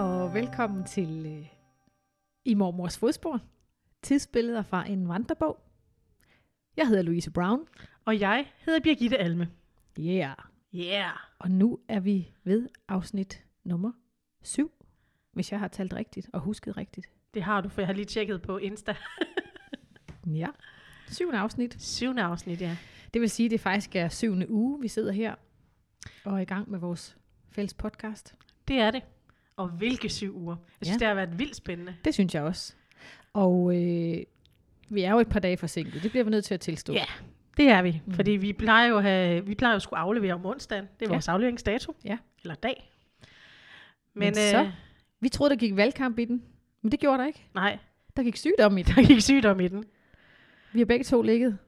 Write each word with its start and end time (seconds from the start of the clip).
og 0.00 0.34
velkommen 0.34 0.84
til 0.84 1.26
øh, 1.26 1.46
I 2.44 2.54
Mormors 2.54 2.98
Fodspor. 2.98 3.40
Tidsbilleder 4.02 4.62
fra 4.62 4.88
en 4.88 5.08
vandrebog. 5.08 5.60
Jeg 6.76 6.88
hedder 6.88 7.02
Louise 7.02 7.30
Brown. 7.30 7.66
Og 8.04 8.20
jeg 8.20 8.46
hedder 8.58 8.80
Birgitte 8.80 9.18
Alme. 9.18 9.50
Yeah. 9.98 10.36
Yeah. 10.74 11.12
Og 11.38 11.50
nu 11.50 11.78
er 11.88 12.00
vi 12.00 12.32
ved 12.44 12.68
afsnit 12.88 13.44
nummer 13.64 13.92
7, 14.42 14.72
hvis 15.32 15.52
jeg 15.52 15.60
har 15.60 15.68
talt 15.68 15.92
rigtigt 15.92 16.30
og 16.32 16.40
husket 16.40 16.76
rigtigt. 16.76 17.10
Det 17.34 17.42
har 17.42 17.60
du, 17.60 17.68
for 17.68 17.80
jeg 17.80 17.88
har 17.88 17.94
lige 17.94 18.04
tjekket 18.04 18.42
på 18.42 18.58
Insta. 18.58 18.94
Ja, 20.26 20.48
syvende 21.08 21.38
afsnit. 21.38 21.82
Syvende 21.82 22.22
afsnit, 22.22 22.60
ja. 22.60 22.76
Det 23.14 23.20
vil 23.20 23.30
sige, 23.30 23.44
at 23.44 23.50
det 23.50 23.60
faktisk 23.60 23.96
er 23.96 24.08
syvende 24.08 24.50
uge, 24.50 24.80
vi 24.80 24.88
sidder 24.88 25.12
her 25.12 25.34
og 26.24 26.32
er 26.32 26.38
i 26.38 26.44
gang 26.44 26.70
med 26.70 26.78
vores 26.78 27.16
fælles 27.50 27.74
podcast. 27.74 28.34
Det 28.68 28.76
er 28.76 28.90
det. 28.90 29.02
Og 29.60 29.68
hvilke 29.68 30.08
syv 30.08 30.36
uger. 30.36 30.56
Jeg 30.80 30.86
synes, 30.86 30.94
Ja. 30.94 30.98
det 30.98 31.06
har 31.06 31.14
været 31.14 31.38
vildt 31.38 31.56
spændende. 31.56 31.94
Det 32.04 32.14
synes 32.14 32.34
jeg 32.34 32.42
også. 32.42 32.74
Og 33.32 33.70
øh, 33.76 34.18
vi 34.90 35.02
er 35.02 35.10
jo 35.12 35.18
et 35.18 35.28
par 35.28 35.40
dage 35.40 35.56
forsinket. 35.56 36.02
Det 36.02 36.10
bliver 36.10 36.24
vi 36.24 36.30
nødt 36.30 36.44
til 36.44 36.54
at 36.54 36.60
tilstå. 36.60 36.92
Ja. 36.92 37.04
Det 37.56 37.68
er 37.68 37.82
vi, 37.82 38.00
Mm. 38.06 38.14
fordi 38.14 38.30
vi 38.30 38.52
plejer 38.52 38.88
jo 38.88 38.96
at 38.96 39.02
have, 39.02 39.46
vi 39.46 39.54
plejer 39.54 39.72
jo 39.74 39.76
at 39.76 39.82
skulle 39.82 40.00
aflevere 40.00 40.34
om 40.34 40.46
onsdagen. 40.46 40.84
Det 40.84 41.06
er 41.06 41.10
Ja. 41.10 41.14
vores 41.14 41.28
afleveringsdato. 41.28 41.96
Ja. 42.04 42.18
Eller 42.42 42.54
dag. 42.54 42.90
Men 44.14 44.20
Men, 44.26 44.34
så- 44.34 44.62
øh, 44.62 44.68
Vi 45.20 45.28
troede, 45.28 45.50
der 45.50 45.58
gik 45.58 45.76
valgkamp 45.76 46.18
i 46.18 46.24
den, 46.24 46.42
men 46.82 46.92
det 46.92 47.00
gjorde 47.00 47.18
der 47.18 47.26
ikke. 47.26 47.46
nej, 47.54 47.78
Der 48.16 48.22
gik 48.22 48.36
sygdom 48.36 48.78
i 48.78 48.82
den. 48.82 48.94
der 48.94 49.02
gik 49.06 49.20
sygdom 49.20 49.60
i 49.60 49.68
den. 49.68 49.84
Vi 50.72 50.78
har 50.78 50.86
begge 50.86 51.04
to 51.04 51.22
ligget 51.22 51.58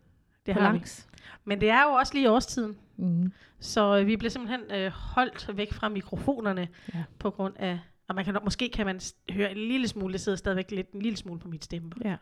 Det 0.47 0.55
på 0.55 0.61
har 0.61 0.72
langs. 0.72 1.09
Men 1.45 1.61
det 1.61 1.71
er 1.71 1.83
jo 1.83 1.89
også 1.91 2.15
lige 2.15 2.31
årstiden. 2.31 2.77
Mm. 2.97 3.33
Så 3.61 3.99
øh, 3.99 4.07
vi 4.07 4.17
bliver 4.17 4.31
simpelthen 4.31 4.61
øh, 4.75 4.91
holdt 4.91 5.56
væk 5.56 5.73
fra 5.73 5.89
mikrofonerne 5.89 6.69
Ja. 6.95 7.05
på 7.19 7.31
grund 7.31 7.55
af, 7.56 7.79
og 8.09 8.14
man 8.14 8.25
kan, 8.25 8.37
måske 8.45 8.69
kan 8.69 8.87
man 8.87 9.01
høre 9.31 9.51
en 9.51 9.56
lille 9.56 9.89
smule, 9.89 10.12
det 10.12 10.20
sidder 10.20 10.37
stadigvæk 10.39 10.70
lidt 10.70 10.91
en 10.91 11.03
lille 11.03 11.17
smule 11.17 11.41
på 11.41 11.48
mit 11.48 11.64
stemme. 11.64 11.91
Ja. 12.05 12.17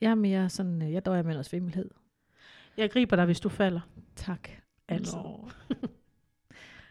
Jeg 0.00 0.10
er 0.10 0.14
mere 0.14 0.48
sådan, 0.48 0.82
øh, 0.82 0.92
jeg 0.92 1.04
døjer 1.04 1.22
med 1.22 1.32
noget 1.32 1.46
svimmelhed. 1.46 1.90
Jeg 2.76 2.90
griber 2.90 3.16
dig, 3.16 3.24
hvis 3.24 3.40
du 3.40 3.48
falder. 3.48 3.80
Tak. 4.16 4.48
Altid. 4.88 5.16
Nå. 5.18 5.48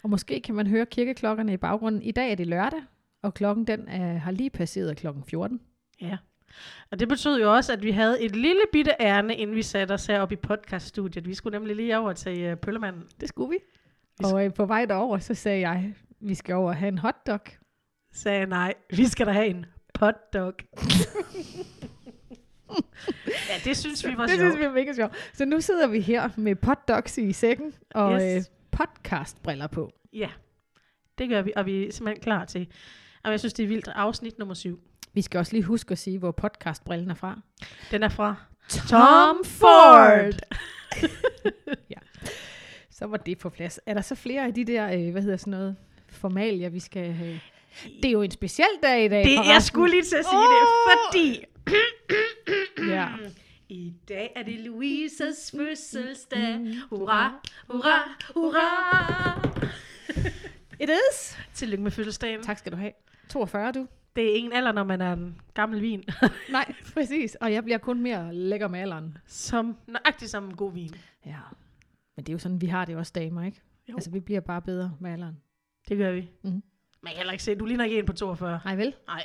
og 0.04 0.10
måske 0.10 0.42
kan 0.42 0.56
man 0.56 0.68
høre 0.68 0.86
kirkeklokkerne 0.86 1.54
i 1.54 1.58
baggrunden. 1.58 2.02
I 2.02 2.12
dag 2.12 2.32
er 2.32 2.36
det 2.36 2.48
lørdag, 2.48 2.82
og 3.22 3.34
klokken 3.34 3.68
den 3.68 3.88
er, 3.88 4.18
har 4.18 4.32
lige 4.32 4.50
passeret 4.50 4.98
klokken 4.98 5.24
14. 5.24 5.62
Ja. 6.02 6.18
Og 6.92 7.00
det 7.00 7.08
betød 7.08 7.42
jo 7.42 7.54
også, 7.56 7.74
at 7.74 7.84
vi 7.84 7.92
havde 7.92 8.22
et 8.22 8.36
lille 8.36 8.62
bitte 8.72 8.92
ærne, 9.00 9.36
inden 9.36 9.56
vi 9.56 9.62
satte 9.64 9.92
os 9.94 10.06
heroppe 10.06 10.34
i 10.34 10.38
podcaststudiet. 10.38 11.28
Vi 11.28 11.34
skulle 11.34 11.58
nemlig 11.60 11.76
lige 11.76 11.98
over 11.98 12.14
til 12.14 12.52
uh, 12.52 12.58
Pøllemanden. 12.58 13.04
Det 13.22 13.30
skulle 13.30 13.50
vi. 13.50 13.58
Vi 14.20 14.26
Og 14.26 14.46
øh, 14.46 14.54
på 14.54 14.66
vej 14.66 14.86
derover, 14.86 15.18
så 15.20 15.34
sagde 15.34 15.60
jeg, 15.70 15.94
vi 16.20 16.36
skal 16.36 16.56
over 16.56 16.70
og 16.70 16.76
have 16.76 16.88
en 16.88 16.98
hotdog. 16.98 17.40
Sagde 18.14 18.38
jeg, 18.40 18.48
nej, 18.48 18.74
vi 18.96 19.06
skal 19.08 19.26
da 19.28 19.32
have 19.32 19.48
en 19.48 19.66
potdog. 19.94 20.54
ja, 23.50 23.56
det 23.64 23.78
synes 23.78 24.06
vi 24.08 24.18
var 24.18 24.26
det 24.26 24.36
sjovt. 24.36 24.52
synes 24.52 24.60
vi 24.60 24.64
er 24.64 24.72
mega 24.72 24.94
sjovt. 24.94 25.14
Så 25.34 25.46
nu 25.46 25.62
sidder 25.62 25.88
vi 25.88 26.00
her 26.00 26.30
med 26.38 26.56
potdogs 26.56 27.18
i 27.18 27.34
sækken 27.34 27.74
og 27.96 28.22
Yes. 28.22 28.22
øh, 28.38 28.42
podcastbriller 28.72 29.68
på. 29.68 29.92
Ja, 30.14 30.30
det 31.18 31.30
gør 31.30 31.42
vi, 31.42 31.54
og 31.56 31.66
vi 31.66 31.88
er 31.88 31.92
simpelthen 31.92 32.24
klar 32.24 32.46
til. 32.46 32.68
Og 33.24 33.32
jeg 33.32 33.40
synes, 33.40 33.54
det 33.54 33.64
er 33.64 33.68
vildt. 33.68 33.88
Afsnit 33.88 34.40
nummer 34.40 34.54
syv. 34.56 34.80
Vi 35.14 35.22
skal 35.22 35.38
også 35.38 35.54
lige 35.54 35.64
huske 35.64 35.92
at 35.92 35.98
sige, 35.98 36.18
hvor 36.20 36.32
podcastbrillen 36.32 37.12
er 37.12 37.16
fra. 37.16 37.40
Den 37.92 38.04
er 38.04 38.10
fra 38.10 38.36
Tom 38.70 39.46
Ford. 39.46 40.34
ja. 41.94 41.96
Så 42.92 43.06
var 43.06 43.18
det 43.18 43.38
på 43.38 43.50
plads. 43.50 43.80
Er 43.86 43.94
der 43.94 44.02
så 44.02 44.16
flere 44.16 44.46
af 44.46 44.54
de 44.54 44.66
der, 44.66 44.92
øh, 44.94 45.12
hvad 45.12 45.22
hedder 45.22 45.38
sådan 45.38 45.52
noget, 45.52 45.76
formalier, 46.10 46.70
vi 46.70 46.80
skal 46.80 47.12
have? 47.14 47.40
Det 47.84 48.06
er 48.06 48.12
jo 48.12 48.22
en 48.22 48.32
speciel 48.32 48.68
dag 48.84 49.06
i 49.06 49.08
dag. 49.08 49.24
Det, 49.24 49.36
jeg 49.54 49.62
skulle 49.62 49.92
lige 49.92 50.04
til 50.04 50.16
at 50.16 50.26
sige 50.26 50.40
Åh! 50.40 50.44
det, 50.54 50.98
fordi 51.08 51.46
Ja. 52.90 53.08
i 53.70 53.94
dag 54.10 54.32
er 54.36 54.44
det 54.44 54.60
Louises 54.60 55.52
fødselsdag. 55.58 56.60
Hurra, 56.90 57.32
hurra, 57.70 58.10
hurra. 58.36 59.50
It 60.80 60.90
is. 60.90 61.38
Tillykke 61.54 61.84
med 61.84 61.92
fødselsdagen. 61.92 62.44
Tak 62.44 62.58
skal 62.58 62.72
du 62.72 62.78
have. 62.78 62.92
42 63.30 63.72
du. 63.72 63.88
Det 64.16 64.32
er 64.32 64.36
ingen 64.36 64.54
alder, 64.54 64.72
når 64.72 64.84
man 64.84 65.02
er 65.02 65.14
en 65.14 65.42
gammel 65.54 65.82
vin. 65.82 66.04
Nej, 66.52 66.74
præcis. 66.94 67.36
Og 67.36 67.54
jeg 67.54 67.64
bliver 67.64 67.78
kun 67.78 68.02
mere 68.02 68.34
lækker 68.36 68.68
med 68.68 68.80
alderen. 68.80 69.18
som, 69.26 69.78
nøjagtigt 69.88 70.32
som 70.32 70.46
en 70.46 70.56
god 70.56 70.74
vin. 70.74 70.92
Ja. 71.26 71.38
Men 72.16 72.26
det 72.26 72.30
er 72.30 72.34
jo 72.34 72.40
sådan, 72.40 72.62
vi 72.62 72.66
har 72.68 72.86
det 72.86 72.96
også 72.96 73.12
damer, 73.16 73.44
ikke? 73.44 73.62
Jo. 73.90 73.94
Altså, 73.96 74.12
vi 74.12 74.20
bliver 74.20 74.40
bare 74.40 74.62
bedre 74.62 74.96
med 75.00 75.12
alderen. 75.12 75.38
Det 75.90 75.98
gør 75.98 76.12
vi. 76.12 76.30
Mhm. 76.44 76.64
Man 77.04 77.12
kan 77.12 77.18
heller 77.18 77.32
ikke 77.32 77.44
se, 77.44 77.56
du 77.56 77.66
ligner 77.66 77.86
ikke 77.86 78.00
en 78.00 78.06
på 78.06 78.14
42. 78.14 78.60
Nej 78.66 78.76
vel? 78.76 78.96
Nej, 79.08 79.24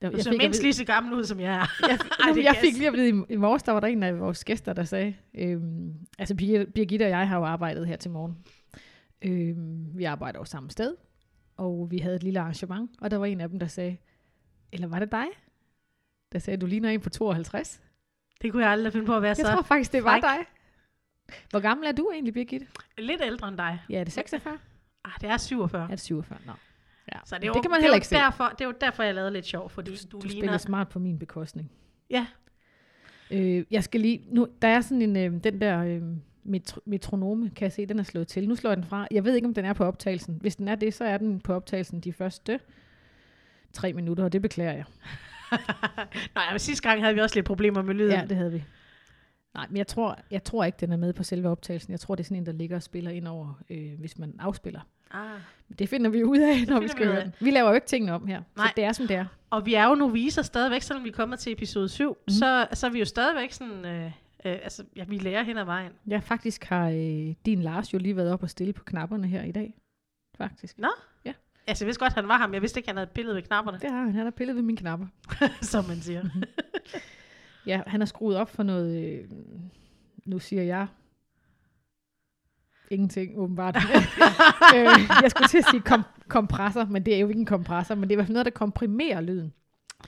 Jeg, 0.00 0.12
du 0.12 0.18
ser 0.22 0.36
mindst 0.38 0.62
lige 0.62 0.72
så 0.72 0.84
gammel 0.84 1.14
ud, 1.14 1.24
som 1.24 1.40
jeg 1.40 1.54
er. 1.54 1.86
jeg, 1.88 1.98
Ej, 2.36 2.44
jeg 2.44 2.56
fik 2.60 2.72
jeg 2.72 2.78
lige 2.78 2.86
at 2.86 2.92
vide, 2.92 3.24
i, 3.30 3.36
morges, 3.36 3.62
der 3.62 3.72
var 3.72 3.80
der 3.80 3.88
en 3.88 4.02
af 4.02 4.20
vores 4.20 4.44
gæster, 4.44 4.72
der 4.72 4.84
sagde, 4.84 5.14
øhm, 5.34 5.94
altså 6.18 6.34
Birgitte 6.74 7.02
og 7.04 7.10
jeg 7.10 7.28
har 7.28 7.38
jo 7.38 7.44
arbejdet 7.44 7.86
her 7.86 7.96
til 7.96 8.10
morgen. 8.10 8.36
Øhm, 9.22 9.98
vi 9.98 10.04
arbejder 10.04 10.38
jo 10.38 10.44
samme 10.44 10.70
sted, 10.70 10.96
og 11.60 11.90
vi 11.90 11.98
havde 11.98 12.16
et 12.16 12.22
lille 12.22 12.40
arrangement, 12.40 12.90
og 13.00 13.10
der 13.10 13.16
var 13.16 13.26
en 13.26 13.40
af 13.40 13.48
dem, 13.48 13.58
der 13.58 13.66
sagde, 13.66 13.96
eller 14.72 14.86
var 14.88 14.98
det 14.98 15.12
dig? 15.12 15.26
Der 16.32 16.38
sagde, 16.38 16.56
du 16.56 16.66
ligner 16.66 16.90
en 16.90 17.00
på 17.00 17.10
52. 17.10 17.82
Det 18.42 18.52
kunne 18.52 18.62
jeg 18.62 18.72
aldrig 18.72 18.92
finde 18.92 19.06
på 19.06 19.16
at 19.16 19.22
være 19.22 19.28
Jeg 19.28 19.36
så 19.36 19.52
tror 19.52 19.62
faktisk, 19.62 19.92
det 19.92 20.04
var 20.04 20.10
fræk. 20.20 20.22
dig. 20.22 20.46
Hvor 21.50 21.60
gammel 21.60 21.86
er 21.86 21.92
du 21.92 22.10
egentlig, 22.12 22.34
Birgitte? 22.34 22.66
lidt 22.98 23.20
ældre 23.24 23.48
end 23.48 23.56
dig. 23.56 23.80
Ja, 23.90 24.00
er 24.00 24.04
det 24.04 24.12
46? 24.12 24.58
Ah, 25.04 25.12
det 25.20 25.28
er 25.30 25.36
47. 25.36 25.82
Er 25.82 25.86
det 25.88 26.00
47? 26.00 26.38
Nå. 26.46 26.52
Ja. 27.14 27.18
Så 27.24 27.38
det, 27.38 27.46
jo, 27.48 27.52
det 27.52 27.62
kan 27.62 27.70
man 27.70 27.76
det 27.76 27.82
er 27.82 27.84
heller 27.84 27.94
ikke 27.94 28.06
se. 28.06 28.14
derfor, 28.14 28.48
Det 28.58 28.64
jo 28.64 28.72
derfor, 28.80 29.02
jeg 29.02 29.14
lavede 29.14 29.32
lidt 29.32 29.46
sjov, 29.46 29.70
fordi 29.70 29.90
du, 29.90 29.96
Du, 30.12 30.18
du 30.18 30.26
ligner... 30.26 30.40
spiller 30.42 30.58
smart 30.58 30.88
på 30.88 30.98
min 30.98 31.18
bekostning. 31.18 31.70
Ja, 32.10 32.26
Øh, 33.32 33.64
jeg 33.70 33.84
skal 33.84 34.00
lige, 34.00 34.24
nu, 34.30 34.48
der 34.62 34.68
er 34.68 34.80
sådan 34.80 35.02
en, 35.02 35.16
øh, 35.16 35.44
den 35.44 35.60
der 35.60 35.78
øh, 35.84 36.02
metro, 36.44 36.80
metronome, 36.84 37.50
kan 37.50 37.64
jeg 37.64 37.72
se, 37.72 37.86
den 37.86 37.98
er 37.98 38.02
slået 38.02 38.28
til. 38.28 38.48
Nu 38.48 38.56
slår 38.56 38.70
jeg 38.70 38.76
den 38.76 38.84
fra. 38.84 39.06
Jeg 39.10 39.24
ved 39.24 39.34
ikke, 39.34 39.48
om 39.48 39.54
den 39.54 39.64
er 39.64 39.72
på 39.72 39.84
optagelsen. 39.84 40.38
Hvis 40.40 40.56
den 40.56 40.68
er 40.68 40.74
det, 40.74 40.94
så 40.94 41.04
er 41.04 41.18
den 41.18 41.40
på 41.40 41.54
optagelsen 41.54 42.00
de 42.00 42.12
første 42.12 42.60
tre 43.72 43.92
minutter, 43.92 44.24
og 44.24 44.32
det 44.32 44.42
beklager 44.42 44.72
jeg. 44.72 44.84
Nej, 46.34 46.50
men 46.50 46.58
sidste 46.58 46.88
gang 46.88 47.02
havde 47.02 47.14
vi 47.14 47.20
også 47.20 47.36
lidt 47.36 47.46
problemer 47.46 47.82
med 47.82 47.94
lyden. 47.94 48.12
Ja, 48.12 48.24
det 48.28 48.36
havde 48.36 48.52
vi. 48.52 48.64
Nej, 49.54 49.66
men 49.68 49.76
jeg 49.76 49.86
tror, 49.86 50.18
jeg 50.30 50.44
tror 50.44 50.64
ikke, 50.64 50.76
den 50.80 50.92
er 50.92 50.96
med 50.96 51.12
på 51.12 51.22
selve 51.22 51.48
optagelsen. 51.48 51.90
Jeg 51.90 52.00
tror, 52.00 52.14
det 52.14 52.22
er 52.22 52.24
sådan 52.24 52.36
en, 52.36 52.46
der 52.46 52.52
ligger 52.52 52.76
og 52.76 52.82
spiller 52.82 53.10
ind 53.10 53.28
over, 53.28 53.60
øh, 53.70 53.98
hvis 53.98 54.18
man 54.18 54.34
afspiller. 54.38 54.80
Ah. 55.10 55.40
Det 55.78 55.88
finder 55.88 56.10
vi 56.10 56.24
ud 56.24 56.38
af, 56.38 56.66
når 56.68 56.80
vi 56.80 56.88
skal 56.88 57.06
vi 57.06 57.12
høre 57.12 57.24
den. 57.24 57.34
Vi 57.40 57.50
laver 57.50 57.68
jo 57.68 57.74
ikke 57.74 57.86
tingene 57.86 58.12
om 58.12 58.26
her, 58.26 58.42
Nej. 58.56 58.66
så 58.66 58.72
det 58.76 58.84
er, 58.84 58.92
som 58.92 59.06
det 59.06 59.16
er. 59.16 59.24
Og 59.50 59.66
vi 59.66 59.74
er 59.74 59.88
jo 59.88 59.94
noviser 59.94 60.42
stadigvæk, 60.42 60.82
selvom 60.82 61.04
vi 61.04 61.08
er 61.08 61.12
kommet 61.12 61.38
til 61.38 61.52
episode 61.52 61.88
7. 61.88 62.08
Mhm. 62.08 62.18
Mm. 62.26 62.32
Så, 62.32 62.66
så 62.72 62.86
er 62.86 62.90
vi 62.90 62.98
jo 62.98 63.04
stadigvæk 63.04 63.52
sådan... 63.52 63.84
Øh, 63.84 64.12
øh, 64.44 64.58
altså, 64.62 64.84
ja, 64.96 65.04
vi 65.04 65.18
lærer 65.18 65.42
hen 65.42 65.58
ad 65.58 65.64
vejen. 65.64 65.92
Ja, 66.08 66.18
faktisk 66.18 66.64
har 66.64 66.88
øh, 66.88 67.34
din 67.46 67.62
Lars 67.62 67.92
jo 67.92 67.98
lige 67.98 68.16
været 68.16 68.32
op 68.32 68.42
og 68.42 68.50
stille 68.50 68.72
på 68.72 68.84
knapperne 68.84 69.26
her 69.26 69.42
i 69.42 69.52
dag. 69.52 69.74
Faktisk. 70.36 70.78
Altså, 71.70 71.84
jeg 71.84 71.86
vidste 71.86 72.04
godt, 72.04 72.12
han 72.12 72.28
var 72.28 72.38
ham. 72.38 72.54
Jeg 72.54 72.62
vidste 72.62 72.78
ikke, 72.80 72.88
han 72.88 72.96
havde 72.96 73.06
et 73.06 73.14
billede 73.14 73.36
ved 73.36 73.42
knapperne, 73.42 73.78
Det 73.78 73.90
har 73.90 74.02
han. 74.02 74.14
Han 74.14 74.24
har 74.24 74.30
pillet 74.30 74.56
ved 74.56 74.62
mine 74.62 74.78
knapper. 74.78 75.06
som 75.72 75.84
man 75.84 76.00
siger. 76.00 76.24
Ja, 77.66 77.82
han 77.86 78.00
har 78.00 78.06
skruet 78.06 78.36
op 78.36 78.50
for 78.50 78.62
noget, 78.62 79.04
øh, 79.04 79.30
nu 80.24 80.38
siger 80.38 80.62
jeg, 80.62 80.86
ingenting 82.90 83.38
åbenbart. 83.38 83.76
øh, 84.76 84.86
jeg 85.22 85.30
skulle 85.30 85.48
til 85.48 85.58
at 85.58 85.64
sige 85.70 85.80
kom, 85.80 86.02
kompressor, 86.28 86.84
men 86.84 87.06
det 87.06 87.14
er 87.14 87.18
jo 87.18 87.28
ikke 87.28 87.40
en 87.40 87.46
kompressor, 87.46 87.94
men 87.94 88.02
det 88.02 88.10
er 88.10 88.14
i 88.14 88.16
hvert 88.16 88.26
fald 88.26 88.34
noget, 88.34 88.46
der 88.46 88.50
komprimerer 88.50 89.20
lyden 89.20 89.52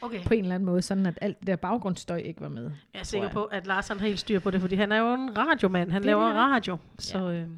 Okay. 0.00 0.24
på 0.24 0.34
en 0.34 0.40
eller 0.42 0.54
anden 0.54 0.66
måde, 0.66 0.82
sådan 0.82 1.06
at 1.06 1.18
alt 1.20 1.38
det 1.38 1.46
der 1.46 1.56
baggrundsstøj 1.56 2.16
ikke 2.18 2.40
var 2.40 2.48
med. 2.48 2.70
Jeg 2.94 3.00
er 3.00 3.04
sikker 3.04 3.26
jeg. 3.26 3.32
på, 3.32 3.44
at 3.44 3.66
Lars 3.66 3.88
har 3.88 3.94
helt 3.98 4.18
styr 4.18 4.38
på 4.38 4.50
det, 4.50 4.60
fordi 4.60 4.74
han 4.74 4.92
er 4.92 4.96
jo 4.98 5.14
en 5.14 5.38
radiomand. 5.38 5.90
Han 5.90 6.02
Det 6.02 6.08
er 6.08 6.16
laver 6.16 6.26
det, 6.26 6.36
radio. 6.36 6.78
Så 6.98 7.30
øh, 7.30 7.48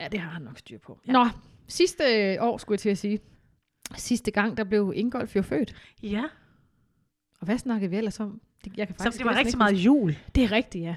Ja, 0.00 0.08
det 0.08 0.20
har 0.20 0.30
han 0.30 0.42
nok 0.42 0.58
styr 0.58 0.78
på. 0.78 0.98
Ja. 1.06 1.12
Nå, 1.12 1.26
sidste 1.68 2.04
år 2.40 2.58
skulle 2.58 2.74
jeg 2.74 2.80
til 2.80 2.88
at 2.88 2.98
sige, 2.98 3.18
sidste 3.96 4.30
gang, 4.30 4.56
der 4.56 4.64
blev 4.64 4.92
Ingolf 4.96 5.36
jo 5.36 5.42
født. 5.42 5.74
ja, 6.02 6.22
Og 7.40 7.44
hvad 7.44 7.58
snakkede 7.58 7.90
vi 7.90 7.96
ellers 7.96 8.20
om? 8.20 8.40
Det, 8.64 8.72
jeg 8.76 8.86
kan 8.86 8.98
så 8.98 9.02
faktisk 9.04 9.18
det 9.18 9.26
var 9.30 9.36
rigtig 9.38 9.58
meget 9.58 9.74
jul. 9.74 10.16
Det 10.34 10.44
er 10.44 10.52
rigtigt, 10.52 10.84
ja. 10.84 10.96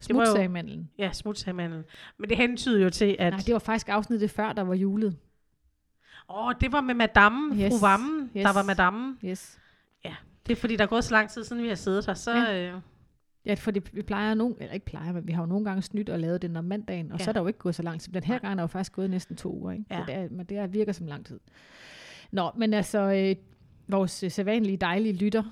Smutsagemandlen. 0.00 0.90
Ja, 0.98 1.12
smutsagemanden. 1.12 1.84
Men 2.18 2.28
det 2.30 2.36
hentyder 2.36 2.82
jo 2.82 2.90
til, 2.90 3.16
at... 3.18 3.32
Nej, 3.32 3.40
det 3.46 3.52
var 3.52 3.58
faktisk 3.58 3.88
afsnittet 3.88 4.30
før, 4.30 4.52
der 4.52 4.62
var 4.62 4.74
julet. 4.74 5.16
Åh, 6.30 6.46
oh, 6.46 6.54
det 6.60 6.72
var 6.72 6.80
med 6.80 6.94
madame, 6.94 7.54
Yes. 7.56 7.72
fru 7.72 7.78
Vammen, 7.86 8.30
Yes. 8.36 8.44
der 8.44 8.52
var 8.52 8.62
madame. 8.62 9.16
Yes. 9.24 9.58
Det 10.46 10.56
er 10.56 10.60
fordi, 10.60 10.76
der 10.76 10.82
er 10.84 10.88
gået 10.88 11.04
så 11.04 11.14
lang 11.14 11.30
tid 11.30 11.44
siden, 11.44 11.62
vi 11.62 11.68
har 11.68 11.74
siddet 11.74 12.06
her. 12.06 12.14
Så, 12.14 12.30
Ja. 12.36 12.52
ja. 12.52 12.72
øh, 12.74 12.80
Ja, 13.46 13.54
fordi 13.54 13.80
vi 13.92 14.02
plejer 14.02 14.34
nogle, 14.34 14.54
eller 14.60 14.74
ikke 14.74 14.86
plejer, 14.86 15.12
men 15.12 15.26
vi 15.26 15.32
har 15.32 15.42
jo 15.42 15.46
nogle 15.46 15.64
gange 15.64 15.82
snydt 15.82 16.08
og 16.08 16.18
lavet 16.18 16.42
den 16.42 16.56
om 16.56 16.64
mandagen, 16.64 17.12
og 17.12 17.18
ja. 17.18 17.22
Ja. 17.22 17.24
så 17.24 17.30
er 17.30 17.32
der 17.32 17.40
jo 17.40 17.46
ikke 17.46 17.58
gået 17.58 17.74
så 17.74 17.82
lang 17.82 18.00
tid. 18.00 18.12
Den 18.12 18.24
her 18.24 18.34
Nej. 18.34 18.38
gang 18.40 18.58
er 18.58 18.62
jo 18.62 18.66
faktisk 18.66 18.92
gået 18.92 19.10
næsten 19.10 19.36
to 19.36 19.52
uger, 19.60 19.72
ikke? 19.72 19.84
Ja. 19.90 19.96
Så 19.98 20.04
det, 20.06 20.14
er, 20.14 20.28
men 20.30 20.46
det 20.46 20.56
er, 20.58 20.66
virker 20.66 20.92
som 20.92 21.06
lang 21.06 21.26
tid. 21.26 21.40
Nå, 22.32 22.50
men 22.56 22.74
altså, 22.74 22.98
øh, 22.98 23.36
vores 23.88 24.22
øh, 24.22 24.30
sædvanlige 24.30 24.76
dejlige 24.76 25.12
lytter, 25.12 25.42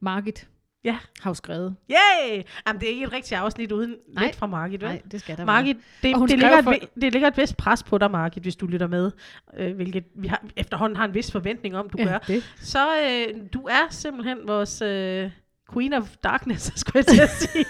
Margit, 0.00 0.48
Ja. 0.84 0.96
har 1.20 1.30
jo 1.30 1.34
skrevet. 1.34 1.76
Yay! 1.90 2.42
Jamen, 2.66 2.80
det 2.80 2.86
er 2.88 2.92
ikke 2.92 3.04
et 3.04 3.12
rigtigt 3.12 3.40
afsnit 3.40 3.72
uden 3.72 3.96
Nej. 4.08 4.24
lidt 4.24 4.36
fra 4.36 4.46
Margit, 4.46 4.80
vel? 4.80 4.88
Nej, 4.90 5.02
det 5.10 5.20
skal 5.20 5.36
der 5.36 5.44
Margit, 5.44 5.76
det, 6.02 6.14
det, 6.16 6.30
ligger 6.30 6.58
et, 6.58 6.64
for- 6.64 6.70
vi- 6.70 7.00
det 7.00 7.12
ligger 7.12 7.28
et 7.28 7.36
vist 7.36 7.56
pres 7.56 7.82
på 7.82 7.98
dig, 7.98 8.10
Margit, 8.10 8.42
hvis 8.42 8.56
du 8.56 8.66
lytter 8.66 8.86
med, 8.86 9.10
øh, 9.56 9.74
hvilket 9.74 10.04
vi 10.14 10.26
har, 10.28 10.44
efterhånden 10.56 10.96
har 10.96 11.04
en 11.04 11.14
vis 11.14 11.32
forventning 11.32 11.76
om, 11.76 11.88
du 11.88 11.98
ja, 11.98 12.04
gør. 12.04 12.18
det. 12.18 12.54
Så 12.56 12.86
øh, 13.02 13.40
du 13.52 13.60
er 13.66 13.86
simpelthen 13.90 14.38
vores 14.46 14.82
øh, 14.82 15.30
Queen 15.72 15.92
of 15.92 16.16
Darkness, 16.16 16.72
skulle 16.80 16.96
jeg 16.98 17.06
til 17.06 17.20
at 17.20 17.30
sige. 17.30 17.64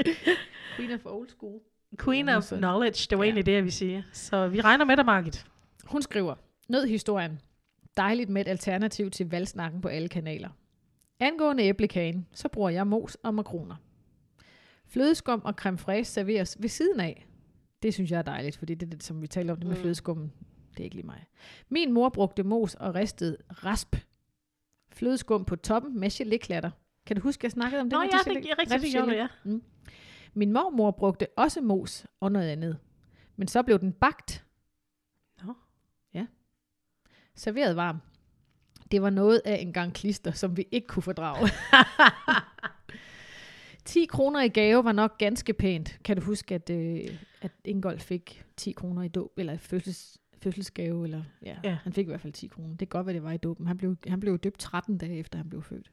Queen 0.76 0.92
of 0.92 1.00
old 1.04 1.28
school. 1.28 1.60
Queen 2.04 2.28
of 2.28 2.42
Knowledge, 2.52 3.06
det 3.10 3.18
var 3.18 3.24
Ja. 3.24 3.26
egentlig 3.28 3.46
det, 3.46 3.52
jeg 3.52 3.64
vil 3.64 3.72
sige. 3.72 4.04
Så 4.12 4.48
vi 4.48 4.60
regner 4.60 4.84
med 4.84 4.96
dig, 4.96 5.04
Margit. 5.06 5.46
Hun 5.84 6.02
skriver, 6.02 6.34
Nødhistorien. 6.68 7.40
Dejligt 7.96 8.30
med 8.30 8.40
et 8.42 8.48
alternativ 8.48 9.10
til 9.10 9.30
valgsnakken 9.30 9.80
på 9.80 9.88
alle 9.88 10.08
kanaler. 10.08 10.48
Angående 11.20 11.62
æblekagen, 11.64 12.26
så 12.32 12.48
bruger 12.48 12.70
jeg 12.70 12.86
mos 12.86 13.14
og 13.14 13.34
makroner. 13.34 13.76
Flødeskum 14.86 15.42
og 15.44 15.52
creme 15.52 15.78
fraise 15.78 16.12
serveres 16.12 16.56
ved 16.60 16.68
siden 16.68 17.00
af. 17.00 17.26
Det 17.82 17.94
synes 17.94 18.10
jeg 18.10 18.18
er 18.18 18.22
dejligt, 18.22 18.56
fordi 18.56 18.74
det 18.74 18.86
er 18.86 18.90
det, 18.90 19.02
som 19.02 19.22
vi 19.22 19.26
taler 19.26 19.52
om 19.52 19.58
det 19.58 19.68
med 19.68 19.76
Mm. 19.76 19.80
flødeskummen. 19.80 20.32
Det 20.70 20.80
er 20.80 20.84
ikke 20.84 20.96
lige 20.96 21.06
mig. 21.06 21.26
Min 21.68 21.92
mor 21.92 22.08
brugte 22.08 22.42
mos 22.42 22.74
og 22.74 22.94
ristet 22.94 23.36
rasp. 23.64 23.96
Flødeskum 24.92 25.44
på 25.44 25.56
toppen 25.56 26.00
med 26.00 26.10
geléklatter. 26.10 26.70
Kan 27.06 27.16
du 27.16 27.22
huske, 27.22 27.44
jeg 27.44 27.50
snakkede 27.50 27.80
om 27.80 27.86
det? 27.90 27.92
Nå 27.92 27.98
med 28.00 28.08
ja, 28.12 28.18
de 28.18 28.40
det 28.42 28.50
er 28.50 28.58
rigtigt, 28.58 28.82
det 28.82 28.90
gjorde 28.92 29.06
du, 29.06 29.12
ja. 29.52 29.58
Min 30.34 30.52
mormor 30.52 30.90
brugte 30.90 31.26
også 31.36 31.60
mos 31.60 32.06
og 32.20 32.32
noget 32.32 32.48
andet. 32.48 32.78
Men 33.36 33.48
så 33.48 33.62
blev 33.62 33.78
den 33.78 33.92
bagt. 33.92 34.44
Nå. 35.44 35.54
Ja. 36.14 36.26
Serveret 37.34 37.76
varm. 37.76 37.98
Det 38.90 39.02
var 39.02 39.10
noget 39.10 39.42
af 39.44 39.56
en 39.60 39.72
gang 39.72 39.94
klister, 39.94 40.32
som 40.32 40.56
vi 40.56 40.66
ikke 40.72 40.86
kunne 40.86 41.02
fordrage. 41.02 41.48
10 43.84 44.04
kroner 44.04 44.40
i 44.42 44.48
gave 44.48 44.84
var 44.84 44.92
nok 44.92 45.18
ganske 45.18 45.52
pænt. 45.52 45.98
Kan 46.04 46.16
du 46.16 46.22
huske, 46.22 46.54
at, 46.54 46.70
øh, 46.70 47.00
at 47.42 47.52
Ingolf 47.64 48.02
fik 48.02 48.44
10 48.56 48.72
kroner 48.72 49.02
i 49.02 49.08
dåb, 49.08 49.32
eller 49.38 49.56
fødsels, 49.56 50.18
fødselsgave, 50.42 51.04
eller 51.04 51.22
ja, 51.44 51.56
Ja. 51.64 51.78
han 51.82 51.92
fik 51.92 52.04
i 52.06 52.08
hvert 52.08 52.20
fald 52.20 52.32
10 52.32 52.46
kroner. 52.46 52.68
Det 52.68 52.78
kan 52.78 52.88
godt 52.88 53.06
være, 53.06 53.14
det 53.14 53.22
var 53.22 53.32
i 53.32 53.36
dåben. 53.36 53.66
Han 53.66 53.76
blev, 53.78 53.96
han 54.08 54.20
blev 54.20 54.38
døbt 54.38 54.58
13 54.58 54.98
dage 54.98 55.16
efter, 55.18 55.38
han 55.38 55.48
blev 55.48 55.62
født. 55.62 55.90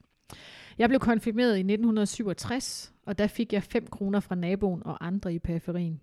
Jeg 0.77 0.89
blev 0.89 1.00
konfirmeret 1.00 1.57
i 1.57 1.59
1967, 1.59 2.93
og 3.05 3.17
der 3.17 3.27
fik 3.27 3.53
jeg 3.53 3.63
5 3.63 3.88
kroner 3.88 4.19
fra 4.19 4.35
naboen 4.35 4.81
og 4.85 5.05
andre 5.07 5.33
i 5.33 5.39
periferien. 5.39 6.01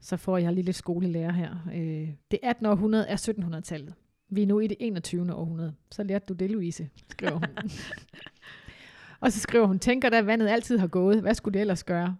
Så 0.00 0.16
får 0.16 0.38
jeg 0.38 0.52
lige 0.52 0.64
lidt 0.64 0.76
skolelærer 0.76 1.32
her. 1.32 1.56
Øh, 1.74 2.08
det 2.30 2.38
18. 2.42 2.66
århundrede 2.66 3.06
er 3.08 3.16
1700-tallet. 3.16 3.94
Vi 4.30 4.42
er 4.42 4.46
nu 4.46 4.60
i 4.60 4.66
det 4.66 4.76
21. 4.80 5.34
århundrede. 5.34 5.74
Så 5.92 6.02
lærte 6.02 6.24
du 6.28 6.34
det, 6.34 6.50
Louise, 6.50 6.88
skriver 7.10 7.32
hun. 7.32 7.44
og 9.20 9.32
så 9.32 9.40
skriver 9.40 9.66
hun, 9.66 9.78
tænker 9.78 10.08
da 10.10 10.22
vandet 10.22 10.48
altid 10.48 10.78
har 10.78 10.86
gået. 10.86 11.20
Hvad 11.20 11.34
skulle 11.34 11.52
det 11.54 11.60
ellers 11.60 11.84
gøre? 11.84 12.16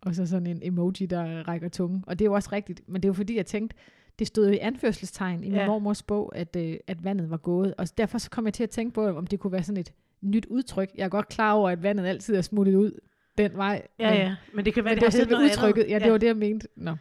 Og 0.00 0.14
så 0.14 0.26
sådan 0.26 0.46
en 0.46 0.60
emoji, 0.62 1.06
der 1.06 1.48
rækker 1.48 1.68
tunge. 1.68 2.02
Og 2.06 2.18
det 2.18 2.24
er 2.24 2.28
jo 2.28 2.32
også 2.32 2.48
rigtigt. 2.52 2.80
Men 2.88 3.02
det 3.02 3.06
er 3.06 3.08
jo 3.08 3.12
fordi, 3.14 3.36
jeg 3.36 3.46
tænkte, 3.46 3.76
det 4.18 4.26
stod 4.26 4.46
jo 4.46 4.52
i 4.52 4.58
anførselstegn 4.58 5.44
i 5.44 5.50
min 5.50 5.58
Ja. 5.58 5.66
mormors 5.66 6.02
bog, 6.02 6.32
at, 6.36 6.56
øh, 6.56 6.76
at 6.86 7.04
vandet 7.04 7.30
var 7.30 7.36
gået. 7.36 7.74
Og 7.78 7.86
derfor 7.98 8.18
så 8.18 8.30
kom 8.30 8.44
jeg 8.46 8.54
til 8.54 8.62
at 8.62 8.70
tænke 8.70 8.94
på, 8.94 9.06
om 9.08 9.26
det 9.26 9.40
kunne 9.40 9.52
være 9.52 9.62
sådan 9.62 9.80
et 9.80 9.92
nyt 10.20 10.46
udtryk. 10.46 10.90
Jeg 10.94 11.04
er 11.04 11.08
godt 11.08 11.28
klar 11.28 11.52
over, 11.52 11.70
at 11.70 11.82
vandet 11.82 12.06
altid 12.06 12.34
er 12.36 12.40
smuttet 12.42 12.74
ud 12.74 12.92
den 13.38 13.52
vej. 13.56 13.86
Ja, 13.98 14.10
men- 14.10 14.18
ja. 14.20 14.36
Men 14.54 14.64
det 14.64 14.74
kan 14.74 14.84
være, 14.84 14.94
men 14.94 15.02
det, 15.04 15.12
det 15.12 15.20
har 15.20 15.30
noget 15.30 15.44
udtrykket. 15.50 15.82
andet. 15.82 15.92
Ja, 15.94 15.98
det 15.98 16.12
var 16.12 16.18
det, 16.18 16.26
jeg 16.26 16.36
mente. 16.36 16.68
Nå. 16.76 16.96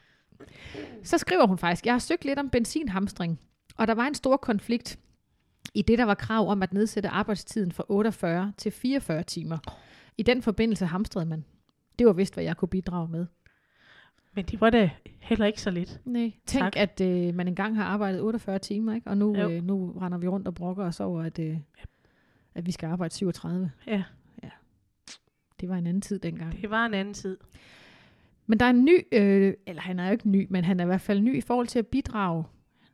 Så 1.04 1.18
skriver 1.18 1.48
hun 1.48 1.58
faktisk, 1.58 1.86
jeg 1.86 1.94
har 1.94 2.00
søgt 2.00 2.26
lidt 2.26 2.40
om 2.40 2.50
benzinhamstring, 2.50 3.40
og 3.76 3.88
der 3.88 3.94
var 3.94 4.08
en 4.08 4.14
stor 4.16 4.38
konflikt 4.38 5.00
i 5.74 5.82
det, 5.82 5.98
der 5.98 6.04
var 6.04 6.14
krav 6.14 6.50
om 6.50 6.64
at 6.64 6.74
nedsætte 6.74 7.10
arbejdstiden 7.10 7.72
fra 7.72 7.84
48 7.90 8.54
til 8.58 8.72
44 8.72 9.24
timer. 9.24 9.58
I 10.18 10.24
den 10.24 10.42
forbindelse 10.42 10.86
hamstrede 10.86 11.26
man. 11.26 11.46
Det 12.00 12.08
var 12.08 12.14
vist, 12.14 12.34
hvad 12.34 12.44
jeg 12.44 12.58
kunne 12.58 12.70
bidrage 12.70 13.08
med. 13.08 13.26
Men 14.36 14.46
det 14.46 14.62
var 14.62 14.70
da 14.70 14.90
heller 15.20 15.46
ikke 15.46 15.62
så 15.62 15.72
lidt. 15.72 16.02
Nej. 16.06 16.32
Tænk, 16.46 16.64
Tak. 16.64 16.78
at 16.78 17.02
øh, 17.02 17.36
man 17.36 17.48
engang 17.48 17.76
har 17.76 17.84
arbejdet 17.84 18.22
48 18.22 18.60
timer, 18.60 18.94
ikke? 18.96 19.10
og 19.10 19.18
nu, 19.18 19.38
Jo. 19.38 19.50
øh, 19.50 19.64
nu 19.64 19.92
render 20.02 20.18
vi 20.18 20.28
rundt 20.28 20.48
og 20.48 20.54
brokker 20.56 20.86
os 20.86 21.00
over, 21.00 21.22
at, 21.24 21.40
øh, 21.40 21.58
at 22.56 22.66
vi 22.66 22.72
skal 22.72 22.88
arbejde 22.88 23.14
37. 23.14 23.72
Ja, 23.88 24.04
Det 25.60 25.70
var 25.70 25.76
en 25.76 25.88
anden 25.88 26.02
tid 26.02 26.20
dengang. 26.20 26.62
det 26.62 26.70
var 26.70 26.86
en 26.86 26.94
anden 26.94 27.14
tid. 27.14 27.38
Men 28.48 28.60
der 28.60 28.66
er 28.66 28.70
en 28.70 28.86
ny, 28.86 29.00
øh, 29.12 29.54
eller 29.68 29.82
han 29.82 30.00
er 30.00 30.06
jo 30.06 30.12
ikke 30.12 30.30
ny, 30.30 30.48
men 30.50 30.64
han 30.64 30.80
er 30.80 30.84
i 30.84 30.88
hvert 30.88 31.02
fald 31.02 31.22
ny 31.22 31.38
i 31.38 31.42
forhold 31.42 31.68
til 31.68 31.80
at 31.80 31.88
bidrage 31.88 32.44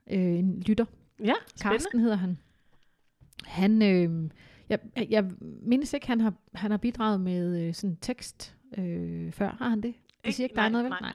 øh, 0.09 0.19
en 0.39 0.59
lytter. 0.59 0.85
Ja, 1.19 1.33
spændende. 1.56 1.77
Karsten 1.77 2.00
hedder 2.00 2.15
han. 2.15 2.38
Han, 3.45 3.81
øh, 3.81 4.29
jeg, 4.69 4.79
jeg 5.09 5.31
mindes 5.41 5.94
ikke, 5.94 6.07
han 6.07 6.21
har, 6.21 6.33
han 6.53 6.71
har 6.71 6.77
bidraget 6.77 7.21
med 7.21 7.61
øh, 7.67 7.73
sådan 7.73 7.95
tekst 8.01 8.56
øh, 8.77 9.31
før. 9.31 9.56
Har 9.59 9.69
han 9.69 9.81
det? 9.81 9.94
Det 10.25 10.33
siger 10.33 10.45
ikke, 10.45 10.56
nej, 10.56 10.69
noget, 10.69 10.83
vel? 10.83 10.89
nej. 10.89 11.00
Nej. 11.01 11.13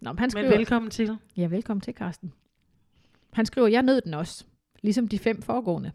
Nå, 0.00 0.12
men 0.12 0.18
han 0.18 0.24
Men 0.26 0.30
skriver, 0.30 0.56
velkommen 0.56 0.90
til. 0.90 1.18
ja, 1.36 1.46
velkommen 1.46 1.80
til, 1.80 1.94
Karsten. 1.94 2.32
Han 3.32 3.46
skriver, 3.46 3.68
jeg 3.68 3.82
nød 3.82 4.00
den 4.00 4.14
også, 4.14 4.44
ligesom 4.82 5.08
de 5.08 5.18
fem 5.18 5.42
foregående. 5.42 5.92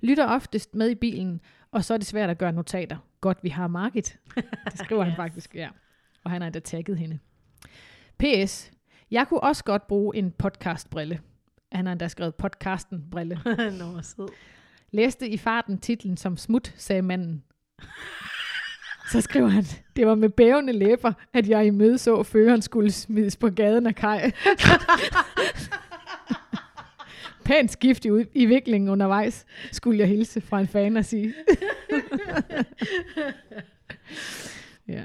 Lytter 0.00 0.26
oftest 0.26 0.74
med 0.74 0.90
i 0.90 0.94
bilen, 0.94 1.40
og 1.70 1.84
så 1.84 1.94
er 1.94 1.98
det 1.98 2.06
svært 2.06 2.30
at 2.30 2.38
gøre 2.38 2.52
notater. 2.52 2.96
Godt, 3.20 3.38
vi 3.42 3.48
har 3.48 3.66
Margit. 3.66 4.18
Det 4.70 4.78
skriver 4.78 5.02
han 5.02 5.10
Yes. 5.10 5.16
faktisk, 5.16 5.54
ja. 5.54 5.68
Og 6.24 6.30
han 6.30 6.40
har 6.40 6.46
endda 6.46 6.58
tagget 6.60 6.98
hende. 6.98 7.18
P.S. 8.18 8.70
Jeg 9.10 9.28
kunne 9.28 9.40
også 9.42 9.64
godt 9.64 9.86
bruge 9.86 10.16
en 10.16 10.30
podcastbrille. 10.30 11.20
Han 11.76 11.86
har 11.86 11.92
endda 11.92 12.08
skrevet 12.08 12.34
podcasten-brille. 12.34 13.40
Nå, 13.78 13.84
hvor 13.84 14.00
sød. 14.02 14.28
Læste 14.90 15.28
i 15.28 15.38
farten 15.38 15.78
titlen 15.78 16.16
som 16.16 16.36
smut, 16.36 16.74
sagde 16.76 17.02
manden. 17.02 17.42
Så 19.12 19.20
skriver 19.20 19.48
han, 19.48 19.64
det 19.96 20.06
var 20.06 20.14
med 20.14 20.28
bævende 20.28 20.72
læber, 20.72 21.12
at 21.34 21.48
jeg 21.48 21.66
i 21.66 21.70
møde 21.70 21.98
så 21.98 22.22
føreren 22.22 22.62
skulle 22.62 22.90
smides 22.90 23.36
på 23.36 23.50
gaden 23.50 23.86
af 23.86 23.94
kaj. 23.94 24.32
Pænt 27.44 27.72
skift 27.72 28.04
i, 28.04 28.10
ud- 28.10 28.24
i 28.34 28.46
viklingen 28.46 28.88
undervejs, 28.90 29.46
skulle 29.72 29.98
jeg 30.00 30.08
hilse 30.08 30.40
fra 30.40 30.60
en 30.60 30.68
fan 30.68 30.96
og 30.96 31.04
sige. 31.04 31.34
ja. 34.88 35.04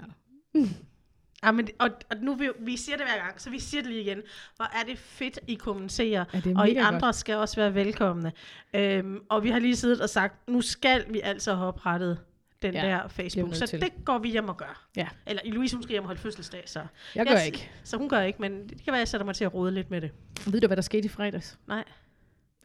Ja, 1.43 1.51
men, 1.51 1.67
og, 1.79 1.89
og 2.11 2.17
nu 2.17 2.35
vi, 2.35 2.49
vi 2.59 2.77
siger 2.77 2.97
det 2.97 3.05
hver 3.05 3.23
gang, 3.25 3.41
så 3.41 3.49
vi 3.49 3.59
siger 3.59 3.81
det 3.81 3.91
lige 3.91 4.01
igen. 4.03 4.21
Hvor 4.55 4.65
er 4.65 4.83
det 4.87 4.97
fedt, 4.97 5.39
I 5.47 5.55
kommenterer. 5.55 6.25
ja, 6.33 6.59
Og 6.59 6.69
I 6.69 6.75
andre 6.75 6.99
godt. 6.99 7.15
skal 7.15 7.35
også 7.35 7.55
være 7.55 7.73
velkomne. 7.75 8.31
Øhm, 8.73 9.19
og 9.29 9.43
vi 9.43 9.49
har 9.49 9.59
lige 9.59 9.75
siddet 9.75 10.01
og 10.01 10.09
sagt, 10.09 10.47
nu 10.49 10.61
skal 10.61 11.05
vi 11.13 11.19
altså 11.23 11.55
have 11.55 11.67
oprettet 11.67 12.19
den 12.61 12.73
Ja, 12.73 12.81
der 12.81 13.07
Facebook. 13.07 13.55
Så 13.55 13.67
til. 13.67 13.81
det 13.81 13.89
går 14.05 14.17
vi 14.17 14.29
hjem 14.29 14.49
og 14.49 14.57
gør. 14.57 14.87
Ja. 14.95 15.07
Eller 15.27 15.41
Louise, 15.45 15.75
hun 15.75 15.83
skal 15.83 15.91
hjem 15.93 16.03
og 16.03 16.07
holde 16.07 16.21
fødselsdag, 16.21 16.63
så, 16.65 16.85
Jeg 17.15 17.25
gør 17.25 17.33
Jeg- 17.33 17.45
ikke. 17.45 17.71
så 17.83 17.97
hun 17.97 18.09
gør 18.09 18.21
ikke, 18.21 18.41
men 18.41 18.69
det 18.69 18.77
kan 18.83 18.91
være, 18.91 18.95
jeg 18.99 19.07
sætter 19.07 19.25
mig 19.25 19.35
til 19.35 19.43
at 19.43 19.53
rode 19.53 19.71
lidt 19.71 19.89
med 19.91 20.01
det. 20.01 20.11
Ved 20.47 20.61
du, 20.61 20.67
hvad 20.67 20.75
der 20.77 20.81
skete 20.83 21.05
i 21.05 21.09
fredags? 21.09 21.59
Nej. 21.67 21.83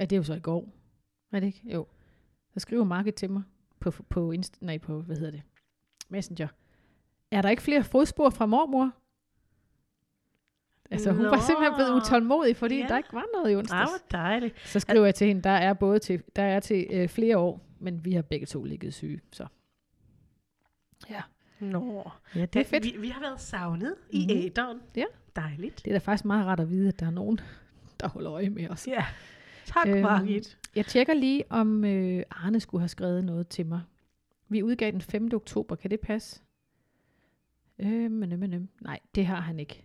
Ja, 0.00 0.05
det 0.05 0.12
er 0.12 0.17
jo 0.17 0.23
så 0.23 0.35
i 0.35 0.41
går. 0.41 0.69
Er 1.33 1.41
det 1.41 1.47
ikke? 1.47 1.61
Jo. 1.65 1.87
Så 2.55 2.61
skriver 2.61 2.85
Market 2.85 3.15
til 3.15 3.31
mig 3.31 3.43
på, 3.81 3.91
på, 3.91 4.33
Inst- 4.33 4.59
nej, 4.61 4.79
på, 4.79 5.00
hvad 5.00 5.17
hedder 5.17 5.31
det? 5.31 5.43
Messenger. 6.09 6.49
Er 7.30 7.42
der 7.42 7.49
ikke 7.49 7.62
flere 7.62 7.85
fodspor 7.85 8.30
fra 8.30 8.47
mormor? 8.47 8.92
Altså, 10.90 11.12
hun 11.12 11.25
var 11.25 11.30
Nå. 11.37 11.40
simpelthen 11.47 11.75
blevet 11.75 11.90
utålmodig, 12.02 12.56
fordi 12.56 12.76
Ja. 12.78 12.87
der 12.88 12.97
ikke 12.97 13.12
var 13.12 13.25
noget 13.35 13.52
i 13.52 13.56
onsdags. 13.56 13.90
hvor 13.90 14.18
dejligt. 14.18 14.68
Så 14.68 14.80
skriver 14.80 15.04
jeg 15.04 15.14
til 15.14 15.26
hende, 15.26 15.42
der 15.42 15.50
er 15.50 15.73
både 15.75 15.99
til, 15.99 16.23
der 16.37 16.42
er 16.42 16.61
til 16.61 16.87
øh, 16.90 17.09
flere 17.09 17.38
år, 17.38 17.61
men 17.78 18.04
vi 18.04 18.12
har 18.12 18.23
begge 18.23 18.47
to 18.47 18.64
ligget 18.64 18.95
syge, 18.95 19.21
så. 19.33 19.47
Ja. 21.11 21.23
Nå. 21.61 22.11
Ja, 22.35 22.40
det 22.47 22.61
er 22.61 22.64
fedt. 22.64 22.85
Vi, 22.85 22.95
vi 23.00 23.09
har 23.09 23.21
været 23.21 23.40
savnet 23.40 23.95
i 24.11 24.26
Mhm. 24.26 24.30
æderen. 24.37 24.80
Ja. 24.97 25.04
Dejligt. 25.37 25.85
Det 25.85 25.90
er 25.90 25.95
da 25.95 25.99
faktisk 25.99 26.25
meget 26.25 26.47
rart 26.47 26.61
at 26.61 26.71
vide, 26.71 26.88
at 26.88 27.00
der 27.00 27.06
er 27.06 27.11
nogen, 27.11 27.40
der 28.00 28.09
holder 28.09 28.33
øje 28.33 28.50
med 28.50 28.71
os. 28.71 28.87
Ja. 28.88 29.04
Tak, 29.64 29.88
øhm, 29.88 30.00
Margit. 30.02 30.59
Jeg 30.76 30.87
tjekker 30.87 31.14
lige, 31.14 31.45
om 31.50 31.85
øh, 31.85 32.23
Arne 32.30 32.61
skulle 32.61 32.80
have 32.83 32.88
skrevet 32.88 33.25
noget 33.25 33.49
til 33.49 33.66
mig. 33.66 33.80
Vi 34.49 34.62
udgav 34.62 34.90
den 34.90 35.00
5. 35.00 35.28
oktober. 35.35 35.76
Kan 35.76 35.90
det 35.90 36.00
passe? 36.00 36.40
Øh, 37.78 38.11
men, 38.11 38.28
men, 38.28 38.40
men, 38.50 38.68
nej, 38.80 38.99
det 39.14 39.26
har 39.26 39.40
han 39.40 39.61
ikke. 39.61 39.85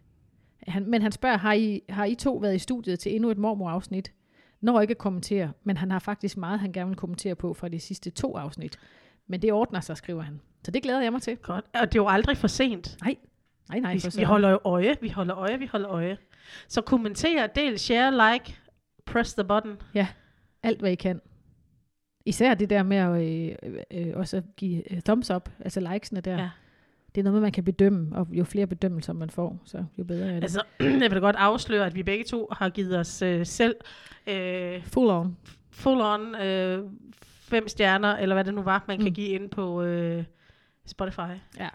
Han, 0.67 0.85
men 0.89 1.01
han 1.01 1.11
spørger, 1.11 1.37
har 1.37 1.53
I, 1.53 1.83
har 1.89 2.05
I 2.05 2.15
to 2.15 2.35
været 2.35 2.55
i 2.55 2.59
studiet 2.59 2.99
til 2.99 3.15
endnu 3.15 3.29
et 3.29 3.37
mormor-afsnit? 3.37 4.13
Når 4.61 4.81
ikke 4.81 4.91
at 4.91 4.97
kommentere, 4.97 5.51
men 5.63 5.77
han 5.77 5.91
har 5.91 5.99
faktisk 5.99 6.37
meget, 6.37 6.59
han 6.59 6.71
gerne 6.71 6.87
vil 6.89 6.97
kommentere 6.97 7.35
på 7.35 7.53
fra 7.53 7.67
de 7.69 7.79
sidste 7.79 8.09
to 8.09 8.37
afsnit. 8.37 8.79
Men 9.27 9.41
det 9.41 9.51
ordner 9.51 9.79
sig, 9.79 9.97
skriver 9.97 10.21
han. 10.21 10.41
Så 10.63 10.71
det 10.71 10.83
glæder 10.83 11.01
jeg 11.01 11.11
mig 11.11 11.21
til. 11.21 11.37
Godt. 11.37 11.65
Og 11.73 11.81
det 11.91 11.99
er 11.99 12.03
jo 12.03 12.07
aldrig 12.07 12.37
for 12.37 12.47
sent. 12.47 12.97
Nej, 13.01 13.15
nej, 13.69 13.93
Vi, 13.93 13.99
for 13.99 14.07
vi 14.07 14.11
søren. 14.11 14.27
holder 14.27 14.49
jo 14.49 14.59
øje, 14.63 14.95
vi 15.01 15.09
holder 15.09 15.37
øje, 15.37 15.59
vi 15.59 15.65
holder 15.65 15.89
øje. 15.89 16.17
Så 16.67 16.81
kommenter, 16.81 17.47
del, 17.47 17.79
share, 17.79 18.33
like, 18.33 18.55
press 19.05 19.33
the 19.33 19.43
button. 19.43 19.77
alt, 20.63 20.79
hvad 20.79 20.91
I 20.91 20.95
kan. 20.95 21.21
Især 22.25 22.53
det 22.53 22.69
der 22.69 22.83
med 22.83 22.97
at 22.97 23.21
øh, 23.67 23.75
øh, 23.91 24.13
også 24.15 24.37
at 24.37 24.43
give 24.55 24.93
øh, 24.93 25.01
thumbs 25.01 25.31
up, 25.31 25.49
altså 25.59 25.79
likesene 25.93 26.21
der. 26.21 26.37
Ja. 26.41 26.49
Det 27.15 27.21
er 27.21 27.23
noget 27.23 27.33
med, 27.33 27.41
man 27.41 27.51
kan 27.51 27.63
bedømme, 27.63 28.15
og 28.17 28.27
jo 28.31 28.43
flere 28.43 28.67
bedømmelser 28.67 29.13
man 29.13 29.29
får, 29.29 29.61
så 29.65 29.85
jo 29.97 30.03
bedre 30.03 30.27
er 30.29 30.33
det. 30.35 30.43
Altså, 30.43 30.63
jeg 30.79 31.01
vil 31.01 31.11
da 31.11 31.19
godt 31.19 31.35
afsløre, 31.35 31.85
at 31.85 31.95
vi 31.95 32.03
begge 32.03 32.23
to 32.23 32.47
har 32.51 32.69
givet 32.69 32.99
os 32.99 33.21
øh, 33.21 33.45
selv 33.45 33.75
øh, 34.27 34.83
Full 34.83 35.09
on. 35.09 35.37
full 35.71 36.01
on 36.01 36.35
øh, 36.35 36.83
fem 37.23 37.67
stjerner, 37.67 38.17
eller 38.17 38.35
hvad 38.35 38.43
det 38.45 38.53
nu 38.53 38.61
var, 38.61 38.83
man 38.87 38.97
kan 38.97 39.07
Mm. 39.07 39.13
give 39.13 39.27
ind 39.27 39.49
på 39.49 39.81
øh, 39.83 40.23
Spotify. 40.85 41.19
Ja, 41.59 41.69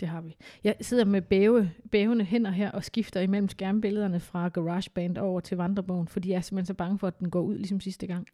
det 0.00 0.08
har 0.08 0.20
vi. 0.20 0.36
Jeg 0.64 0.74
sidder 0.80 1.04
med 1.04 1.22
bæve, 1.22 1.70
bævende 1.90 2.24
hænder 2.24 2.50
her 2.50 2.70
og 2.70 2.84
skifter 2.84 3.20
imellem 3.20 3.48
skærmbillederne 3.48 4.20
fra 4.20 4.48
GarageBand 4.48 5.18
over 5.18 5.40
til 5.40 5.56
vandrebogen, 5.56 6.08
fordi 6.08 6.30
jeg 6.30 6.36
er 6.36 6.40
simpelthen 6.40 6.66
så 6.66 6.74
bange 6.74 6.98
for, 6.98 7.06
at 7.06 7.18
den 7.18 7.30
går 7.30 7.40
ud 7.42 7.56
ligesom 7.56 7.80
sidste 7.80 8.06
gang. 8.06 8.26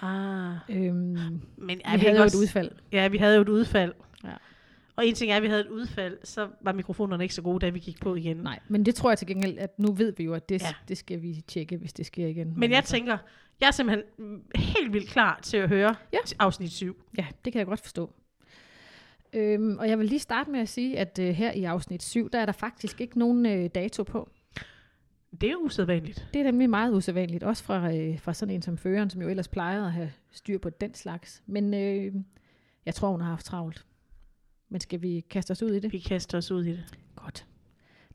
Ah. 0.00 0.54
Øhm, 0.68 0.96
Men 0.96 1.40
vi 1.68 1.80
er 1.84 1.88
havde 1.88 2.00
vi 2.00 2.06
ikke 2.06 2.16
jo 2.18 2.22
også, 2.22 2.36
et 2.38 2.40
udfald. 2.42 2.70
Ja, 2.92 3.08
vi 3.08 3.18
havde 3.18 3.34
jo 3.36 3.42
et 3.42 3.48
udfald. 3.48 3.92
Og 4.96 5.06
en 5.06 5.14
ting 5.14 5.32
er, 5.32 5.36
at 5.36 5.42
vi 5.42 5.48
havde 5.48 5.60
et 5.60 5.68
udfald, 5.68 6.18
så 6.24 6.48
var 6.60 6.72
mikrofonerne 6.72 7.24
ikke 7.24 7.34
så 7.34 7.42
gode, 7.42 7.58
da 7.66 7.70
vi 7.70 7.78
gik 7.78 8.00
på 8.00 8.14
igen. 8.14 8.36
Nej, 8.36 8.58
men 8.68 8.86
det 8.86 8.94
tror 8.94 9.10
jeg 9.10 9.18
til 9.18 9.26
gengæld, 9.26 9.58
at 9.58 9.78
nu 9.78 9.92
ved 9.92 10.12
vi 10.16 10.24
jo, 10.24 10.34
at 10.34 10.48
det, 10.48 10.62
Ja. 10.62 10.66
det 10.88 10.98
skal 10.98 11.22
vi 11.22 11.42
tjekke, 11.48 11.76
hvis 11.76 11.92
det 11.92 12.06
sker 12.06 12.26
igen. 12.26 12.52
Men 12.56 12.70
jeg 12.70 12.76
altså, 12.76 12.92
tænker, 12.92 13.18
jeg 13.60 13.66
er 13.66 13.70
simpelthen 13.70 14.04
helt 14.56 14.92
vildt 14.92 15.08
klar 15.08 15.38
til 15.42 15.56
at 15.56 15.68
høre 15.68 15.94
Ja. 16.12 16.18
afsnit 16.38 16.72
7. 16.72 17.02
Ja, 17.18 17.26
det 17.44 17.52
kan 17.52 17.58
jeg 17.58 17.66
godt 17.66 17.80
forstå. 17.80 18.12
Øhm, 19.32 19.78
og 19.78 19.88
jeg 19.88 19.98
vil 19.98 20.06
lige 20.06 20.18
starte 20.18 20.50
med 20.50 20.60
at 20.60 20.68
sige, 20.68 20.98
at 20.98 21.18
øh, 21.18 21.28
her 21.34 21.52
i 21.52 21.64
afsnit 21.64 22.02
7, 22.02 22.30
der 22.30 22.38
er 22.38 22.46
der 22.46 22.52
faktisk 22.52 23.00
ikke 23.00 23.18
nogen 23.18 23.46
øh, 23.46 23.70
dato 23.74 24.02
på. 24.02 24.30
Det 25.40 25.50
er 25.50 25.56
usædvanligt. 25.56 26.28
Det 26.34 26.40
er 26.40 26.44
nemlig 26.44 26.70
meget 26.70 26.92
usædvanligt, 26.92 27.44
også 27.44 27.64
fra, 27.64 27.94
øh, 27.96 28.18
fra 28.20 28.34
sådan 28.34 28.54
en 28.54 28.62
som 28.62 28.78
føreren, 28.78 29.10
som 29.10 29.22
jo 29.22 29.28
ellers 29.28 29.48
plejer 29.48 29.84
at 29.86 29.92
have 29.92 30.12
styr 30.30 30.58
på 30.58 30.70
den 30.70 30.94
slags. 30.94 31.42
Men 31.46 31.74
øh, 31.74 32.12
jeg 32.86 32.94
tror, 32.94 33.10
hun 33.10 33.20
har 33.20 33.28
haft 33.30 33.46
travlt. 33.46 33.84
Men 34.68 34.80
skal 34.80 35.02
vi 35.02 35.24
kaste 35.30 35.50
os 35.50 35.62
ud 35.62 35.70
i 35.70 35.80
det? 35.80 35.92
Vi 35.92 35.98
kaster 35.98 36.38
os 36.38 36.50
ud 36.50 36.64
i 36.64 36.70
det. 36.70 36.98
Godt. 37.16 37.46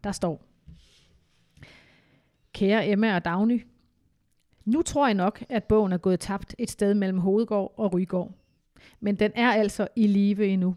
Der 0.03 0.11
står, 0.11 0.45
Kære 2.53 2.87
Emma 2.87 3.15
og 3.15 3.25
Dagny, 3.25 3.65
nu 4.65 4.81
tror 4.81 5.07
jeg 5.07 5.13
nok, 5.13 5.43
at 5.49 5.63
bogen 5.63 5.91
er 5.91 5.97
gået 5.97 6.19
tabt 6.19 6.55
et 6.57 6.69
sted 6.69 6.93
mellem 6.93 7.17
Hovedgård 7.17 7.73
og 7.77 7.93
Rygård. 7.93 8.31
Men 8.99 9.15
den 9.15 9.31
er 9.35 9.51
altså 9.51 9.87
i 9.95 10.07
live 10.07 10.47
endnu. 10.47 10.75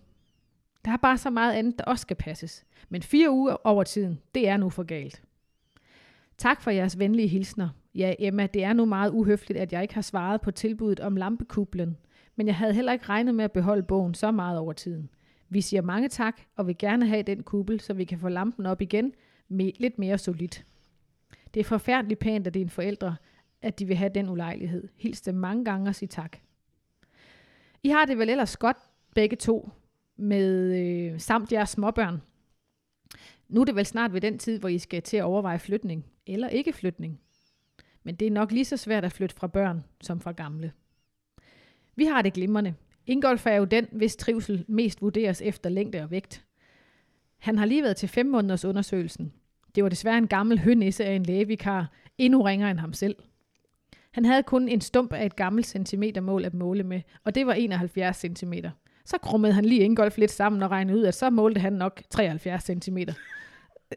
Der 0.85 0.91
er 0.91 0.97
bare 0.97 1.19
så 1.19 1.31
meget 1.31 1.52
andet, 1.52 1.79
der 1.79 1.85
også 1.85 2.02
skal 2.02 2.17
passes. 2.17 2.64
Men 2.88 3.02
fire 3.02 3.31
uger 3.31 3.57
over 3.67 3.85
tiden, 3.85 4.21
det 4.35 4.49
er 4.49 4.57
nu 4.57 4.71
for 4.71 4.83
galt. 4.83 5.23
Tak 6.38 6.62
for 6.62 6.71
jeres 6.71 6.99
venlige 6.99 7.29
hilsner. 7.29 7.69
Ja, 7.95 8.14
Emma, 8.19 8.47
det 8.47 8.64
er 8.64 8.73
nu 8.73 8.85
meget 8.85 9.11
uhøfligt, 9.11 9.59
at 9.59 9.73
jeg 9.73 9.83
ikke 9.83 9.95
har 9.95 10.02
svaret 10.02 10.41
på 10.41 10.50
tilbuddet 10.50 11.00
om 11.00 11.17
lampekublen. 11.17 11.97
Men 12.37 12.47
jeg 12.47 12.57
havde 12.57 12.75
heller 12.75 12.93
ikke 12.93 13.09
regnet 13.09 13.35
med 13.35 13.45
at 13.45 13.52
beholde 13.52 13.83
bogen 13.83 14.14
så 14.14 14.31
meget 14.31 14.59
over 14.59 14.73
tiden. 14.73 15.11
Vi 15.52 15.61
siger 15.61 15.82
mange 15.82 16.09
tak, 16.09 16.40
og 16.56 16.66
vil 16.66 16.78
gerne 16.78 17.06
have 17.06 17.23
den 17.23 17.42
kuppel, 17.42 17.80
så 17.80 17.94
vi 17.94 18.04
kan 18.04 18.18
få 18.18 18.28
lampen 18.28 18.66
op 18.66 18.80
igen 18.80 19.12
med 19.49 19.73
lidt 19.78 19.99
mere 19.99 20.18
solidt. 20.18 20.64
Det 21.54 21.61
er 21.61 21.64
forfærdeligt 21.64 22.21
pænt 22.21 22.47
af 22.47 22.52
dine 22.52 22.71
forældre, 22.71 23.16
at 23.62 23.78
de 23.78 23.87
vil 23.87 23.97
have 23.97 24.11
den 24.14 24.28
ulejlighed. 24.28 24.88
Hils 24.97 25.21
dem 25.21 25.35
mange 25.35 25.64
gange 25.64 25.88
og 25.88 25.94
sig 25.94 26.11
tak. 26.11 26.37
I 27.82 27.88
har 27.88 28.04
det 28.04 28.18
vel 28.18 28.28
ellers 28.28 28.56
godt 28.56 28.76
begge 29.14 29.37
to, 29.37 29.71
med 30.16 30.78
øh, 30.80 31.21
samt 31.21 31.52
jeres 31.52 31.71
småbørn. 31.71 32.23
Nu 33.49 33.61
er 33.61 33.64
det 33.64 33.76
vel 33.76 33.87
snart 33.87 34.12
ved 34.12 34.21
den 34.21 34.38
tid, 34.38 34.59
hvor 34.59 34.68
I 34.68 34.78
skal 34.78 35.02
til 35.02 35.16
at 35.16 35.25
overveje 35.25 35.59
flytning, 35.59 36.06
eller 36.26 36.49
ikke 36.49 36.73
flytning. 36.73 37.21
Men 38.02 38.14
det 38.14 38.26
er 38.26 38.30
nok 38.30 38.52
lige 38.52 38.64
så 38.64 38.76
svært 38.76 39.04
at 39.04 39.12
flytte 39.12 39.37
fra 39.37 39.47
børn 39.47 39.85
som 40.00 40.21
fra 40.21 40.32
gamle. 40.32 40.73
Vi 41.97 42.04
har 42.04 42.23
det 42.23 42.32
glimrende. 42.32 42.75
Ingolf 43.06 43.47
er 43.47 43.54
jo 43.54 43.64
den, 43.64 43.87
hvis 43.92 44.16
trivsel 44.16 44.64
mest 44.68 45.02
vurderes 45.02 45.42
efter 45.44 45.71
længde 45.71 46.02
og 46.02 46.11
vægt. 46.11 46.44
Han 47.38 47.59
har 47.59 47.66
lige 47.66 47.82
været 47.82 47.97
til 47.97 48.09
fem 48.09 48.26
måneders 48.26 48.64
undersøgelsen. 48.64 49.32
Det 49.75 49.82
var 49.82 49.88
desværre 49.88 50.18
en 50.18 50.28
gammel 50.28 50.59
hønisse 50.59 51.04
af 51.04 51.12
en 51.12 51.23
lægevikar, 51.23 51.90
endnu 52.18 52.42
ringere 52.42 52.71
end 52.71 52.78
ham 52.78 52.92
selv. 52.92 53.16
Han 54.12 54.25
havde 54.25 54.42
kun 54.42 54.68
en 54.68 54.80
stump 54.80 55.12
af 55.12 55.26
et 55.26 55.37
gammelt 55.37 55.66
centimetermål 55.66 56.44
at 56.44 56.54
måle 56.54 56.82
med, 56.82 57.00
og 57.25 57.35
det 57.35 57.47
var 57.47 57.52
71 57.52 58.16
cm. 58.16 58.52
Så 59.04 59.18
krummede 59.18 59.52
han 59.52 59.64
lige 59.64 59.80
Ingolf 59.80 60.18
lidt 60.18 60.30
sammen 60.30 60.62
og 60.62 60.71
regnede 60.71 60.99
ud, 60.99 61.04
at 61.04 61.14
så 61.14 61.30
målte 61.30 61.61
han 61.61 61.73
nok 61.73 62.02
73 62.11 62.64
cm. 62.64 62.99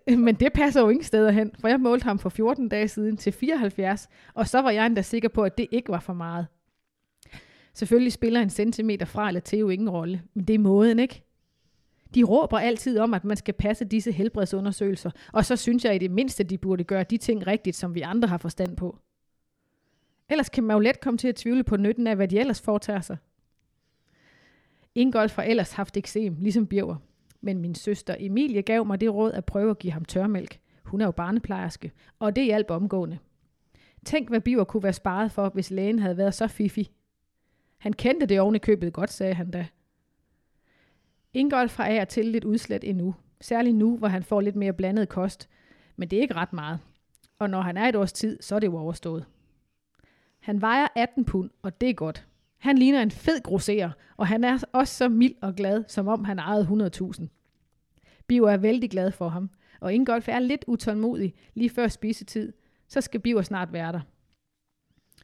Men 0.26 0.36
det 0.36 0.54
passer 0.54 0.82
jo 0.82 0.90
ingen 0.90 1.04
steder 1.04 1.32
hen, 1.32 1.52
for 1.60 1.68
jeg 1.68 1.80
målte 1.80 2.04
ham 2.04 2.20
for 2.20 2.30
14 2.30 2.70
dage 2.70 2.88
siden 2.88 3.18
til 3.18 3.34
74, 3.34 4.10
og 4.34 4.48
så 4.48 4.62
var 4.62 4.72
jeg 4.72 4.86
endda 4.86 5.02
sikker 5.02 5.30
på, 5.30 5.44
at 5.44 5.58
det 5.58 5.68
ikke 5.72 5.90
var 5.90 6.00
for 6.00 6.14
meget. 6.14 6.48
Selvfølgelig 7.76 8.14
spiller 8.14 8.42
en 8.42 8.50
centimeter 8.50 9.06
fra 9.06 9.28
eller 9.28 9.42
til 9.42 9.60
jo 9.60 9.70
ingen 9.70 9.90
rolle, 9.90 10.22
men 10.34 10.46
det 10.46 10.54
er 10.54 10.60
måden, 10.60 11.00
ikke? 11.00 11.24
De 12.16 12.24
råber 12.24 12.60
altid 12.60 13.00
om, 13.00 13.14
at 13.14 13.24
man 13.24 13.38
skal 13.38 13.54
passe 13.54 13.86
disse 13.86 14.12
helbredsundersøgelser, 14.12 15.12
og 15.34 15.46
så 15.46 15.56
synes 15.56 15.86
jeg 15.86 15.96
i 15.96 15.98
det 15.98 16.12
mindste, 16.12 16.44
de 16.44 16.58
burde 16.58 16.84
gøre 16.84 17.04
de 17.04 17.18
ting 17.18 17.48
rigtigt, 17.48 17.76
som 17.76 17.96
vi 17.96 18.02
andre 18.02 18.28
har 18.28 18.38
forstand 18.38 18.78
på. 18.78 18.98
Ellers 20.30 20.50
kan 20.50 20.64
man 20.64 20.76
jo 20.76 20.80
let 20.80 21.00
komme 21.00 21.18
til 21.18 21.28
at 21.28 21.36
tvivle 21.36 21.64
på 21.64 21.78
nytten 21.78 22.08
af, 22.08 22.16
hvad 22.16 22.28
de 22.28 22.40
ellers 22.40 22.62
foretager 22.62 23.02
sig. 23.02 23.18
Ingolf 24.96 25.36
har 25.36 25.44
ellers 25.44 25.72
haft 25.72 25.98
eksem, 25.98 26.36
ligesom 26.40 26.68
Birger. 26.68 26.96
Men 27.42 27.60
min 27.60 27.76
søster 27.76 28.16
Emilie 28.20 28.62
gav 28.62 28.86
mig 28.86 29.02
det 29.02 29.14
råd 29.14 29.32
at 29.32 29.46
prøve 29.46 29.72
at 29.72 29.80
give 29.80 29.94
ham 29.94 30.06
tørmælk. 30.06 30.60
Hun 30.84 31.02
er 31.02 31.06
jo 31.06 31.12
barneplejerske, 31.12 31.92
og 32.20 32.36
det 32.36 32.46
hjalp 32.46 32.72
omgående. 32.72 33.18
Tænk, 34.06 34.30
hvad 34.30 34.42
Biver 34.42 34.64
kunne 34.64 34.84
være 34.84 34.94
sparet 34.94 35.32
for, 35.32 35.50
hvis 35.50 35.72
lægen 35.72 36.00
havde 36.00 36.18
været 36.18 36.34
så 36.34 36.48
fifi. 36.48 36.92
Han 37.78 37.94
kendte 37.94 38.26
det 38.26 38.40
oven 38.40 38.56
i 38.56 38.60
købet 38.60 38.94
godt, 38.94 39.12
sagde 39.12 39.34
han 39.34 39.52
da. 39.52 39.68
Ingolf 41.34 41.78
har 41.78 41.86
af 41.86 42.02
og 42.02 42.08
til 42.08 42.26
lidt 42.26 42.44
udslet 42.44 42.84
endnu. 42.84 43.16
Særligt 43.42 43.76
nu, 43.76 43.98
hvor 43.98 44.08
han 44.08 44.24
får 44.24 44.42
lidt 44.42 44.56
mere 44.56 44.74
blandet 44.74 45.10
kost. 45.10 45.50
Men 45.96 46.10
det 46.10 46.18
er 46.18 46.22
ikke 46.22 46.36
ret 46.36 46.54
meget. 46.54 46.80
Og 47.40 47.50
når 47.50 47.62
han 47.62 47.78
er 47.78 47.90
et 47.90 47.96
års 47.96 48.14
tid, 48.14 48.42
så 48.42 48.56
er 48.56 48.60
det 48.60 48.68
jo 48.68 48.78
overstået. 48.78 49.26
Han 50.40 50.62
vejer 50.62 50.88
18 50.96 51.26
pund, 51.26 51.50
og 51.62 51.82
det 51.82 51.90
er 51.90 51.94
godt. 51.94 52.28
Han 52.58 52.78
ligner 52.78 53.02
en 53.02 53.12
fed 53.12 53.42
grosserer, 53.44 53.92
og 54.18 54.28
han 54.28 54.44
er 54.44 54.58
også 54.74 54.96
så 54.96 55.10
mild 55.10 55.36
og 55.42 55.56
glad, 55.56 55.84
som 55.88 56.08
om 56.08 56.24
han 56.24 56.40
ejede 56.40 56.90
100.000. 57.02 57.28
Biver 58.28 58.50
er 58.50 58.58
vældig 58.58 58.90
glad 58.90 59.12
for 59.12 59.30
ham, 59.30 59.50
og 59.80 59.94
Ingolf 59.94 60.28
er 60.28 60.40
lidt 60.40 60.66
utålmodig 60.68 61.34
lige 61.54 61.70
før 61.70 61.88
spisetid, 61.88 62.54
så 62.88 63.02
skal 63.02 63.20
Biver 63.20 63.42
snart 63.42 63.74
være 63.74 63.92
der. 63.92 64.02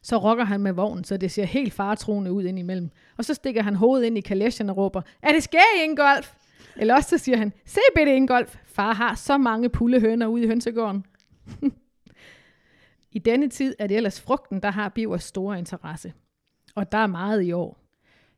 Så 0.02 0.16
rokker 0.16 0.44
han 0.44 0.60
med 0.60 0.72
vognen, 0.72 1.04
så 1.04 1.16
det 1.16 1.30
ser 1.30 1.44
helt 1.44 1.72
faretroende 1.72 2.32
ud 2.32 2.44
indimellem. 2.44 2.90
Og 3.16 3.24
så 3.24 3.34
stikker 3.34 3.62
han 3.62 3.74
hovedet 3.74 4.06
ind 4.06 4.18
i 4.18 4.20
kalesjen 4.20 4.70
og 4.70 4.76
råber, 4.76 5.02
er 5.22 5.32
det 5.32 5.42
skæg, 5.42 5.84
Ingolf? 5.84 6.34
Eller 6.76 6.94
også 6.94 7.08
så 7.08 7.18
siger 7.18 7.36
han, 7.36 7.52
se 7.64 7.80
bitte 7.96 8.16
Ingolf, 8.16 8.56
far 8.64 8.92
har 8.92 9.14
så 9.14 9.38
mange 9.38 9.68
pullehøner 9.68 10.26
ude 10.26 10.44
i 10.44 10.46
hønsegården. 10.46 11.06
I 13.12 13.18
denne 13.18 13.48
tid 13.48 13.74
er 13.78 13.86
det 13.86 13.96
ellers 13.96 14.20
frugten, 14.20 14.60
der 14.62 14.70
har 14.70 14.88
Bivers 14.88 15.24
store 15.24 15.58
interesse. 15.58 16.12
Og 16.74 16.92
der 16.92 16.98
er 16.98 17.06
meget 17.06 17.42
i 17.42 17.52
år. 17.52 17.78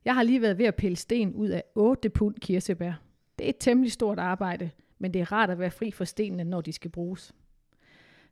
Jeg 0.04 0.14
har 0.14 0.22
lige 0.22 0.42
været 0.42 0.58
ved 0.58 0.66
at 0.66 0.74
pille 0.74 0.96
sten 0.96 1.34
ud 1.34 1.48
af 1.48 1.62
8 1.74 2.10
pund 2.10 2.34
kirsebær. 2.34 2.92
Det 3.38 3.44
er 3.44 3.48
et 3.48 3.56
temmelig 3.60 3.92
stort 3.92 4.18
arbejde, 4.18 4.70
men 4.98 5.14
det 5.14 5.20
er 5.20 5.32
rart 5.32 5.50
at 5.50 5.58
være 5.58 5.70
fri 5.70 5.90
for 5.90 6.04
stenene, 6.04 6.44
når 6.44 6.60
de 6.60 6.72
skal 6.72 6.90
bruges. 6.90 7.34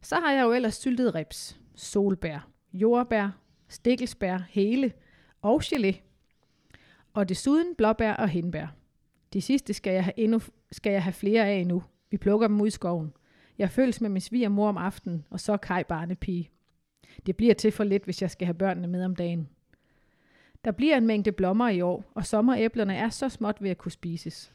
Så 0.02 0.16
har 0.16 0.32
jeg 0.32 0.42
jo 0.42 0.52
ellers 0.52 0.74
syltet 0.74 1.14
reps, 1.14 1.60
solbær, 1.74 2.51
jordbær, 2.72 3.38
stikkelsbær, 3.68 4.38
hele 4.48 4.92
og 5.42 5.62
gelé. 5.64 5.96
Og 7.14 7.28
desuden 7.28 7.74
blåbær 7.74 8.12
og 8.12 8.28
hindbær. 8.28 8.66
De 9.32 9.40
sidste 9.40 9.74
skal 9.74 9.92
jeg 9.92 10.04
have, 10.04 10.18
endnu, 10.18 10.40
skal 10.72 10.92
jeg 10.92 11.02
have 11.02 11.12
flere 11.12 11.46
af 11.46 11.66
nu. 11.66 11.82
Vi 12.10 12.16
plukker 12.16 12.48
dem 12.48 12.60
ud 12.60 12.66
i 12.66 12.70
skoven. 12.70 13.12
Jeg 13.58 13.70
føles 13.70 14.00
med 14.00 14.10
min 14.10 14.20
svigermor 14.20 14.68
om 14.68 14.76
aftenen, 14.76 15.24
og 15.30 15.40
så 15.40 15.56
Kai 15.56 15.84
barnepige. 15.84 16.50
Det 17.26 17.36
bliver 17.36 17.54
til 17.54 17.72
for 17.72 17.84
lidt, 17.84 18.04
hvis 18.04 18.22
jeg 18.22 18.30
skal 18.30 18.46
have 18.46 18.54
børnene 18.54 18.88
med 18.88 19.04
om 19.04 19.16
dagen. 19.16 19.48
Der 20.64 20.70
bliver 20.70 20.96
en 20.96 21.06
mængde 21.06 21.32
blommer 21.32 21.68
i 21.68 21.80
år, 21.80 22.04
og 22.14 22.26
sommeræblerne 22.26 22.96
er 22.96 23.08
så 23.08 23.28
småt 23.28 23.62
ved 23.62 23.70
at 23.70 23.78
kunne 23.78 23.92
spises. 23.92 24.52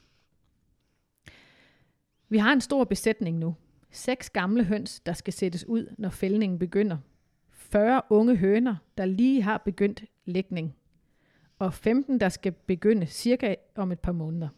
Vi 2.30 2.38
har 2.38 2.54
en 2.54 2.62
stor 2.62 2.84
besætning 2.84 3.38
nu. 3.38 3.56
Seks 3.92 4.30
gamle 4.30 4.64
høns, 4.64 5.00
der 5.00 5.14
skal 5.14 5.34
sættes 5.34 5.68
ud, 5.68 5.94
når 5.98 6.10
fældningen 6.10 6.60
begynder. 6.60 6.98
40 7.72 8.02
unge 8.10 8.36
høner, 8.36 8.76
der 8.98 9.06
lige 9.06 9.42
har 9.42 9.58
begyndt 9.58 10.06
lægning. 10.26 10.76
Og 11.60 11.74
15, 11.74 12.20
der 12.20 12.30
skal 12.30 12.52
begynde 12.52 13.06
cirka 13.06 13.56
om 13.76 13.92
et 13.92 14.00
par 14.00 14.12
måneder. 14.12 14.50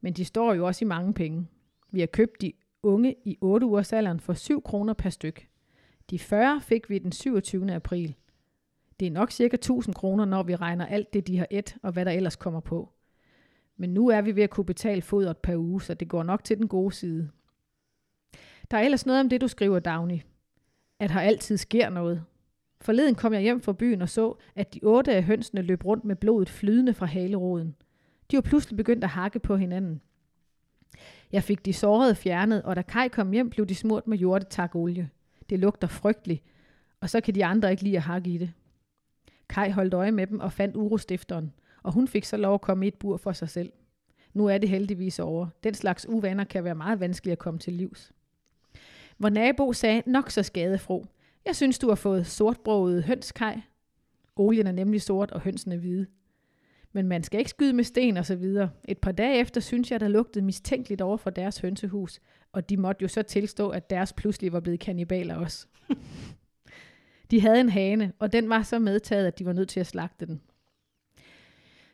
Men 0.00 0.12
de 0.12 0.24
står 0.24 0.54
jo 0.54 0.66
også 0.66 0.84
i 0.84 0.88
mange 0.88 1.14
penge. 1.14 1.46
Vi 1.90 2.00
har 2.00 2.06
købt 2.06 2.40
de 2.40 2.52
unge 2.82 3.16
i 3.24 3.38
8 3.40 3.66
ugers 3.66 3.92
alderen 3.92 4.20
for 4.20 4.32
7 4.32 4.62
kroner 4.62 4.94
per 4.94 5.10
styk. 5.10 5.48
De 6.10 6.18
40 6.18 6.60
fik 6.60 6.90
vi 6.90 6.98
den 6.98 7.12
27. 7.12 7.72
april. 7.72 8.14
Det 9.00 9.06
er 9.06 9.10
nok 9.10 9.30
cirka 9.30 9.54
1000 9.54 9.94
kroner, 9.94 10.24
når 10.24 10.42
vi 10.42 10.56
regner 10.56 10.86
alt 10.86 11.12
det, 11.12 11.26
de 11.26 11.38
har 11.38 11.46
et, 11.50 11.76
og 11.82 11.92
hvad 11.92 12.04
der 12.04 12.10
ellers 12.10 12.36
kommer 12.36 12.60
på. 12.60 12.92
Men 13.76 13.94
nu 13.94 14.08
er 14.08 14.20
vi 14.20 14.36
ved 14.36 14.42
at 14.42 14.50
kunne 14.50 14.64
betale 14.64 15.02
fodret 15.02 15.38
per 15.38 15.56
uge, 15.56 15.82
så 15.82 15.94
det 15.94 16.08
går 16.08 16.22
nok 16.22 16.44
til 16.44 16.58
den 16.58 16.68
gode 16.68 16.94
side. 16.94 17.30
Der 18.70 18.76
er 18.76 18.82
ellers 18.82 19.06
noget 19.06 19.20
om 19.20 19.28
det, 19.28 19.40
du 19.40 19.48
skriver, 19.48 19.78
Dagny. 19.78 20.20
At 21.00 21.10
her 21.10 21.20
altid 21.20 21.56
sker 21.56 21.90
noget. 21.90 22.24
Forleden 22.80 23.14
kom 23.14 23.32
jeg 23.32 23.42
hjem 23.42 23.60
fra 23.60 23.72
byen 23.72 24.02
og 24.02 24.08
så, 24.08 24.34
at 24.54 24.74
de 24.74 24.80
otte 24.82 25.14
af 25.14 25.24
hønsene 25.24 25.62
løb 25.62 25.84
rundt 25.84 26.04
med 26.04 26.16
blodet 26.16 26.48
flydende 26.48 26.94
fra 26.94 27.06
haleroden. 27.06 27.76
De 28.30 28.36
var 28.36 28.40
pludselig 28.40 28.76
begyndt 28.76 29.04
at 29.04 29.10
hakke 29.10 29.38
på 29.38 29.56
hinanden. 29.56 30.00
Jeg 31.32 31.42
fik 31.42 31.64
de 31.66 31.72
sårede 31.72 32.14
fjernet, 32.14 32.62
og 32.62 32.76
da 32.76 32.82
Kai 32.82 33.08
kom 33.08 33.30
hjem, 33.30 33.50
blev 33.50 33.66
de 33.66 33.74
smurt 33.74 34.06
med 34.06 34.18
jordetakolie. 34.18 35.10
Det 35.50 35.58
lugter 35.58 35.88
frygteligt, 35.88 36.42
og 37.00 37.10
så 37.10 37.20
kan 37.20 37.34
de 37.34 37.44
andre 37.44 37.70
ikke 37.70 37.82
lide 37.82 37.96
at 37.96 38.02
hakke 38.02 38.30
i 38.30 38.38
det. 38.38 38.52
Kai 39.48 39.70
holdt 39.70 39.94
øje 39.94 40.12
med 40.12 40.26
dem 40.26 40.40
og 40.40 40.52
fandt 40.52 40.76
urostifteren, 40.76 41.52
og 41.82 41.92
hun 41.92 42.08
fik 42.08 42.24
så 42.24 42.36
lov 42.36 42.54
at 42.54 42.60
komme 42.60 42.84
i 42.84 42.88
et 42.88 42.94
bur 42.94 43.16
for 43.16 43.32
sig 43.32 43.48
selv. 43.48 43.72
Nu 44.34 44.46
er 44.46 44.58
det 44.58 44.68
heldigvis 44.68 45.18
over. 45.18 45.48
Den 45.64 45.74
slags 45.74 46.08
uvaner 46.08 46.44
kan 46.44 46.64
være 46.64 46.74
meget 46.74 47.00
vanskelige 47.00 47.32
at 47.32 47.38
komme 47.38 47.60
til 47.60 47.72
livs. 47.72 48.12
Hvor 49.20 49.28
nabo 49.28 49.72
sagde 49.72 50.02
nok 50.06 50.30
så 50.30 50.42
skadefro. 50.42 51.06
Jeg 51.46 51.56
synes, 51.56 51.78
du 51.78 51.88
har 51.88 51.94
fået 51.94 52.26
sortbroget 52.26 53.04
hønskej. 53.04 53.60
Olien 54.36 54.66
er 54.66 54.72
nemlig 54.72 55.02
sort, 55.02 55.30
og 55.30 55.40
hønsene 55.40 55.76
hvide. 55.76 56.06
Men 56.92 57.08
man 57.08 57.22
skal 57.22 57.38
ikke 57.38 57.50
skyde 57.50 57.72
med 57.72 57.84
sten 57.84 58.16
og 58.16 58.26
så 58.26 58.36
videre. 58.36 58.70
Et 58.88 58.98
par 58.98 59.12
dage 59.12 59.40
efter 59.40 59.60
synes 59.60 59.90
jeg, 59.90 60.00
der 60.00 60.08
lugtede 60.08 60.44
mistænkeligt 60.44 61.00
over 61.00 61.16
for 61.16 61.30
deres 61.30 61.58
hønsehus, 61.58 62.20
og 62.52 62.70
de 62.70 62.76
måtte 62.76 63.02
jo 63.02 63.08
så 63.08 63.22
tilstå, 63.22 63.68
at 63.68 63.90
deres 63.90 64.12
pludselig 64.12 64.52
var 64.52 64.60
blevet 64.60 64.80
kannibaler 64.80 65.36
også. 65.36 65.66
de 67.30 67.40
havde 67.40 67.60
en 67.60 67.68
hane, 67.68 68.12
og 68.18 68.32
den 68.32 68.48
var 68.48 68.62
så 68.62 68.78
medtaget, 68.78 69.26
at 69.26 69.38
de 69.38 69.46
var 69.46 69.52
nødt 69.52 69.68
til 69.68 69.80
at 69.80 69.86
slagte 69.86 70.26
den. 70.26 70.40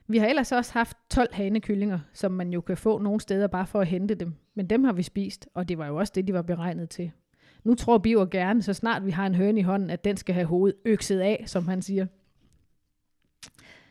Vi 0.08 0.18
har 0.18 0.26
ellers 0.26 0.52
også 0.52 0.72
haft 0.72 0.96
12 1.10 1.34
hanekyllinger, 1.34 1.98
som 2.12 2.32
man 2.32 2.52
jo 2.52 2.60
kan 2.60 2.76
få 2.76 2.98
nogle 2.98 3.20
steder 3.20 3.46
bare 3.46 3.66
for 3.66 3.80
at 3.80 3.86
hente 3.86 4.14
dem. 4.14 4.34
Men 4.54 4.66
dem 4.66 4.84
har 4.84 4.92
vi 4.92 5.02
spist, 5.02 5.48
og 5.54 5.68
det 5.68 5.78
var 5.78 5.86
jo 5.86 5.96
også 5.96 6.12
det, 6.16 6.26
de 6.26 6.32
var 6.32 6.42
beregnet 6.42 6.90
til. 6.90 7.10
Nu 7.64 7.74
tror 7.74 7.98
Biver 7.98 8.26
gerne, 8.26 8.62
så 8.62 8.72
snart 8.72 9.06
vi 9.06 9.10
har 9.10 9.26
en 9.26 9.34
høne 9.34 9.60
i 9.60 9.62
hånden, 9.62 9.90
at 9.90 10.04
den 10.04 10.16
skal 10.16 10.34
have 10.34 10.46
hovedet 10.46 10.78
økset 10.84 11.20
af, 11.20 11.44
som 11.46 11.68
han 11.68 11.82
siger. 11.82 12.06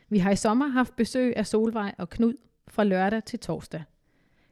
Vi 0.10 0.17
har 0.17 0.31
i 0.31 0.36
sommer 0.36 0.67
haft 0.67 0.95
besøg 0.95 1.38
af 1.38 1.48
Solvej 1.48 1.95
og 1.98 2.10
Knud 2.10 2.34
fra 2.67 2.84
lørdag 2.84 3.24
til 3.24 3.39
torsdag. 3.39 3.84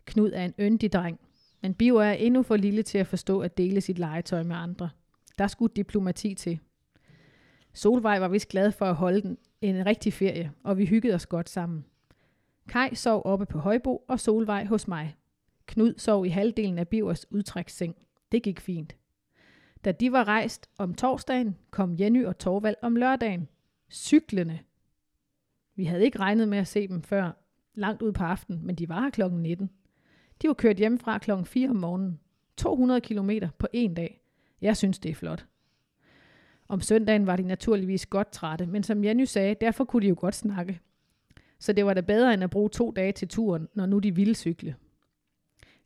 Knud 0.06 0.32
er 0.34 0.46
en 0.46 0.54
yndig 0.60 0.94
dreng, 0.94 1.20
men 1.62 1.74
Bio 1.74 1.96
er 1.96 2.12
endnu 2.12 2.44
for 2.44 2.56
lille 2.56 2.84
til 2.84 2.98
at 2.98 3.08
forstå 3.08 3.40
at 3.40 3.58
dele 3.58 3.82
sit 3.82 4.00
legetøj 4.00 4.44
med 4.44 4.56
andre. 4.56 4.90
Der 5.38 5.48
skulle 5.48 5.74
diplomati 5.76 6.34
til. 6.34 6.60
Solvej 7.74 8.20
var 8.20 8.28
vist 8.28 8.48
glad 8.48 8.72
for 8.72 8.86
at 8.86 8.96
holde 8.96 9.22
den 9.22 9.38
en 9.64 9.86
rigtig 9.86 10.14
ferie, 10.14 10.52
og 10.64 10.78
vi 10.78 10.86
hyggede 10.86 11.16
os 11.16 11.26
godt 11.26 11.50
sammen. 11.50 11.86
Kai 12.68 12.96
sov 12.96 13.22
oppe 13.26 13.46
på 13.46 13.60
Højbo 13.60 14.06
og 14.08 14.20
Solvej 14.20 14.66
hos 14.66 14.88
mig. 14.88 15.16
Knud 15.66 15.94
sov 15.98 16.26
i 16.26 16.30
halvdelen 16.30 16.80
af 16.80 16.88
Bivers 16.88 17.32
udtræksseng. 17.32 17.96
Det 18.32 18.44
gik 18.44 18.60
fint. 18.60 18.96
Da 19.86 19.92
de 19.92 20.12
var 20.12 20.28
rejst 20.28 20.70
om 20.78 20.94
torsdagen, 20.94 21.58
kom 21.72 21.96
Jenny 22.00 22.26
og 22.26 22.38
Torvald 22.38 22.76
om 22.82 22.96
lørdagen. 22.96 23.48
Cyklende. 23.92 24.60
vi 25.76 25.86
havde 25.86 26.04
ikke 26.04 26.20
regnet 26.20 26.48
med 26.48 26.58
at 26.58 26.68
se 26.68 26.88
dem 26.88 27.02
før 27.02 27.32
langt 27.74 28.02
ud 28.02 28.12
på 28.12 28.24
aftenen, 28.24 28.66
men 28.66 28.76
de 28.76 28.90
var 28.90 29.02
her 29.02 29.10
klokken 29.10 29.42
19. 29.42 29.70
De 30.42 30.48
var 30.48 30.54
kørt 30.54 30.78
hjemmefra 30.78 31.18
kl. 31.18 31.24
klokken 31.24 31.46
4 31.46 31.70
om 31.70 31.76
morgenen. 31.76 32.20
200 32.58 33.02
km 33.02 33.30
på 33.58 33.68
en 33.74 33.94
dag. 33.94 34.22
Jeg 34.62 34.78
synes, 34.78 35.00
det 35.00 35.12
er 35.12 35.16
flot. 35.16 35.46
Om 36.74 36.82
søndagen 36.82 37.28
var 37.28 37.36
de 37.36 37.44
naturligvis 37.44 38.06
godt 38.06 38.32
trætte, 38.32 38.66
men 38.66 38.84
som 38.84 39.04
Jenny 39.04 39.26
sagde, 39.26 39.56
derfor 39.62 39.84
kunne 39.84 40.02
de 40.02 40.08
jo 40.08 40.16
godt 40.18 40.36
snakke. 40.36 40.80
Så 41.60 41.74
det 41.74 41.86
var 41.86 41.94
da 41.94 42.02
bedre 42.02 42.34
end 42.34 42.44
at 42.44 42.50
bruge 42.50 42.70
to 42.70 42.92
dage 42.92 43.12
til 43.12 43.28
turen, 43.28 43.68
når 43.74 43.86
nu 43.86 44.00
de 44.00 44.16
ville 44.16 44.36
cykle. 44.36 44.76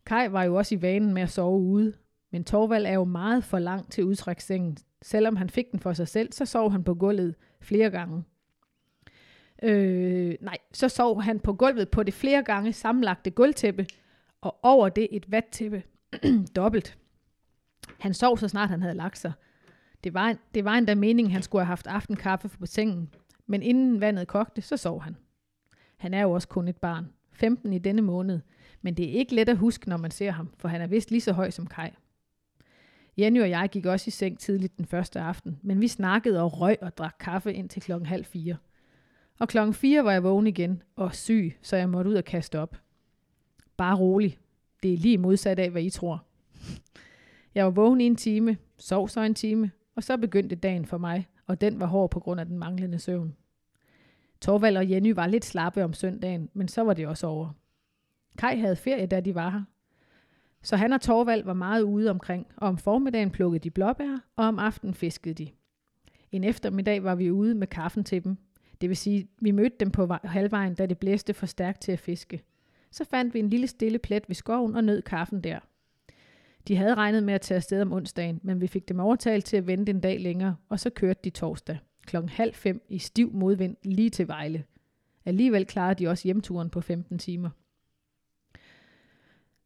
Kai 0.06 0.32
var 0.32 0.44
jo 0.44 0.56
også 0.56 0.75
i 0.75 0.82
vanen 0.82 1.13
med 1.13 1.22
at 1.22 1.29
sove 1.29 1.60
ude, 1.60 1.94
men 2.32 2.44
Torvald 2.44 2.86
er 2.86 2.94
jo 2.94 3.03
meget 3.03 3.44
for 3.44 3.60
lang 3.60 3.91
til 3.91 4.03
udtrækssengen. 4.03 4.77
Selvom 5.01 5.36
han 5.36 5.50
fik 5.50 5.72
den 5.72 5.79
for 5.79 5.94
sig 5.94 6.08
selv, 6.08 6.34
så 6.34 6.46
sov 6.46 6.72
han 6.72 6.84
på 6.84 6.94
gulvet 6.94 7.36
flere 7.62 7.89
gange. 7.89 8.24
Øh, 9.63 10.36
nej, 10.41 10.58
så 10.74 10.89
sov 10.89 11.22
han 11.22 11.39
på 11.39 11.53
gulvet 11.53 11.89
på 11.89 12.03
det 12.03 12.13
flere 12.13 12.44
gange 12.44 12.74
sammenlagte 12.74 13.32
gulvtæppe, 13.32 13.86
og 14.41 14.60
over 14.63 14.89
det 14.89 15.08
et 15.12 15.32
vattæppe. 15.32 15.84
Dobbelt. 16.56 16.98
Han 18.00 18.13
sov 18.13 18.38
så 18.38 18.48
snart 18.48 18.70
han 18.70 18.82
havde 18.82 18.96
lagt 18.96 19.17
sig. 19.17 19.32
Det 20.04 20.13
var, 20.13 20.38
det 20.54 20.66
var 20.66 20.74
endda 20.74 20.96
meningen, 20.96 21.32
han 21.32 21.42
skulle 21.42 21.62
have 21.62 21.68
haft 21.68 21.88
aftenkaffe 21.88 22.50
på 22.50 22.66
sengen, 22.66 23.10
men 23.48 23.63
inden 23.63 24.01
vandet 24.01 24.27
kogte, 24.27 24.62
så 24.62 24.77
sov 24.77 25.01
han. 25.01 25.16
Han 25.98 26.13
er 26.13 26.22
jo 26.22 26.32
også 26.32 26.48
kun 26.48 26.68
et 26.68 26.77
barn. 26.77 27.10
15 27.32 27.74
i 27.74 27.80
denne 27.80 28.01
måned, 28.01 28.39
men 28.82 28.94
det 28.94 29.06
er 29.10 29.13
ikke 29.13 29.36
let 29.36 29.50
at 29.50 29.58
huske, 29.58 29.89
når 29.89 29.98
man 29.98 30.12
ser 30.12 30.32
ham, 30.32 30.50
for 30.58 30.68
han 30.68 30.82
er 30.82 30.88
vist 30.88 31.12
lige 31.12 31.22
så 31.22 31.34
høj 31.34 31.50
som 31.50 31.68
Kai. 31.68 31.89
Jenny 33.18 33.42
og 33.42 33.50
jeg 33.50 33.70
gik 33.72 33.86
også 33.86 34.08
i 34.08 34.12
seng 34.12 34.39
tidligt 34.39 34.77
den 34.77 34.86
første 34.86 35.20
aften, 35.20 35.60
men 35.62 35.81
vi 35.81 35.88
snakkede 35.88 36.42
og 36.42 36.62
røg 36.62 36.77
og 36.81 36.98
drak 36.98 37.16
kaffe 37.20 37.53
indtil 37.53 37.81
klokken 37.81 38.05
halv 38.05 38.25
fire. 38.25 38.57
Og 39.40 39.48
klokken 39.48 39.74
4 39.74 40.03
var 40.03 40.12
jeg 40.12 40.24
vågen 40.24 40.48
igen 40.48 40.83
og 40.96 41.16
syg, 41.16 41.57
så 41.62 41.75
jeg 41.75 41.90
måtte 41.90 42.10
ud 42.10 42.16
og 42.16 42.25
kaste 42.25 42.60
op. 42.60 42.77
Bare 43.77 43.96
rolig. 43.96 44.38
Det 44.83 44.94
er 44.94 44.98
lige 44.98 45.18
modsat 45.18 45.60
af, 45.60 45.70
hvad 45.70 45.83
I 45.83 45.90
tror. 45.90 46.25
Jeg 47.55 47.66
var 47.66 47.72
vågen 47.72 48.01
i 48.01 48.05
en 48.05 48.16
time, 48.16 48.57
sov 48.77 49.10
så 49.10 49.22
en 49.22 49.36
time, 49.36 49.72
og 49.98 50.03
så 50.03 50.18
begyndte 50.18 50.55
dagen 50.55 50.86
for 50.86 50.98
mig, 50.98 51.27
og 51.48 51.62
den 51.62 51.79
var 51.79 51.86
hård 51.86 52.12
på 52.12 52.20
grund 52.20 52.40
af 52.40 52.46
den 52.46 52.60
manglende 52.60 53.00
søvn. 53.00 53.36
Torvald 54.42 54.77
og 54.77 54.90
Jenny 54.90 55.14
var 55.14 55.27
lidt 55.27 55.46
slappe 55.46 55.83
om 55.83 55.94
søndagen, 55.94 56.50
men 56.53 56.68
så 56.68 56.81
var 56.81 56.94
det 56.94 57.07
også 57.07 57.27
over. 57.27 57.50
Kai 58.38 58.60
havde 58.60 58.75
ferie, 58.75 59.05
da 59.05 59.20
de 59.20 59.36
var 59.36 59.50
her. 59.50 59.64
Så 60.62 60.75
han 60.75 60.94
og 60.94 61.01
Torvald 61.01 61.44
var 61.44 61.53
meget 61.53 61.81
ude 61.81 62.10
omkring, 62.10 62.48
og 62.57 62.68
om 62.68 62.77
formiddagen 62.77 63.31
plukkede 63.31 63.60
de 63.60 63.70
blåbær, 63.70 64.18
og 64.36 64.46
om 64.46 64.60
aftenen 64.60 64.94
fiskede 64.94 65.33
de. 65.33 65.50
En 66.31 66.44
eftermiddag 66.44 67.03
var 67.03 67.16
vi 67.16 67.31
ude 67.31 67.55
med 67.55 67.68
kaffen 67.68 68.03
til 68.03 68.24
dem, 68.24 68.38
det 68.81 68.90
vil 68.90 68.98
sige, 68.98 69.27
vi 69.42 69.51
mødte 69.51 69.75
dem 69.79 69.92
på 69.92 70.07
halvvejen, 70.24 70.75
da 70.75 70.86
det 70.86 70.98
blæste 70.98 71.33
for 71.33 71.46
stærkt 71.46 71.81
til 71.81 71.92
at 71.92 72.00
fiske. 72.00 72.44
Så 72.92 73.03
fandt 73.03 73.33
vi 73.33 73.40
en 73.40 73.50
lille 73.50 73.68
stille 73.68 74.00
plet 74.00 74.24
ved 74.27 74.36
skoven 74.36 74.75
og 74.75 74.83
nød 74.83 75.01
kaffen 75.01 75.44
der. 75.44 75.60
De 76.68 76.75
havde 76.75 76.96
regnet 76.96 77.24
med 77.24 77.34
at 77.34 77.42
tage 77.42 77.56
afsted 77.56 77.82
om 77.82 77.94
onsdagen, 77.94 78.40
men 78.44 78.62
vi 78.62 78.68
fik 78.68 78.90
dem 78.90 79.00
overtalt 79.00 79.46
til 79.46 79.58
at 79.58 79.68
vente 79.68 79.90
en 79.90 80.00
dag 80.00 80.20
længere, 80.20 80.56
og 80.70 80.80
så 80.80 80.90
kørte 80.90 81.20
de 81.24 81.30
torsdag 81.30 81.77
klokken 82.06 82.30
halv 82.30 82.53
fem 82.53 82.86
i 82.90 83.00
stiv 83.00 83.34
modvind 83.34 83.77
lige 83.84 84.10
til 84.10 84.27
Vejle. 84.27 84.64
Alligevel 85.25 85.66
klarede 85.66 86.03
de 86.03 86.08
også 86.08 86.27
hjemturen 86.27 86.70
på 86.70 86.82
15 86.82 87.20
timer. 87.20 87.50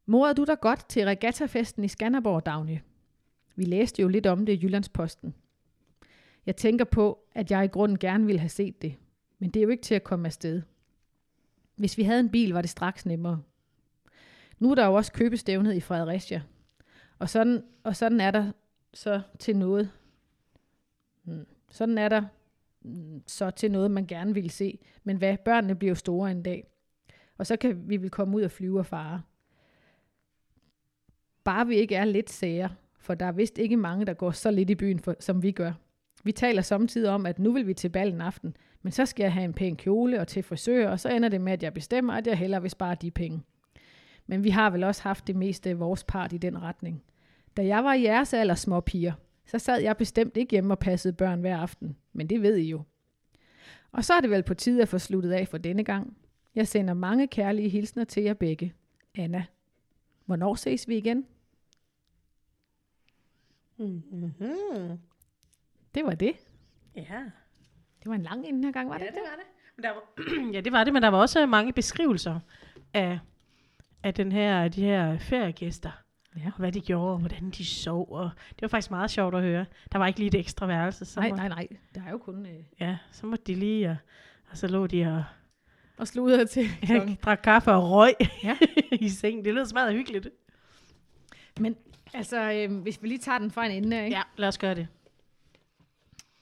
Morede 0.05 0.33
du 0.33 0.43
dig 0.43 0.59
godt 0.59 0.89
til 0.89 1.05
regattafesten 1.05 1.83
i 1.83 1.87
Skanderborg, 1.87 2.45
Dagny? 2.45 2.77
Vi 3.55 3.63
læste 3.63 4.01
jo 4.01 4.07
lidt 4.07 4.27
om 4.27 4.45
det 4.45 4.53
i 4.53 4.65
Jyllandsposten. 4.65 5.33
Jeg 6.45 6.55
tænker 6.55 6.85
på, 6.85 7.19
at 7.35 7.51
jeg 7.51 7.65
i 7.65 7.67
grunden 7.67 7.99
gerne 7.99 8.25
ville 8.25 8.39
have 8.39 8.49
set 8.49 8.81
det, 8.81 8.95
men 9.39 9.49
det 9.49 9.59
er 9.59 9.63
jo 9.63 9.69
ikke 9.69 9.83
til 9.83 9.95
at 9.95 10.03
komme 10.03 10.25
afsted. 10.25 10.61
Hvis 11.75 11.97
vi 11.97 12.03
havde 12.03 12.19
en 12.19 12.29
bil, 12.29 12.53
var 12.53 12.61
det 12.61 12.69
straks 12.69 13.05
nemmere. 13.05 13.41
Nu 14.59 14.71
er 14.71 14.75
der 14.75 14.85
jo 14.85 14.93
også 14.93 15.11
købestævnet 15.11 15.73
i 15.73 15.79
Fredericia, 15.79 16.41
og 17.21 17.29
sådan, 17.29 17.63
og 17.83 17.95
sådan 17.95 18.21
er 18.21 18.31
der 18.31 18.51
så 18.93 19.21
til 19.39 19.55
noget. 19.55 19.91
Hmm. 21.23 21.45
Sådan 21.71 21.97
er 21.97 22.09
der 22.09 22.23
hmm, 22.81 23.23
så 23.27 23.51
til 23.51 23.71
noget, 23.71 23.91
man 23.91 24.07
gerne 24.07 24.33
vil 24.33 24.49
se. 24.49 24.79
Men 25.03 25.17
hvad, 25.17 25.37
børnene 25.45 25.75
bliver 25.75 25.91
jo 25.91 25.95
store 25.95 26.31
en 26.31 26.43
dag. 26.43 26.67
Og 27.37 27.47
så 27.47 27.57
kan 27.57 27.89
vi 27.89 27.97
vil 27.97 28.09
komme 28.09 28.37
ud 28.37 28.41
og 28.41 28.51
flyve 28.51 28.79
og 28.79 28.85
fare. 28.85 29.21
Bare 31.43 31.67
vi 31.67 31.75
ikke 31.75 31.95
er 31.95 32.05
lidt 32.05 32.29
sære, 32.29 32.69
for 32.99 33.15
der 33.15 33.25
er 33.25 33.31
vist 33.31 33.57
ikke 33.57 33.77
mange, 33.77 34.05
der 34.05 34.13
går 34.13 34.31
så 34.31 34.51
lidt 34.51 34.69
i 34.69 34.75
byen, 34.75 34.99
for, 34.99 35.15
som 35.19 35.43
vi 35.43 35.51
gør. 35.51 35.71
Vi 36.23 36.31
taler 36.31 36.61
samtidig 36.61 37.09
om, 37.09 37.25
at 37.25 37.39
nu 37.39 37.53
vil 37.53 37.67
vi 37.67 37.73
til 37.73 37.89
ballen 37.89 38.21
aften, 38.21 38.55
men 38.81 38.91
så 38.91 39.05
skal 39.05 39.23
jeg 39.23 39.33
have 39.33 39.45
en 39.45 39.53
pæn 39.53 39.75
kjole 39.75 40.19
og 40.19 40.27
til 40.27 40.43
frisør, 40.43 40.89
og 40.89 40.99
så 40.99 41.09
ender 41.09 41.29
det 41.29 41.41
med, 41.41 41.53
at 41.53 41.63
jeg 41.63 41.73
bestemmer, 41.73 42.13
at 42.13 42.27
jeg 42.27 42.37
hellere 42.37 42.61
vil 42.61 42.71
spare 42.71 42.95
de 43.01 43.11
penge. 43.11 43.41
Men 44.27 44.43
vi 44.43 44.49
har 44.49 44.69
vel 44.69 44.83
også 44.83 45.03
haft 45.03 45.27
det 45.27 45.35
meste 45.35 45.69
af 45.69 45.79
vores 45.79 46.03
part 46.03 46.33
i 46.33 46.37
den 46.37 46.61
retning. 46.61 47.03
Da 47.57 47.65
jeg 47.65 47.83
var 47.83 47.93
i 47.93 48.03
jeres 48.03 48.33
alder 48.33 48.55
små 48.55 48.79
piger, 48.79 49.13
så 49.45 49.59
sad 49.59 49.81
jeg 49.81 49.97
bestemt 49.97 50.37
ikke 50.37 50.51
hjemme 50.51 50.73
og 50.73 50.79
passede 50.79 51.13
børn 51.13 51.41
hver 51.41 51.57
aften, 51.57 51.97
men 52.13 52.27
det 52.29 52.41
ved 52.41 52.55
I 52.57 52.69
jo. 52.69 52.83
Og 53.91 54.05
så 54.05 54.13
er 54.13 54.21
det 54.21 54.29
vel 54.29 54.43
på 54.43 54.53
tide 54.53 54.81
at 54.81 54.87
få 54.87 54.99
sluttet 54.99 55.31
af 55.31 55.47
for 55.47 55.57
denne 55.57 55.83
gang. 55.83 56.17
Jeg 56.55 56.67
sender 56.67 56.93
mange 56.93 57.27
kærlige 57.27 57.69
hilsner 57.69 58.03
til 58.03 58.23
jer 58.23 58.33
begge. 58.33 58.73
Anna. 59.15 59.45
Hvornår 60.25 60.55
ses 60.55 60.87
vi 60.87 60.97
igen? 60.97 61.25
Mm-hmm. 63.77 64.99
Det 65.95 66.05
var 66.05 66.15
det. 66.15 66.33
Ja. 66.95 67.23
Det 67.99 68.09
var 68.09 68.15
en 68.15 68.23
lang 68.23 68.47
en 68.47 68.55
den 68.55 68.63
her 68.63 68.71
gang, 68.71 68.89
var 68.89 68.99
ja, 68.99 69.05
det 69.05 69.13
det 69.13 69.21
var 69.31 69.35
det. 69.35 69.45
Men 69.75 69.83
der 69.83 69.89
var, 69.89 70.51
ja, 70.55 70.61
det 70.61 70.71
var 70.71 70.83
det, 70.83 70.93
men 70.93 71.01
der 71.01 71.07
var 71.09 71.17
også 71.17 71.45
mange 71.45 71.73
beskrivelser 71.73 72.39
af, 72.93 73.19
af 74.03 74.13
den 74.13 74.31
her, 74.31 74.67
de 74.67 74.81
her 74.81 75.19
feriegæster. 75.19 75.91
Ja. 76.37 76.45
Og 76.45 76.57
hvad 76.59 76.71
de 76.71 76.81
gjorde, 76.81 77.11
og 77.13 77.19
hvordan 77.19 77.49
de 77.49 77.65
sov. 77.65 78.07
Og 78.11 78.29
det 78.49 78.61
var 78.61 78.67
faktisk 78.67 78.91
meget 78.91 79.11
sjovt 79.11 79.35
at 79.35 79.41
høre. 79.41 79.65
Der 79.91 79.97
var 79.97 80.07
ikke 80.07 80.19
lige 80.19 80.27
et 80.27 80.35
ekstra 80.39 80.65
værelse. 80.65 81.05
Så 81.05 81.19
Nej, 81.19 81.29
må, 81.29 81.35
nej, 81.35 81.47
nej. 81.47 81.67
Der 81.95 82.01
er 82.07 82.11
jo 82.11 82.17
kun... 82.17 82.45
Øh, 82.45 82.51
Ja, 82.79 82.97
så 83.11 83.25
måtte 83.25 83.43
de 83.47 83.55
lige, 83.55 83.89
og, 83.89 83.95
og 84.51 84.57
så 84.57 84.67
lå 84.67 84.87
de 84.87 85.05
og 85.05 85.23
og 85.97 86.07
sludre 86.07 86.45
til 86.45 86.67
klokken. 86.83 87.17
drak 87.23 87.39
kaffe 87.43 87.71
og 87.71 87.91
røg 87.91 88.13
Ja. 88.43 88.57
i 88.91 89.09
seng. 89.09 89.45
Det 89.45 89.53
lød 89.53 89.65
smadret 89.65 89.93
hyggeligt. 89.93 90.29
Men 91.59 91.75
altså, 92.13 92.51
øh, 92.51 92.81
hvis 92.81 93.01
vi 93.03 93.07
lige 93.07 93.17
tager 93.19 93.37
den 93.39 93.51
fra 93.51 93.65
en 93.65 93.71
ende 93.83 94.03
ikke? 94.05 94.15
Ja, 94.17 94.21
lad 94.37 94.47
os 94.47 94.57
gøre 94.57 94.75
det. 94.75 94.87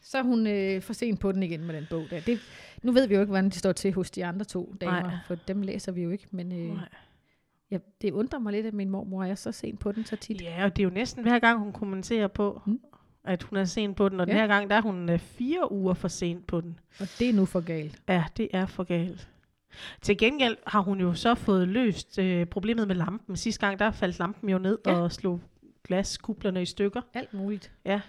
så 0.02 0.18
er 0.18 0.24
hun 0.24 0.48
øh, 0.48 0.82
for 0.82 0.94
sent 0.94 1.20
på 1.20 1.32
den 1.32 1.44
igen 1.44 1.64
med 1.66 1.76
den 1.76 1.88
bog 1.90 2.06
der. 2.10 2.20
Det, 2.20 2.40
nu 2.84 2.92
ved 2.92 3.08
vi 3.08 3.14
jo 3.16 3.20
ikke, 3.22 3.30
hvordan 3.32 3.50
de 3.50 3.56
står 3.60 3.72
til 3.72 3.94
hos 3.94 4.12
de 4.12 4.26
andre 4.26 4.46
to 4.46 4.76
damer, 4.82 5.02
Nej. 5.02 5.18
for 5.28 5.36
dem 5.36 5.62
læser 5.62 5.92
vi 5.92 6.02
jo 6.04 6.10
ikke. 6.10 6.28
Men 6.32 6.52
øh, 6.52 6.76
Nej. 6.76 6.88
Ja, 7.72 7.78
det 8.02 8.12
undrer 8.12 8.40
mig 8.40 8.54
lidt, 8.54 8.66
at 8.66 8.74
min 8.74 8.90
mormor 8.90 9.24
er 9.24 9.36
så 9.36 9.52
sent 9.52 9.80
på 9.80 9.92
den 9.92 10.06
så 10.06 10.16
tit. 10.16 10.42
Ja, 10.42 10.66
og 10.66 10.76
det 10.76 10.82
er 10.82 10.88
jo 10.88 10.94
næsten 10.94 11.24
hver 11.24 11.40
gang, 11.40 11.60
hun 11.60 11.74
kommenterer 11.74 12.28
på, 12.28 12.62
Mm. 12.66 12.80
at 13.24 13.44
hun 13.44 13.58
er 13.60 13.66
sent 13.66 13.98
på 13.98 14.10
den, 14.10 14.20
og 14.20 14.28
den 14.28 14.36
Ja. 14.36 14.42
her 14.42 14.48
gang, 14.48 14.70
der 14.70 14.76
er 14.76 14.82
hun 14.82 15.10
øh, 15.10 15.20
fire 15.20 15.72
uger 15.72 15.94
for 15.94 16.08
sent 16.08 16.48
på 16.48 16.62
den. 16.62 16.80
Og 17.00 17.08
det 17.20 17.30
er 17.30 17.34
nu 17.34 17.46
for 17.46 17.60
galt. 17.60 18.02
Ja, 18.08 18.24
det 18.38 18.48
er 18.54 18.66
for 18.66 18.84
galt. 18.84 19.30
Til 20.02 20.18
gengæld 20.18 20.58
har 20.68 20.80
hun 20.82 21.02
jo 21.02 21.14
så 21.14 21.36
fået 21.36 21.68
løst 21.68 22.20
øh, 22.20 22.46
problemet 22.46 22.88
med 22.88 22.96
lampen. 22.96 23.36
Sidste 23.38 23.66
gang, 23.66 23.80
der 23.80 23.92
faldt 23.92 24.20
lampen 24.20 24.50
jo 24.50 24.58
ned 24.58 24.78
Ja. 24.86 24.94
og 24.94 25.12
slog 25.12 25.42
glaskublerne 25.84 26.62
i 26.62 26.66
stykker. 26.66 27.02
Alt 27.14 27.34
muligt. 27.34 27.72
Ja. 27.86 28.02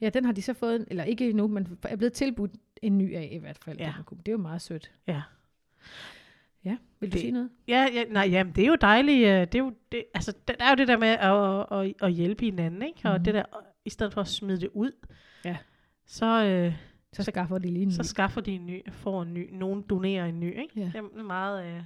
Ja, 0.00 0.08
den 0.08 0.24
har 0.24 0.32
de 0.32 0.42
så 0.42 0.52
fået, 0.54 0.84
eller 0.90 1.04
ikke 1.04 1.30
endnu, 1.30 1.46
men 1.48 1.78
er 1.82 1.96
blevet 1.96 2.12
tilbudt 2.12 2.50
en 2.82 2.98
ny 2.98 3.14
af 3.16 3.28
i 3.32 3.38
hvert 3.38 3.58
fald. 3.64 3.78
Ja. 3.78 3.94
den. 4.10 4.18
Det 4.18 4.28
er 4.28 4.32
jo 4.32 4.38
meget 4.38 4.62
sødt. 4.62 4.90
Ja. 5.06 5.22
Ja, 6.64 6.76
vil 7.00 7.10
du 7.10 7.12
Det- 7.12 7.20
sige 7.20 7.32
noget? 7.32 7.50
Ja, 7.68 7.86
ja 7.94 8.04
nej, 8.10 8.28
jamen, 8.30 8.52
det 8.52 8.64
er 8.64 8.68
jo 8.68 8.76
dejligt. 8.80 9.26
øh, 9.26 9.40
Det 9.40 9.54
er 9.54 9.58
jo, 9.58 9.72
det, 9.92 10.04
altså, 10.14 10.34
der 10.48 10.54
er 10.60 10.70
jo 10.70 10.76
det 10.76 10.88
der 10.88 10.96
med 10.98 11.08
at, 11.08 11.78
at, 11.80 11.94
at 12.08 12.12
hjælpe 12.12 12.44
hinanden, 12.44 12.82
ikke? 12.82 13.00
Og 13.04 13.14
Mhm. 13.14 13.24
det 13.24 13.34
der, 13.34 13.42
i 13.84 13.90
stedet 13.90 14.12
for 14.12 14.20
at 14.20 14.28
smide 14.28 14.60
det 14.60 14.68
ud, 14.74 14.90
Ja. 15.44 15.56
så, 16.06 16.44
øh, 16.44 16.74
Så 17.12 17.22
skaffer 17.22 17.58
de 17.58 17.68
lige 17.68 17.82
en 17.82 17.92
så 17.92 18.02
ny. 18.02 18.04
skaffer 18.04 18.40
de 18.40 18.52
en 18.52 18.66
ny, 18.66 18.82
får 18.92 19.22
en 19.22 19.34
ny. 19.34 19.48
Nogen 19.52 19.82
donerer 19.82 20.26
en 20.26 20.40
ny, 20.40 20.46
ikke? 20.62 20.80
Ja. 20.80 20.84
Det 20.84 20.96
er 21.16 21.22
meget... 21.22 21.66
Øh... 21.66 21.82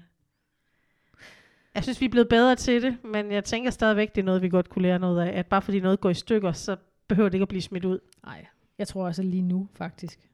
Jeg 1.74 1.82
synes, 1.82 2.00
vi 2.00 2.06
er 2.06 2.10
blevet 2.10 2.28
bedre 2.28 2.56
til 2.56 2.82
det, 2.82 3.04
men 3.04 3.32
jeg 3.32 3.44
tænker 3.44 3.70
stadigvæk, 3.70 4.14
det 4.14 4.20
er 4.20 4.24
noget, 4.24 4.42
vi 4.42 4.48
godt 4.48 4.68
kunne 4.68 4.82
lære 4.82 4.98
noget 4.98 5.20
af. 5.22 5.38
At 5.38 5.46
bare 5.46 5.62
fordi 5.62 5.80
noget 5.80 6.00
går 6.00 6.10
i 6.10 6.14
stykker, 6.14 6.52
så 6.52 6.76
behøver 7.08 7.28
det 7.28 7.34
ikke 7.34 7.42
at 7.42 7.48
blive 7.48 7.62
smidt 7.62 7.84
ud. 7.84 7.98
Nej, 8.24 8.46
jeg 8.78 8.88
tror 8.88 9.06
også 9.06 9.22
lige 9.22 9.42
nu, 9.42 9.68
faktisk. 9.74 10.28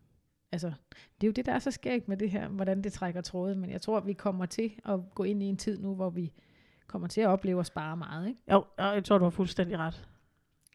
Altså, 0.54 0.66
det 1.20 1.26
er 1.26 1.28
jo 1.28 1.32
det, 1.32 1.46
der 1.46 1.52
er 1.52 1.58
så 1.58 1.70
skægt 1.70 2.08
med 2.08 2.16
det 2.16 2.30
her, 2.30 2.48
hvordan 2.48 2.82
det 2.84 2.92
trækker 2.92 3.20
tråde, 3.20 3.54
men 3.56 3.70
jeg 3.70 3.80
tror, 3.80 3.96
at 3.98 4.06
vi 4.06 4.12
kommer 4.12 4.46
til 4.46 4.72
at 4.84 5.00
gå 5.14 5.22
ind 5.24 5.42
i 5.42 5.46
en 5.46 5.56
tid 5.56 5.78
nu, 5.78 5.94
hvor 5.94 6.10
vi 6.10 6.32
kommer 6.86 7.08
til 7.08 7.20
at 7.20 7.26
opleve 7.28 7.60
at 7.60 7.66
spare 7.66 7.96
meget, 7.96 8.28
ikke? 8.28 8.40
Jo, 8.50 8.64
jo, 8.80 8.84
jeg 8.84 9.04
tror, 9.04 9.18
du 9.18 9.24
har 9.24 9.30
fuldstændig 9.30 9.78
ret. 9.78 10.08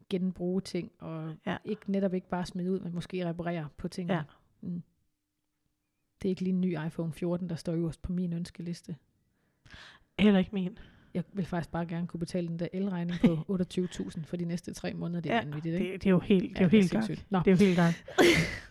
Genbruge 0.10 0.62
ting, 0.62 0.92
og 1.00 1.34
Ja. 1.46 1.58
ikke, 1.66 1.92
netop 1.92 2.14
ikke 2.14 2.30
bare 2.30 2.46
smide 2.46 2.72
ud, 2.72 2.80
men 2.80 2.94
måske 2.96 3.26
reparere 3.30 3.68
på 3.78 3.88
tingene. 3.88 4.14
Ja. 4.14 4.24
Mm. 4.62 4.84
Det 6.22 6.28
er 6.28 6.30
ikke 6.30 6.42
lige 6.42 6.54
en 6.54 6.62
ny 6.62 6.78
iPhone 6.88 7.14
14, 7.14 7.50
der 7.50 7.56
står 7.56 7.74
øverst 7.74 8.02
på 8.02 8.12
min 8.14 8.34
ønskeliste. 8.34 8.96
Heller 10.20 10.40
ikke 10.40 10.52
min. 10.54 10.78
Jeg 11.14 11.24
vil 11.34 11.46
faktisk 11.46 11.72
bare 11.72 11.86
gerne 11.86 12.08
kunne 12.08 12.20
betale 12.20 12.48
den 12.48 12.60
der 12.60 12.68
elregning 12.74 13.20
på 13.20 13.36
28.000 13.62 14.24
for 14.26 14.38
de 14.38 14.46
næste 14.46 14.74
tre 14.74 14.94
måneder. 14.94 15.22
Det 15.22 15.32
er 15.32 15.36
Ja, 15.36 15.42
vanvittigt, 15.44 15.76
ikke? 15.76 15.94
Det, 15.94 16.04
det 16.04 16.08
er 16.08 16.12
jo 16.12 16.20
helt, 16.20 16.44
det 16.44 16.58
er 16.58 16.62
jo 16.66 16.70
Ja, 16.78 17.02
helt. 17.08 17.26
Nå, 17.32 17.40
Det 17.40 17.48
er 17.48 17.52
jo 17.52 17.58
helt 17.58 17.76
gang. 17.78 17.94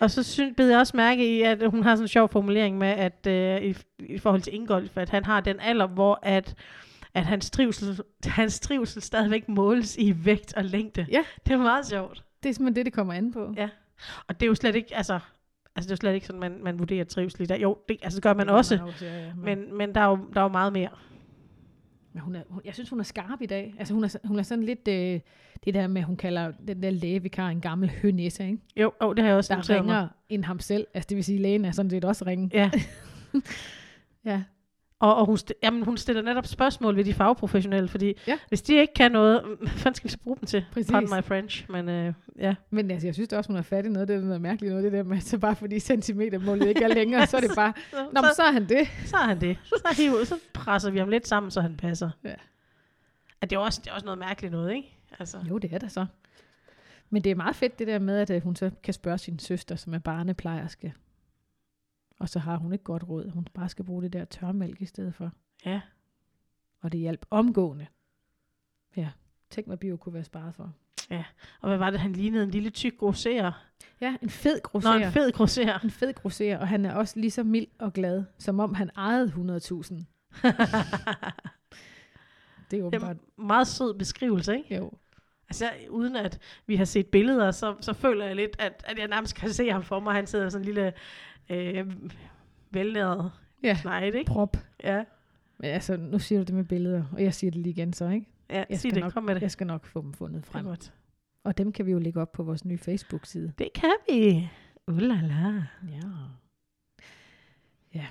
Og 0.00 0.10
så 0.10 0.22
synes, 0.22 0.54
bed 0.56 0.68
jeg 0.68 0.78
også 0.78 0.96
mærke 0.96 1.38
i, 1.38 1.42
at 1.42 1.70
hun 1.70 1.82
har 1.82 1.94
sådan 1.94 2.04
en 2.04 2.08
sjov 2.08 2.28
formulering 2.28 2.78
med, 2.78 2.88
at 2.88 3.26
øh, 3.26 3.62
i, 3.62 3.76
i 3.98 4.18
forhold 4.18 4.42
til 4.42 4.54
Ingolf, 4.54 4.96
at 4.96 5.08
han 5.08 5.24
har 5.24 5.40
den 5.40 5.60
alder, 5.60 5.86
hvor 5.86 6.18
at, 6.22 6.54
at 7.14 7.24
hans, 7.26 7.50
trivsel, 7.50 8.00
hans 8.24 8.60
trivsel 8.60 9.02
stadigvæk 9.02 9.48
måles 9.48 9.96
i 9.96 10.24
vægt 10.24 10.54
og 10.54 10.64
længde. 10.64 11.06
Ja. 11.10 11.24
Det 11.46 11.52
er 11.52 11.58
meget 11.58 11.86
sjovt. 11.86 12.24
det 12.42 12.48
er 12.48 12.52
simpelthen 12.52 12.76
det, 12.76 12.86
det 12.86 12.92
kommer 12.92 13.14
an 13.14 13.32
på. 13.32 13.54
Ja. 13.56 13.68
Og 14.28 14.40
det 14.40 14.46
er 14.46 14.48
jo 14.48 14.54
slet 14.54 14.74
ikke, 14.74 14.96
altså, 14.96 15.14
altså 15.76 15.88
det 15.88 15.90
er 15.90 15.92
jo 15.92 15.96
slet 15.96 16.14
ikke 16.14 16.26
sådan, 16.26 16.40
man, 16.40 16.60
man 16.62 16.78
vurderer 16.78 17.04
trivsel 17.04 17.42
i 17.42 17.46
dag. 17.46 17.62
Jo, 17.62 17.78
det, 17.88 17.96
altså 18.02 18.16
det 18.16 18.22
gør 18.22 18.34
man 18.34 18.46
Det 18.46 18.54
også, 18.54 18.78
også 18.82 19.04
ja, 19.06 19.24
ja, 19.24 19.32
men, 19.36 19.58
men, 19.58 19.78
men 19.78 19.94
der, 19.94 20.00
er 20.00 20.08
jo, 20.08 20.18
der 20.34 20.40
er 20.40 20.44
jo 20.44 20.48
meget 20.48 20.72
mere. 20.72 20.88
Men 22.18 22.24
hun 22.24 22.34
er, 22.36 22.42
hun, 22.48 22.60
jeg 22.64 22.74
synes, 22.74 22.90
hun 22.90 23.00
er 23.00 23.04
skarp 23.04 23.42
i 23.42 23.46
dag. 23.46 23.74
Altså, 23.78 23.94
hun 23.94 24.04
er, 24.04 24.16
hun 24.24 24.38
er 24.38 24.42
sådan 24.42 24.64
lidt 24.64 24.88
øh, 24.88 25.20
det 25.64 25.74
der 25.74 25.86
med, 25.86 26.02
hun 26.02 26.16
kalder 26.16 26.52
den 26.68 26.82
der 26.82 26.90
lægevikar 26.90 27.48
en 27.48 27.60
gammel 27.60 27.90
hønisse, 27.90 28.44
ikke? 28.46 28.58
Jo, 28.76 28.92
oh, 29.00 29.14
det 29.14 29.22
har 29.24 29.28
jeg 29.28 29.36
også 29.36 29.52
der 29.52 29.56
noteret 29.56 29.84
mig. 29.84 29.94
ringer 29.94 30.08
end 30.28 30.44
ham 30.44 30.60
selv. 30.60 30.86
Altså, 30.94 31.06
det 31.08 31.16
vil 31.16 31.24
sige, 31.24 31.38
lægen 31.38 31.64
er 31.64 31.70
sådan 31.70 31.90
set 31.90 32.04
også 32.04 32.24
ringe. 32.26 32.50
Ja, 32.52 32.70
Ja, 34.24 34.42
og, 35.00 35.16
og 35.16 35.26
hun, 35.26 35.38
jamen, 35.62 35.82
hun 35.84 35.96
stiller 35.96 36.22
netop 36.22 36.46
spørgsmål 36.46 36.96
ved 36.96 37.04
de 37.04 37.14
fagprofessionelle, 37.14 37.88
fordi 37.88 38.14
Ja. 38.26 38.38
hvis 38.48 38.62
de 38.62 38.74
ikke 38.76 38.94
kan 38.94 39.12
noget, 39.12 39.42
hvad 39.60 39.68
fanden 39.68 39.94
skal 39.94 40.08
vi 40.08 40.12
så 40.12 40.18
bruge 40.18 40.36
dem 40.36 40.46
til? 40.46 40.64
Præcis. 40.72 40.90
Pardon 40.90 41.10
my 41.18 41.24
French, 41.24 41.70
men 41.70 41.88
øh, 41.88 42.12
ja. 42.38 42.54
men 42.70 42.90
altså, 42.90 43.06
jeg 43.06 43.14
synes 43.14 43.28
da 43.28 43.36
også, 43.36 43.48
hun 43.50 43.56
er 43.56 43.62
fat 43.62 43.86
i 43.86 43.88
noget. 43.88 44.08
Det 44.08 44.16
er 44.16 44.20
noget 44.20 44.40
mærkeligt 44.40 44.70
noget, 44.70 44.84
det 44.84 44.92
der 44.92 45.02
med, 45.02 45.20
så 45.30 45.38
bare 45.38 45.56
fordi 45.56 45.80
centimetermålet 45.80 46.68
ikke 46.68 46.84
er 46.84 46.88
længere, 46.88 47.26
så 47.26 47.36
er 47.36 47.40
det 47.40 47.50
bare, 47.56 47.72
Så, 47.90 47.96
nå, 48.14 48.20
så, 48.22 48.32
så 48.36 48.42
er 48.42 48.52
han 48.52 48.68
det. 48.68 48.88
så 49.06 49.16
er 49.16 49.26
han 49.26 49.40
det. 49.40 49.58
Så, 49.64 49.94
hiver, 49.96 50.24
så 50.24 50.38
presser 50.54 50.90
vi 50.90 50.98
ham 50.98 51.08
lidt 51.08 51.26
sammen, 51.28 51.50
så 51.50 51.60
han 51.60 51.76
passer. 51.76 52.10
Ja. 52.24 52.34
At 53.40 53.50
det, 53.50 53.56
er 53.56 53.60
også, 53.60 53.80
det 53.84 53.90
er 53.90 53.94
også 53.94 54.04
noget 54.04 54.18
mærkeligt 54.18 54.52
noget, 54.52 54.74
ikke? 54.74 54.98
Altså, 55.18 55.38
Jo, 55.48 55.58
det 55.58 55.72
er 55.74 55.78
det 55.78 55.92
så. 55.92 56.06
Men 57.10 57.24
det 57.24 57.30
er 57.30 57.34
meget 57.34 57.56
fedt 57.56 57.78
det 57.78 57.86
der 57.86 57.98
med, 57.98 58.18
at 58.18 58.30
øh, 58.30 58.42
hun 58.42 58.56
så 58.56 58.70
kan 58.82 58.94
spørge 58.94 59.18
sin 59.18 59.38
søster, 59.38 59.76
som 59.76 59.94
er 59.94 59.98
barneplejerske. 59.98 60.94
Og 62.18 62.28
så 62.28 62.38
har 62.38 62.56
hun 62.56 62.72
ikke 62.72 62.84
godt 62.84 63.08
råd. 63.08 63.30
Hun 63.30 63.46
bare 63.54 63.68
skal 63.68 63.84
bruge 63.84 64.02
det 64.02 64.12
der 64.12 64.24
tørmælk 64.24 64.80
i 64.82 64.86
stedet 64.86 65.14
for. 65.14 65.30
ja. 65.66 65.80
Og 66.80 66.92
det 66.92 67.00
hjalp 67.00 67.26
omgående. 67.30 67.86
Ja, 68.96 69.08
tænk 69.50 69.66
hvad 69.66 69.76
bio 69.76 69.96
kunne 69.96 70.14
være 70.14 70.24
sparet 70.24 70.54
for. 70.54 70.72
Og 71.60 71.68
hvad 71.68 71.78
var 71.78 71.90
det, 71.90 72.00
han 72.00 72.12
lignede? 72.12 72.44
En 72.44 72.50
lille 72.50 72.70
tyk 72.70 72.98
grosserer? 72.98 73.52
Ja, 74.00 74.16
en 74.22 74.30
fed 74.30 74.54
Nå, 74.54 74.60
grosserer. 74.62 75.06
en 75.06 75.12
fed 75.12 75.32
grosserer. 75.32 75.78
en 75.78 75.90
fed 75.90 76.12
grosserer, 76.14 76.58
og 76.58 76.68
han 76.68 76.86
er 76.86 76.94
også 76.94 77.20
lige 77.20 77.30
så 77.30 77.42
mild 77.42 77.66
og 77.78 77.92
glad, 77.92 78.24
som 78.38 78.60
om 78.60 78.74
han 78.74 78.90
ejede 78.96 79.26
100.000. 79.26 79.94
Det 82.70 82.78
er 82.78 82.82
jo 82.82 82.90
bare... 83.00 83.10
en 83.10 83.46
meget 83.46 83.66
sød 83.66 83.94
beskrivelse, 83.98 84.56
ikke? 84.56 84.76
Jo. 84.76 84.92
Altså, 85.48 85.70
uden 85.90 86.16
at 86.16 86.38
vi 86.66 86.76
har 86.76 86.84
set 86.84 87.06
billeder, 87.06 87.50
så, 87.50 87.76
så 87.80 87.92
føler 87.92 88.26
jeg 88.26 88.36
lidt, 88.36 88.56
at, 88.58 88.84
at 88.86 88.98
jeg 88.98 89.08
nærmest 89.08 89.34
kan 89.34 89.52
se 89.52 89.70
ham 89.70 89.82
for 89.82 90.00
mig. 90.00 90.14
Han 90.14 90.26
sidder 90.26 90.48
sådan 90.48 90.62
en 90.62 90.64
lille 90.66 90.92
øh, 91.50 91.92
velnæret 92.70 93.32
Ja, 93.62 93.78
knight, 93.82 94.14
ikke? 94.14 94.28
prop. 94.30 94.56
Ja, 94.84 95.04
Men 95.58 95.70
altså, 95.70 95.96
nu 95.96 96.18
siger 96.18 96.38
du 96.38 96.44
det 96.44 96.54
med 96.54 96.64
billeder, 96.64 97.04
og 97.12 97.22
jeg 97.22 97.34
siger 97.34 97.50
det 97.50 97.60
lige 97.60 97.70
igen 97.70 97.92
så, 97.92 98.08
ikke? 98.08 98.26
ja 98.50 98.56
Jeg 98.56 98.66
sig 98.70 98.78
skal 98.78 98.94
det. 98.94 99.00
nok- 99.02 99.12
Kom 99.12 99.22
med 99.24 99.34
det. 99.34 99.42
Jeg 99.42 99.50
skal 99.50 99.66
nok 99.66 99.86
få 99.86 100.00
dem 100.02 100.12
fundet 100.14 100.42
Det 100.42 100.48
er 100.48 100.52
frem. 100.52 100.64
godt. 100.64 100.92
Og 101.44 101.58
dem 101.58 101.72
kan 101.72 101.86
vi 101.86 101.90
jo 101.92 101.98
lægge 101.98 102.20
op 102.20 102.32
på 102.32 102.42
vores 102.42 102.64
nye 102.64 102.78
Facebook-side. 102.78 103.52
Det 103.58 103.68
kan 103.74 103.94
vi. 104.10 104.48
Ulala. 104.86 105.62
Ja. 107.94 108.06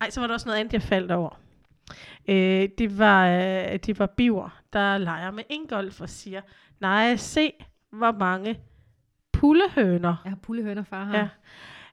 Ej, 0.00 0.10
så 0.10 0.20
var 0.20 0.26
der 0.26 0.34
også 0.34 0.48
noget 0.48 0.60
andet, 0.60 0.72
jeg 0.72 0.82
faldt 0.82 1.10
over. 1.10 1.40
Øh, 2.28 2.68
det, 2.78 2.98
var, 2.98 3.28
øh, 3.28 3.76
det 3.86 3.98
var 3.98 4.06
Biver, 4.06 4.60
der 4.72 4.98
leger 4.98 5.30
med 5.30 5.44
Ingolf 5.50 6.00
og 6.00 6.08
siger, 6.08 6.40
nej, 6.80 7.16
se, 7.16 7.52
hvor 7.90 8.12
mange 8.12 8.60
pullehøner. 9.32 10.16
Jeg 10.24 10.30
har 10.32 10.36
pullehøner 10.42 10.82
far 10.82 11.04
har. 11.04 11.16
Ja. 11.18 11.28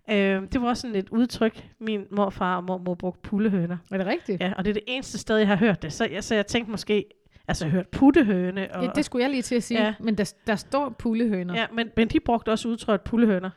Øh, 0.10 0.42
det 0.52 0.62
var 0.62 0.68
også 0.68 0.82
sådan 0.82 0.96
et 0.96 1.10
udtryk, 1.10 1.68
min 1.80 2.06
morfar 2.12 2.56
og 2.58 2.64
mormor 2.64 2.96
brugte 2.96 3.22
pullehøner. 3.22 3.78
Er 3.92 3.98
det 3.98 4.08
rigtigt? 4.08 4.42
Ja, 4.42 4.54
og 4.58 4.66
det 4.66 4.70
er 4.70 4.74
det 4.74 4.84
eneste 4.88 5.18
sted, 5.18 5.38
jeg 5.38 5.48
har 5.48 5.56
hørt 5.56 5.82
det. 5.82 5.94
Så 5.94 6.06
jeg, 6.06 6.24
så 6.24 6.36
jeg 6.36 6.48
tænkte 6.48 6.72
måske, 6.72 7.06
altså 7.48 7.66
jeg 7.66 7.72
hørt 7.72 7.88
puttehøne. 7.88 8.76
Og, 8.76 8.84
Ja, 8.84 8.90
det 8.96 9.06
skulle 9.06 9.24
jeg 9.24 9.32
lige 9.32 9.42
til 9.42 9.56
at 9.56 9.64
sige, 9.64 9.84
Ja. 9.84 9.94
men 10.00 10.16
der, 10.18 10.34
der 10.48 10.56
står 10.56 10.90
pullehøner. 10.90 11.56
Ja, 11.56 11.66
men, 11.74 11.90
men 11.98 12.08
de 12.08 12.20
brugte 12.20 12.50
også 12.50 12.68
udtrykket 12.68 13.04
pullehøner. 13.06 13.50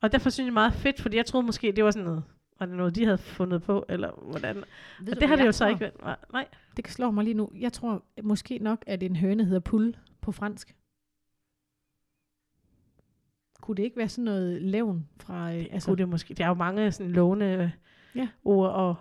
Og 0.00 0.12
derfor 0.12 0.30
synes 0.30 0.46
jeg 0.46 0.52
meget 0.54 0.72
fedt, 0.72 1.00
fordi 1.00 1.16
jeg 1.16 1.26
troede 1.26 1.46
måske, 1.46 1.72
det 1.72 1.84
var 1.84 1.90
sådan 1.90 2.04
noget, 2.04 2.22
var 2.60 2.66
det 2.66 2.74
noget, 2.76 2.94
de 2.96 3.04
havde 3.04 3.18
fundet 3.18 3.62
på, 3.62 3.84
eller 3.88 4.10
hvordan. 4.30 4.56
Ved 4.56 4.62
Og 5.10 5.16
du, 5.16 5.20
det 5.20 5.28
har 5.28 5.36
det 5.36 5.46
jo 5.46 5.52
så 5.52 5.58
tror? 5.64 5.68
ikke 5.70 5.80
været. 5.80 6.16
Nej. 6.32 6.46
Det 6.76 6.84
kan 6.84 6.92
slå 6.94 7.10
mig 7.10 7.24
lige 7.24 7.34
nu. 7.34 7.50
Jeg 7.58 7.72
tror 7.72 8.02
måske 8.22 8.58
nok, 8.60 8.84
at 8.86 9.02
en 9.02 9.16
høne 9.16 9.44
hedder 9.44 9.60
pull 9.60 9.96
på 10.22 10.32
fransk. 10.32 10.74
Kunne 13.66 13.76
det 13.76 13.82
ikke 13.82 13.96
være 13.96 14.08
sådan 14.08 14.24
noget 14.24 14.62
levn 14.62 15.08
fra... 15.20 15.50
Øh, 15.52 15.56
Altså, 15.58 15.72
altså, 15.72 15.88
kunne 15.88 15.96
det 15.98 16.08
måske. 16.08 16.34
Der 16.34 16.44
er 16.44 16.48
jo 16.48 16.54
mange 16.54 16.92
sådan 16.92 17.12
låne 17.12 17.44
Ja. 17.46 17.70
ja. 18.14 18.28
ord, 18.44 18.70
og 18.70 18.96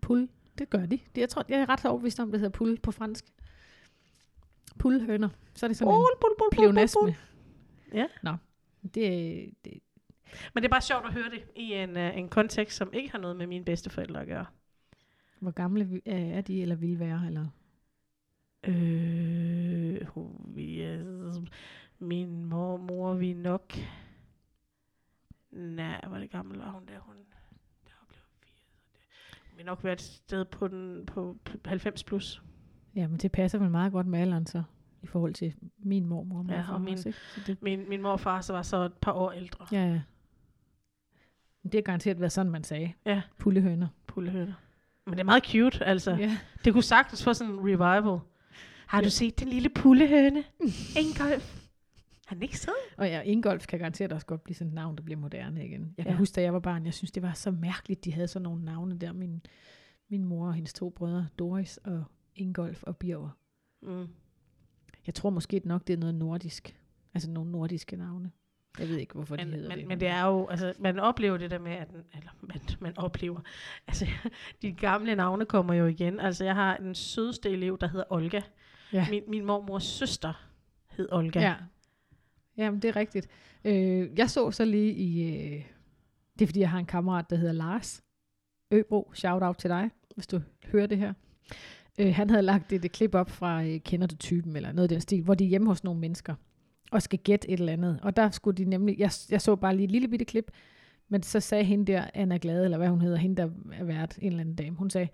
pull? 0.00 0.28
Det 0.58 0.70
gør 0.70 0.86
de. 0.86 0.98
Det, 1.14 1.20
jeg 1.20 1.28
tror, 1.28 1.44
jeg 1.48 1.60
er 1.60 1.68
ret 1.68 1.84
overbevist 1.84 2.20
om, 2.20 2.30
det 2.30 2.40
hedder 2.40 2.52
pull 2.58 2.80
på 2.80 2.90
fransk. 2.92 3.24
Pullhøner. 4.78 5.28
Så 5.54 5.66
er 5.66 5.68
det 5.68 5.76
sådan 5.76 5.94
en 5.94 5.96
Bul, 5.96 6.04
bul, 6.20 6.30
bul, 6.30 6.30
bul, 6.38 6.46
bul, 6.50 6.64
pleonasme. 6.64 7.00
bul. 7.02 7.14
Ja. 7.94 8.06
Nå, 8.22 8.34
det, 8.82 8.94
det, 9.64 9.72
Men 10.54 10.62
det 10.62 10.64
er 10.64 10.70
bare 10.70 10.80
sjovt 10.80 11.06
at 11.06 11.12
høre 11.12 11.30
det 11.30 11.42
i 11.56 11.72
en, 11.72 11.90
uh, 11.96 12.18
en 12.18 12.28
kontekst, 12.28 12.76
som 12.76 12.90
ikke 12.92 13.10
har 13.10 13.18
noget 13.18 13.36
med 13.36 13.46
mine 13.46 13.64
bedsteforældre 13.64 14.20
at 14.20 14.26
gøre. 14.26 14.46
hvor 15.40 15.50
gamle 15.50 15.84
øh, 16.06 16.14
er 16.28 16.40
de, 16.40 16.62
eller 16.62 16.74
vil 16.76 16.98
være, 16.98 17.22
eller... 17.26 17.46
Øh, 18.64 20.00
vi, 20.56 20.80
er- 20.80 21.44
min 22.00 22.44
mor, 22.44 22.76
mor, 22.76 23.14
vi 23.14 23.30
er 23.30 23.34
nok... 23.34 23.74
Nej, 25.50 26.00
hvor 26.08 26.18
det 26.18 26.30
gammel 26.30 26.58
var 26.58 26.70
hun 26.70 26.86
der? 26.86 26.98
Hun, 27.00 27.14
der 27.84 27.90
var 28.00 28.06
blevet 28.08 28.24
80. 28.42 28.64
Vi 29.56 29.62
har 29.62 29.64
nok 29.66 29.84
været 29.84 29.98
et 30.00 30.04
sted 30.06 30.44
på, 30.44 30.68
den, 30.68 31.06
på 31.06 31.36
90 31.64 32.04
plus. 32.04 32.42
Ja, 32.96 33.06
men 33.08 33.18
det 33.18 33.32
passer 33.32 33.58
vel 33.58 33.70
meget 33.70 33.92
godt 33.92 34.06
med 34.06 34.18
alderen 34.20 34.46
så, 34.46 34.62
i 35.02 35.06
forhold 35.06 35.34
til 35.34 35.54
min 35.78 36.06
mormor 36.06 36.38
og 36.38 36.44
Ja, 36.48 36.56
morfar 36.56 36.72
og 36.74 36.80
min- 36.80 36.92
også, 36.94 37.14
det, 37.46 37.62
Min, 37.62 37.88
min 37.88 38.02
mor 38.02 38.10
og 38.12 38.20
far 38.20 38.40
så 38.40 38.52
var 38.52 38.62
så 38.62 38.76
et 38.76 38.92
par 38.94 39.12
år 39.12 39.30
ældre. 39.32 39.66
ja, 39.72 39.84
ja. 39.86 40.00
Men 41.62 41.72
Det 41.72 41.78
har 41.78 41.82
garanteret 41.82 42.20
været 42.20 42.32
sådan, 42.32 42.52
man 42.52 42.64
sagde. 42.64 42.92
Ja. 43.06 43.22
Pullehøner. 43.38 43.88
Pullehøner. 44.06 44.54
Men 45.04 45.12
det 45.12 45.20
er 45.20 45.24
meget 45.24 45.44
cute, 45.46 45.84
altså. 45.84 46.10
Ja. 46.14 46.38
Det 46.64 46.72
kunne 46.72 46.82
sagtens 46.82 47.24
få 47.24 47.34
sådan 47.34 47.52
en 47.52 47.58
revival. 47.60 48.18
Har 48.86 49.00
du 49.00 49.10
set 49.10 49.40
den 49.40 49.48
lille 49.48 49.68
pullehøne? 49.68 50.44
Ingolf. 50.96 51.59
Han 52.30 52.38
er 52.38 52.42
ikke 52.42 52.58
sød. 52.58 52.72
Og 52.96 53.06
ja, 53.06 53.20
Ingolf 53.20 53.66
kan 53.66 53.78
garanteret 53.78 54.12
også 54.12 54.26
godt 54.26 54.42
blive 54.44 54.54
sådan 54.56 54.68
et 54.68 54.74
navn, 54.74 54.96
der 54.96 55.02
bliver 55.02 55.18
moderne 55.18 55.64
igen. 55.66 55.94
Jeg 55.96 56.04
kan 56.04 56.12
Ja. 56.14 56.18
huske, 56.18 56.34
da 56.34 56.42
jeg 56.42 56.52
var 56.52 56.60
barn, 56.60 56.84
jeg 56.84 56.94
synes, 56.94 57.10
det 57.10 57.22
var 57.22 57.32
så 57.32 57.50
mærkeligt, 57.50 58.04
de 58.04 58.12
havde 58.12 58.28
sådan 58.28 58.42
nogle 58.44 58.64
navne 58.64 58.98
der. 58.98 59.12
Min, 59.12 59.42
min 60.10 60.24
mor 60.24 60.46
og 60.46 60.54
hendes 60.54 60.72
to 60.72 60.90
brødre, 60.90 61.26
Doris 61.38 61.76
og 61.76 62.04
Ingolf 62.36 62.82
og 62.82 62.96
Birger. 62.96 63.30
Mm. 63.82 64.08
Jeg 65.06 65.14
tror 65.14 65.30
måske 65.30 65.60
nok, 65.64 65.86
det 65.86 65.92
er 65.92 65.96
noget 65.96 66.14
nordisk. 66.14 66.76
Altså 67.14 67.30
nogle 67.30 67.50
nordiske 67.52 67.96
navne. 67.96 68.30
Jeg 68.78 68.88
ved 68.88 68.96
ikke, 68.96 69.14
hvorfor 69.14 69.36
de 69.36 69.44
Men, 69.44 69.54
hedder 69.54 69.68
men, 69.68 69.78
det. 69.78 69.86
men 69.88 70.00
det 70.00 70.08
er 70.08 70.26
jo, 70.26 70.46
altså, 70.46 70.72
man 70.78 70.98
oplever 70.98 71.36
det 71.36 71.50
der 71.50 71.58
med, 71.58 71.72
at, 71.72 71.88
eller 72.14 72.30
man, 72.40 72.60
man 72.80 72.98
oplever, 72.98 73.40
altså, 73.86 74.06
de 74.62 74.72
gamle 74.72 75.14
navne 75.14 75.44
kommer 75.46 75.74
jo 75.74 75.86
igen. 75.86 76.20
Altså, 76.20 76.44
jeg 76.44 76.54
har 76.54 76.76
en 76.76 76.94
sødeste 76.94 77.50
elev, 77.50 77.78
der 77.80 77.86
hedder 77.88 78.04
Olga. 78.10 78.40
Ja. 78.92 79.06
Min, 79.10 79.22
min 79.28 79.44
mormors 79.46 79.84
søster 79.84 80.46
hed 80.90 81.08
Olga. 81.12 81.40
Ja. 81.40 81.54
Jamen, 82.60 82.80
det 82.80 82.88
er 82.88 82.96
rigtigt. 82.96 83.28
Øh, 83.64 84.18
jeg 84.18 84.30
så 84.30 84.50
så 84.50 84.64
lige 84.64 84.92
i... 84.92 85.22
Øh, 85.22 85.64
det 86.38 86.42
er, 86.42 86.46
fordi 86.46 86.60
jeg 86.60 86.70
har 86.70 86.78
en 86.78 86.86
kammerat, 86.86 87.30
der 87.30 87.36
hedder 87.36 87.52
Lars 87.52 88.02
Øbro. 88.70 89.10
Shout 89.14 89.42
out 89.42 89.56
til 89.56 89.70
dig, 89.70 89.90
hvis 90.14 90.26
du 90.26 90.40
hører 90.66 90.86
det 90.86 90.98
her. 90.98 91.12
Øh, 91.98 92.14
han 92.14 92.30
havde 92.30 92.42
lagt 92.42 92.72
et, 92.72 92.84
et 92.84 92.92
klip 92.92 93.14
op 93.14 93.30
fra 93.30 93.64
øh, 93.64 93.80
Kender 93.80 94.06
du 94.06 94.16
typen, 94.16 94.56
eller 94.56 94.72
noget 94.72 94.84
af 94.84 94.88
den 94.88 95.00
stil, 95.00 95.22
hvor 95.22 95.34
de 95.34 95.44
er 95.44 95.48
hjemme 95.48 95.68
hos 95.68 95.84
nogle 95.84 96.00
mennesker, 96.00 96.34
og 96.90 97.02
skal 97.02 97.18
gætte 97.18 97.50
et 97.50 97.60
eller 97.60 97.72
andet. 97.72 98.00
Og 98.02 98.16
der 98.16 98.30
skulle 98.30 98.56
de 98.56 98.64
nemlig... 98.64 98.98
Jeg, 98.98 99.10
jeg 99.30 99.40
så 99.40 99.56
bare 99.56 99.76
lige 99.76 99.84
et 99.84 99.90
lille 99.90 100.08
bitte 100.08 100.24
klip, 100.24 100.50
men 101.08 101.22
så 101.22 101.40
sagde 101.40 101.64
hende 101.64 101.92
der, 101.92 102.04
Anna 102.14 102.36
Glade, 102.36 102.64
eller 102.64 102.78
hvad 102.78 102.88
hun 102.88 103.00
hedder, 103.00 103.16
hende 103.16 103.36
der 103.36 103.48
er 103.72 103.84
vært, 103.84 104.18
en 104.18 104.26
eller 104.26 104.40
anden 104.40 104.54
dame, 104.54 104.76
hun 104.76 104.90
sagde, 104.90 105.08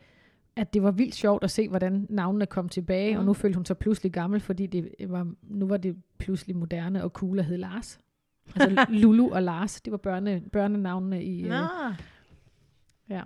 at 0.57 0.75
det 0.75 0.83
var 0.83 0.91
vildt 0.91 1.15
sjovt 1.15 1.45
at 1.45 1.51
se, 1.51 1.69
hvordan 1.69 2.07
navnene 2.11 2.47
kom 2.47 2.69
tilbage, 2.69 3.13
mm. 3.13 3.19
og 3.19 3.25
nu 3.25 3.33
følte 3.33 3.57
hun 3.57 3.65
sig 3.65 3.79
pludselig 3.79 4.13
gammel, 4.13 4.41
fordi 4.41 4.67
det 4.67 4.91
var, 5.01 5.33
nu 5.43 5.67
var 5.67 5.77
det 5.77 5.97
pludselig 6.19 6.57
moderne 6.57 7.05
og 7.05 7.11
cool 7.11 7.39
at 7.39 7.45
hedde 7.45 7.61
Lars. 7.61 8.01
Altså 8.55 8.87
Lulu 9.03 9.31
og 9.31 9.43
Lars, 9.43 9.81
det 9.81 9.91
var 9.91 9.97
børne, 9.97 10.43
børnenavnene 10.53 11.25
i... 11.25 11.43
Nå, 11.43 11.55
Øh, 11.55 11.61
ja, 13.09 13.23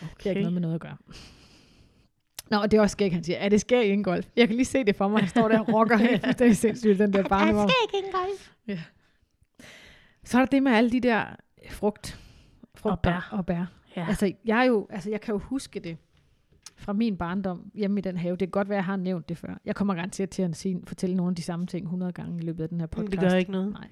det 0.00 0.24
har 0.24 0.30
ikke 0.30 0.30
okay. 0.30 0.40
noget 0.40 0.52
med 0.52 0.60
noget 0.60 0.74
at 0.74 0.80
gøre. 0.80 0.96
Nå, 2.50 2.56
og 2.56 2.70
det 2.70 2.76
er 2.76 2.80
også 2.80 2.92
skægt, 2.92 3.14
han 3.14 3.24
siger, 3.24 3.38
er 3.38 3.48
det 3.48 3.60
sker 3.60 3.80
i 3.80 3.88
Ingolf? 3.88 4.26
Jeg 4.36 4.48
kan 4.48 4.56
lige 4.56 4.66
se 4.66 4.84
det 4.84 4.96
for 4.96 5.08
mig, 5.08 5.20
han 5.20 5.28
står 5.28 5.48
der 5.48 5.60
og 5.60 5.74
rocker 5.74 5.96
helt 6.08 6.24
fuldstændig 6.24 6.56
sindssygt, 6.56 6.98
den 6.98 7.12
der 7.12 7.28
barnevogn. 7.28 7.70
Så 10.24 10.38
er 10.38 10.42
der 10.42 10.46
det 10.46 10.62
med 10.62 10.72
alle 10.72 10.90
de 10.90 11.00
der 11.00 11.24
frugt, 11.70 12.20
frugt 12.74 12.92
Og 12.92 13.00
bær. 13.00 13.28
Og 13.32 13.46
bær. 13.46 13.77
Ja. 13.98 14.06
Altså, 14.08 14.32
jeg, 14.44 14.60
er 14.60 14.64
jo, 14.64 14.86
altså, 14.90 15.10
jeg 15.10 15.20
kan 15.20 15.32
jo 15.32 15.38
huske 15.38 15.80
det 15.80 15.96
fra 16.76 16.92
min 16.92 17.16
barndom 17.16 17.70
hjemme 17.74 17.98
i 17.98 18.02
den 18.02 18.16
have. 18.16 18.32
Det 18.32 18.38
kan 18.38 18.50
godt 18.50 18.68
være, 18.68 18.76
at 18.76 18.82
jeg 18.82 18.84
har 18.84 18.96
nævnt 18.96 19.28
det 19.28 19.38
før. 19.38 19.58
Jeg 19.64 19.74
kommer 19.74 19.94
garanteret 19.94 20.30
til 20.30 20.42
at 20.42 20.56
sige, 20.56 20.80
fortælle 20.84 21.16
nogle 21.16 21.30
af 21.30 21.36
de 21.36 21.42
samme 21.42 21.66
ting 21.66 21.84
100 21.84 22.12
gange 22.12 22.38
i 22.38 22.46
løbet 22.46 22.62
af 22.62 22.68
den 22.68 22.80
her 22.80 22.86
podcast. 22.86 23.10
det 23.10 23.30
gør 23.30 23.36
ikke 23.36 23.52
noget. 23.52 23.72
Nej. 23.72 23.88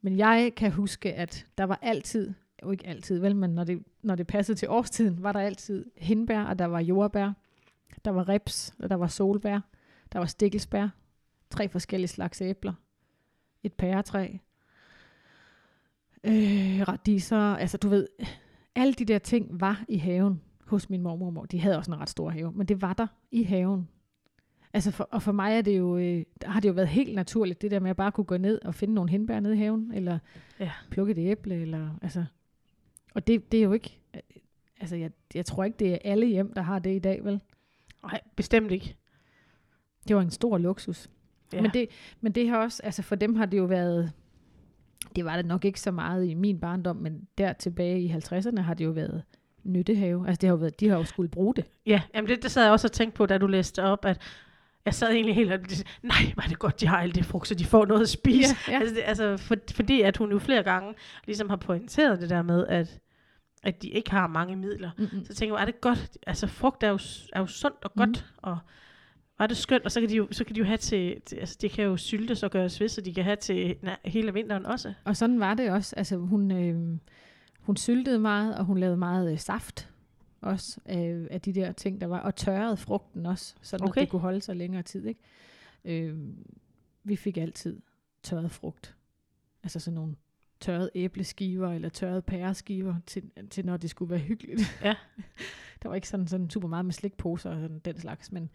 Men 0.00 0.16
jeg 0.16 0.52
kan 0.56 0.72
huske, 0.72 1.14
at 1.14 1.46
der 1.58 1.64
var 1.64 1.78
altid, 1.82 2.32
jo 2.62 2.70
ikke 2.70 2.86
altid 2.86 3.18
vel, 3.18 3.36
men 3.36 3.50
når 3.50 3.64
det, 3.64 3.82
når 4.02 4.14
det 4.14 4.26
passede 4.26 4.58
til 4.58 4.68
årstiden, 4.68 5.22
var 5.22 5.32
der 5.32 5.40
altid 5.40 5.84
hindbær, 5.96 6.42
og 6.42 6.58
der 6.58 6.64
var 6.64 6.80
jordbær, 6.80 7.32
der 8.04 8.10
var 8.10 8.28
reps, 8.28 8.74
og 8.78 8.90
der 8.90 8.96
var 8.96 9.06
solbær, 9.06 9.60
der 10.12 10.18
var 10.18 10.26
stikkelsbær, 10.26 10.88
tre 11.50 11.68
forskellige 11.68 12.08
slags 12.08 12.40
æbler, 12.40 12.72
et 13.62 13.72
pæretræ, 13.72 14.36
øh, 16.24 16.80
radiser, 16.88 17.56
altså 17.56 17.76
du 17.76 17.88
ved, 17.88 18.08
alle 18.74 18.92
de 18.92 19.04
der 19.04 19.18
ting 19.18 19.60
var 19.60 19.84
i 19.88 19.96
haven 19.96 20.40
hos 20.66 20.90
min 20.90 21.02
mormor 21.02 21.26
og 21.26 21.32
mor. 21.32 21.44
De 21.44 21.60
havde 21.60 21.78
også 21.78 21.90
en 21.90 22.00
ret 22.00 22.10
stor 22.10 22.30
have, 22.30 22.52
men 22.52 22.66
det 22.66 22.82
var 22.82 22.92
der 22.92 23.06
i 23.30 23.42
haven. 23.42 23.88
Altså 24.74 24.90
for, 24.90 25.04
og 25.10 25.22
for 25.22 25.32
mig 25.32 25.52
er 25.56 25.62
det 25.62 25.78
jo, 25.78 25.96
øh, 25.96 26.24
der 26.42 26.48
har 26.48 26.60
det 26.60 26.68
jo 26.68 26.72
været 26.74 26.88
helt 26.88 27.14
naturligt, 27.14 27.62
det 27.62 27.70
der 27.70 27.80
med 27.80 27.90
at 27.90 27.96
bare 27.96 28.12
kunne 28.12 28.24
gå 28.24 28.36
ned 28.36 28.60
og 28.64 28.74
finde 28.74 28.94
nogle 28.94 29.10
hindbær 29.10 29.40
nede 29.40 29.54
i 29.54 29.58
haven, 29.58 29.92
eller 29.94 30.18
Ja. 30.60 30.70
plukke 30.90 31.10
et 31.12 31.18
æble, 31.18 31.54
eller 31.54 31.90
altså, 32.02 32.24
og 33.14 33.26
det, 33.26 33.52
det 33.52 33.58
er 33.60 33.64
jo 33.64 33.72
ikke, 33.72 33.98
altså 34.80 34.96
jeg, 34.96 35.10
jeg 35.34 35.46
tror 35.46 35.64
ikke, 35.64 35.76
det 35.78 35.92
er 35.92 35.98
alle 36.04 36.26
hjem, 36.26 36.52
der 36.52 36.62
har 36.62 36.78
det 36.78 36.96
i 36.96 36.98
dag, 36.98 37.24
vel? 37.24 37.40
Nej, 38.02 38.20
bestemt 38.36 38.70
ikke. 38.72 38.96
Det 40.08 40.16
var 40.16 40.22
en 40.22 40.30
stor 40.30 40.58
luksus. 40.58 41.10
Ja. 41.52 41.62
Men, 41.62 41.70
det, 41.74 41.88
men 42.20 42.32
det 42.32 42.48
har 42.48 42.56
også, 42.58 42.82
altså 42.82 43.02
for 43.02 43.14
dem 43.14 43.34
har 43.34 43.46
det 43.46 43.58
jo 43.58 43.64
været, 43.64 44.12
det 45.16 45.24
var 45.24 45.36
det 45.36 45.46
nok 45.46 45.64
ikke 45.64 45.80
så 45.80 45.90
meget 45.90 46.26
i 46.26 46.34
min 46.34 46.58
barndom, 46.60 46.96
men 46.96 47.28
der 47.38 47.52
tilbage 47.52 48.00
i 48.00 48.12
50'erne 48.12 48.60
har 48.60 48.74
det 48.74 48.84
jo 48.84 48.90
været 48.90 49.22
nyttehave. 49.64 50.26
Altså 50.28 50.40
det 50.40 50.48
har 50.48 50.54
jo 50.54 50.58
været, 50.60 50.80
de 50.80 50.88
har 50.88 50.96
jo 50.96 51.04
skulle 51.04 51.28
bruge 51.28 51.54
det. 51.54 51.64
Ja, 51.86 52.00
jamen 52.14 52.28
det, 52.28 52.42
det 52.42 52.50
sad 52.50 52.62
jeg 52.62 52.72
også 52.72 52.86
og 52.86 52.92
tænkte 52.92 53.16
på, 53.16 53.26
da 53.26 53.38
du 53.38 53.46
læste 53.46 53.82
op, 53.82 54.04
at 54.04 54.20
jeg 54.84 54.94
sad 54.94 55.10
egentlig 55.12 55.34
helt 55.34 55.52
og 55.52 55.58
nej, 56.02 56.32
var 56.36 56.42
det 56.42 56.58
godt, 56.58 56.80
de 56.80 56.86
har 56.86 56.98
alt 56.98 57.14
det 57.14 57.24
frugt, 57.24 57.48
så 57.48 57.54
de 57.54 57.64
får 57.64 57.86
noget 57.86 58.02
at 58.02 58.08
spise. 58.08 58.56
Ja, 58.68 58.72
ja. 58.72 58.78
Altså, 58.80 58.94
det, 58.94 59.02
altså 59.06 59.36
for, 59.36 59.56
fordi 59.74 60.00
at 60.00 60.16
hun 60.16 60.30
jo 60.32 60.38
flere 60.38 60.62
gange 60.62 60.94
ligesom 61.26 61.48
har 61.48 61.56
pointeret 61.56 62.20
det 62.20 62.30
der 62.30 62.42
med, 62.42 62.66
at, 62.66 62.98
at 63.62 63.82
de 63.82 63.88
ikke 63.88 64.10
har 64.10 64.26
mange 64.26 64.56
midler. 64.56 64.90
Mm-mm. 64.98 65.24
Så 65.24 65.34
tænker 65.34 65.56
jeg, 65.56 65.62
er 65.62 65.66
det 65.66 65.80
godt? 65.80 66.18
Altså 66.26 66.46
frugt 66.46 66.82
er 66.82 66.88
jo, 66.88 66.98
er 67.32 67.40
jo 67.40 67.46
sundt 67.46 67.84
og 67.84 67.90
Mhm. 67.96 68.06
godt, 68.06 68.26
og 68.36 68.58
var 69.42 69.46
det 69.46 69.56
skønt, 69.56 69.84
og 69.84 69.92
så 69.92 70.00
kan 70.00 70.08
de 70.08 70.16
jo, 70.16 70.28
så 70.30 70.44
kan 70.44 70.54
de 70.54 70.58
jo 70.58 70.64
have 70.64 70.76
til, 70.76 71.20
til 71.20 71.36
altså 71.36 71.58
det 71.60 71.70
kan 71.70 71.84
jo 71.84 71.96
syltes 71.96 72.42
og 72.42 72.50
gøres 72.50 72.80
ved, 72.80 72.88
så 72.88 73.00
de 73.00 73.14
kan 73.14 73.24
have 73.24 73.36
til 73.36 73.76
na, 73.82 73.96
hele 74.04 74.32
vinteren 74.32 74.66
også. 74.66 74.94
Og 75.04 75.16
sådan 75.16 75.40
var 75.40 75.54
det 75.54 75.70
også. 75.70 75.96
Altså 75.96 76.16
hun, 76.16 76.50
øh, 76.50 76.98
hun 77.60 77.76
syltede 77.76 78.18
meget, 78.18 78.56
og 78.56 78.64
hun 78.64 78.78
lavede 78.78 78.96
meget 78.96 79.32
øh, 79.32 79.38
saft 79.38 79.90
også 80.40 80.80
af, 80.84 81.26
af 81.30 81.40
de 81.40 81.52
der 81.52 81.72
ting, 81.72 82.00
der 82.00 82.06
var. 82.06 82.18
Og 82.20 82.36
tørrede 82.36 82.76
frugten 82.76 83.26
også, 83.26 83.54
så 83.62 83.76
okay. 83.76 83.88
Okay. 83.88 84.00
det 84.00 84.08
kunne 84.08 84.20
holde 84.20 84.40
sig 84.40 84.56
længere 84.56 84.82
tid. 84.82 85.06
Ikke? 85.06 85.20
Øh, 85.84 86.18
vi 87.04 87.16
fik 87.16 87.36
altid 87.36 87.80
tørret 88.22 88.50
frugt. 88.50 88.96
Altså 89.62 89.80
sådan 89.80 89.94
nogle 89.94 90.14
tørrede 90.60 90.90
æbleskiver 90.94 91.72
eller 91.72 91.88
tørrede 91.88 92.22
pæreskiver 92.22 92.96
til, 93.06 93.30
til 93.50 93.66
når 93.66 93.76
det 93.76 93.90
skulle 93.90 94.10
være 94.10 94.20
hyggeligt. 94.20 94.78
Ja. 94.84 94.94
der 95.82 95.88
var 95.88 95.94
ikke 95.94 96.08
sådan, 96.08 96.28
sådan 96.28 96.50
super 96.50 96.68
meget 96.68 96.84
med 96.84 96.92
slikposer 96.92 97.50
og 97.50 97.60
sådan 97.60 97.78
den 97.78 97.98
slags, 97.98 98.32
men, 98.32 98.50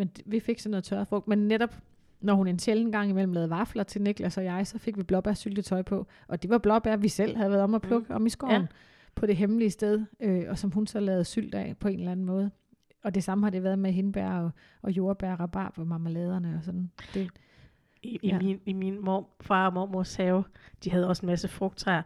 men 0.00 0.10
vi 0.26 0.40
fik 0.40 0.58
sådan 0.58 0.70
noget 0.70 0.84
tørret 0.84 1.08
frugt. 1.08 1.28
Men 1.28 1.38
netop 1.38 1.78
når 2.20 2.34
hun 2.34 2.46
en 2.46 2.58
sjælden 2.58 2.92
gang 2.92 3.10
imellem 3.10 3.32
lavede 3.32 3.50
vafler 3.50 3.82
til 3.82 4.02
Niklas 4.02 4.38
og 4.38 4.44
jeg, 4.44 4.66
så 4.66 4.78
fik 4.78 4.96
vi 4.96 5.02
blåbærsyltetøj 5.02 5.82
på. 5.82 6.06
Og 6.28 6.42
det 6.42 6.50
var 6.50 6.58
blåbær, 6.58 6.96
vi 6.96 7.08
selv 7.08 7.36
havde 7.36 7.50
været 7.50 7.62
om 7.62 7.74
at 7.74 7.82
plukke 7.82 8.06
mm. 8.08 8.14
om 8.14 8.26
i 8.26 8.30
skoven. 8.30 8.60
Ja. 8.60 8.66
På 9.14 9.26
det 9.26 9.36
hemmelige 9.36 9.70
sted, 9.70 10.04
øh, 10.20 10.44
og 10.48 10.58
som 10.58 10.70
hun 10.70 10.86
så 10.86 11.00
lavede 11.00 11.24
sylt 11.24 11.54
af 11.54 11.76
på 11.80 11.88
en 11.88 11.98
eller 11.98 12.12
anden 12.12 12.26
måde. 12.26 12.50
Og 13.04 13.14
det 13.14 13.24
samme 13.24 13.44
har 13.44 13.50
det 13.50 13.62
været 13.62 13.78
med 13.78 13.92
hindbær 13.92 14.30
og, 14.30 14.50
og 14.82 14.90
jordbær, 14.90 15.34
rabarber, 15.34 15.84
marmeladerne 15.84 16.54
og 16.58 16.64
sådan. 16.64 16.90
Det, 17.14 17.30
I, 18.02 18.18
i, 18.22 18.28
Ja. 18.28 18.38
min, 18.38 18.60
i 18.66 18.72
min 18.72 19.04
mor, 19.04 19.28
far 19.40 19.66
og 19.66 19.72
mormors 19.72 20.16
have, 20.16 20.44
de 20.84 20.90
havde 20.90 21.08
også 21.08 21.22
en 21.22 21.26
masse 21.26 21.48
frugttræer, 21.48 22.02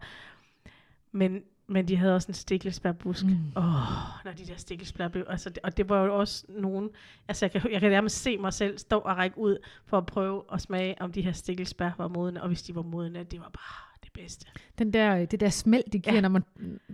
men, 1.11 1.41
men 1.67 1.87
de 1.87 1.95
havde 1.97 2.15
også 2.15 2.27
en 2.27 2.33
stikkelsbærbusk. 2.33 3.25
Mm. 3.25 3.37
Åh, 3.55 3.63
oh, 3.65 4.25
når 4.25 4.31
de 4.31 4.45
der 4.45 4.55
stikkelsbær 4.57 5.07
blev, 5.07 5.25
altså, 5.29 5.49
det, 5.49 5.57
og 5.63 5.77
det 5.77 5.89
var 5.89 6.03
jo 6.03 6.19
også 6.19 6.45
nogen, 6.49 6.89
altså 7.27 7.45
jeg 7.45 7.51
kan, 7.61 7.71
jeg 7.71 7.81
kan 7.81 7.91
nærmest 7.91 8.21
se 8.21 8.37
mig 8.37 8.53
selv 8.53 8.77
stå 8.77 8.97
og 8.99 9.17
række 9.17 9.37
ud 9.37 9.57
for 9.85 9.97
at 9.97 10.05
prøve 10.05 10.43
at 10.53 10.61
smage, 10.61 10.95
om 11.01 11.11
de 11.11 11.21
her 11.21 11.31
stikkelsbær 11.31 11.91
var 11.97 12.07
modne, 12.07 12.41
og 12.41 12.47
hvis 12.47 12.63
de 12.63 12.75
var 12.75 12.81
modne, 12.81 13.23
det 13.23 13.39
var 13.39 13.49
bare 13.53 13.99
det 14.03 14.13
bedste. 14.13 14.45
den 14.79 14.93
der, 14.93 15.25
det 15.25 15.39
der 15.39 15.49
smelt, 15.49 15.93
de 15.93 15.99
giver, 15.99 16.15
Ja. 16.15 16.21
når 16.21 16.29
man 16.29 16.43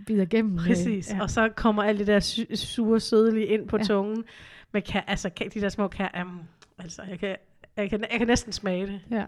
bider 0.06 0.22
igennem. 0.22 0.58
øh, 0.58 0.66
Præcis, 0.66 1.10
Ja. 1.12 1.22
og 1.22 1.30
så 1.30 1.48
kommer 1.48 1.82
alt 1.82 1.98
det 1.98 2.06
der 2.06 2.20
su- 2.20 2.54
sure, 2.56 3.00
sødelige 3.00 3.46
ind 3.46 3.68
på 3.68 3.76
ja. 3.76 3.82
Tungen, 3.82 4.24
med 4.72 4.82
ka- 4.88 5.04
altså 5.06 5.30
ka- 5.40 5.48
de 5.48 5.60
der 5.60 5.68
små 5.68 5.88
kær, 5.88 6.22
um, 6.24 6.40
altså 6.78 7.02
jeg 7.02 7.18
kan, 7.18 7.36
jeg, 7.76 7.90
kan, 7.90 8.00
jeg 8.10 8.18
kan 8.18 8.26
næsten 8.26 8.52
smage 8.52 8.86
det. 8.86 9.00
Ja. 9.10 9.24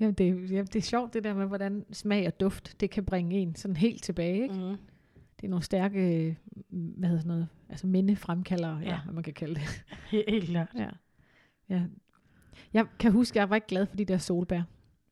Jamen, 0.00 0.14
det, 0.14 0.28
er- 0.28 0.56
ja, 0.56 0.62
det 0.62 0.76
er 0.76 0.80
sjovt 0.80 1.14
det 1.14 1.24
der 1.24 1.34
med, 1.34 1.46
hvordan 1.46 1.84
smag 1.92 2.26
og 2.26 2.40
duft, 2.40 2.76
det 2.80 2.90
kan 2.90 3.04
bringe 3.04 3.36
en 3.36 3.54
sådan 3.54 3.76
helt 3.76 4.02
tilbage. 4.02 4.42
Ikke? 4.42 4.54
Mm. 4.54 4.76
Det 5.36 5.44
er 5.44 5.48
nogle 5.48 5.62
stærke, 5.64 5.98
øh, 6.26 6.34
hvad 6.70 7.08
hedder 7.08 7.20
sådan 7.20 7.28
noget, 7.28 7.48
altså 7.68 7.86
mindefremkaldere, 7.86 8.76
ja. 8.78 8.88
Ja. 8.88 9.00
hvad 9.04 9.14
man 9.14 9.22
kan 9.24 9.34
kalde 9.34 9.54
det. 9.54 9.84
Helt, 10.28 10.44
klart. 10.48 10.68
Ja. 10.78 10.88
ja. 11.68 11.82
Jeg 12.72 12.86
kan 12.98 13.12
huske, 13.12 13.38
jeg 13.38 13.50
var 13.50 13.54
ikke 13.54 13.66
glad 13.66 13.86
for 13.86 13.96
de 13.96 14.04
der 14.04 14.18
solbær. 14.18 14.62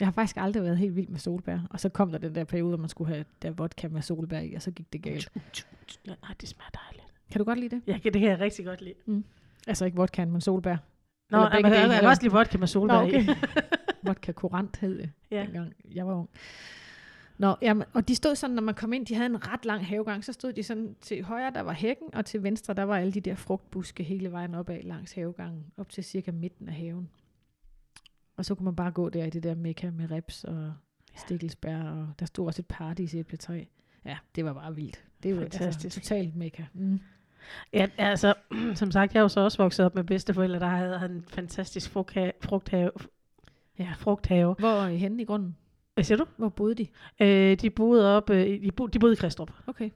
Jeg 0.01 0.07
har 0.07 0.13
faktisk 0.13 0.37
aldrig 0.37 0.63
været 0.63 0.79
helt 0.79 0.97
vild 0.97 1.09
med 1.09 1.19
solbær. 1.19 1.59
Og 1.71 1.81
så 1.81 1.89
kom 1.89 2.11
der 2.11 2.19
den 2.19 2.35
der 2.35 2.45
periode, 2.45 2.69
hvor 2.69 2.77
man 2.79 2.89
skulle 2.89 3.15
have 3.15 3.25
der 3.43 3.51
vodka 3.51 3.89
med 3.89 4.03
solbær 4.03 4.41
i, 4.41 4.55
og 4.55 4.63
så 4.63 4.71
gik 4.71 4.93
det 4.93 5.03
galt. 5.03 5.33
Nej, 6.07 6.17
det 6.41 6.49
smager 6.49 6.71
dejligt. 6.89 7.07
Kan 7.31 7.39
du 7.39 7.45
godt 7.45 7.59
lide 7.59 7.77
det? 7.77 7.83
Ja, 7.87 7.99
det 8.05 8.13
kan 8.13 8.23
jeg 8.23 8.41
rigtig 8.41 8.65
godt 8.65 8.83
lide. 8.83 9.23
Altså 9.67 9.85
ikke 9.85 9.97
vodka, 9.97 10.25
men 10.25 10.41
solbær. 10.41 10.77
Nå, 11.31 11.39
jeg, 11.39 11.51
begge 11.53 11.71
jeg, 11.71 12.01
kan 12.01 12.09
også 12.09 12.23
lide 12.23 12.33
vodka 12.35 12.59
med 12.59 12.67
solbær 12.67 12.95
Nå, 12.95 13.03
okay. 13.03 13.23
i. 13.23 13.27
vodka 14.03 14.33
kurant 14.33 14.77
hed 14.77 14.99
det, 14.99 15.11
Ja. 15.31 15.43
dengang 15.45 15.73
jeg 15.95 16.07
var 16.07 16.15
ung. 16.15 16.29
Nå, 17.39 17.57
jamen, 17.63 17.85
og 17.93 18.09
de 18.09 18.15
stod 18.15 18.35
sådan, 18.35 18.55
når 18.55 18.63
man 18.63 18.75
kom 18.75 18.93
ind, 18.93 19.07
de 19.07 19.15
havde 19.15 19.27
en 19.27 19.49
ret 19.49 19.65
lang 19.65 19.87
havegang, 19.87 20.25
så 20.25 20.33
stod 20.33 20.53
de 20.53 20.63
sådan 20.63 20.97
til 21.01 21.23
højre, 21.25 21.51
der 21.55 21.61
var 21.61 21.73
hækken, 21.73 22.15
og 22.15 22.25
til 22.25 22.43
venstre, 22.43 22.75
der 22.75 22.83
var 22.83 22.97
alle 22.97 23.13
de 23.13 23.21
der 23.21 23.35
frugtbuske 23.35 24.03
hele 24.03 24.33
vejen 24.33 24.55
opad 24.55 24.83
langs 24.83 25.13
havegangen, 25.13 25.65
op 25.77 25.89
til 25.89 26.05
cirka 26.05 26.31
midten 26.33 26.69
af 26.69 26.75
haven. 26.75 27.11
Og 28.37 28.45
så 28.45 28.55
kunne 28.55 28.65
man 28.65 28.77
bare 28.77 28.91
gå 28.91 29.09
der 29.09 29.25
i 29.25 29.31
det 29.31 29.43
der 29.43 29.55
mekka 29.55 29.91
med 29.91 30.11
reps 30.11 30.45
og 30.45 30.75
stikkelsbær, 31.17 31.83
og 31.83 32.09
der 32.19 32.27
stod 32.27 32.47
også 32.47 32.63
et 32.63 32.67
paradis 32.67 33.15
æbletræ. 33.15 33.65
Ja, 34.05 34.19
det 34.35 34.45
var 34.45 34.53
bare 34.53 34.75
vildt. 34.75 35.05
Det 35.23 35.35
var 35.37 35.41
Fantastisk. 35.43 35.85
altså, 35.85 36.01
totalt 36.01 36.37
mekka. 36.37 36.63
Mm. 36.75 37.01
Ja, 37.73 37.89
altså, 37.99 38.35
som 38.75 38.91
sagt, 38.91 39.15
jeg 39.15 39.21
er 39.21 39.23
jo 39.23 39.29
så 39.29 39.41
også 39.41 39.59
vokset 39.63 39.87
op 39.87 39.95
med 39.95 40.05
bedsteforældre, 40.05 40.59
der 40.61 40.67
havde, 40.67 40.99
havde 40.99 41.13
en 41.13 41.25
fantastisk 41.29 41.91
frugthave, 41.91 42.33
frugthave, 42.41 42.91
ja, 43.79 43.89
frugthave. 43.99 44.55
Hvor 44.59 44.69
er 44.69 44.89
I 44.89 44.97
henne 44.97 45.23
i 45.23 45.25
grunden? 45.25 45.57
Hvad 45.95 46.05
siger 46.05 46.19
du? 46.19 46.25
Hvor 46.37 46.49
boede 46.49 46.75
de? 46.75 46.87
Øh, 47.21 47.57
de 47.57 47.71
boede 47.71 48.17
op, 48.17 48.31
øh, 48.31 48.47
de, 48.63 48.71
bo, 48.77 48.87
de 48.87 48.99
boede 48.99 49.13
i 49.13 49.17
Kristrup, 49.17 49.51
Okay. 49.67 49.91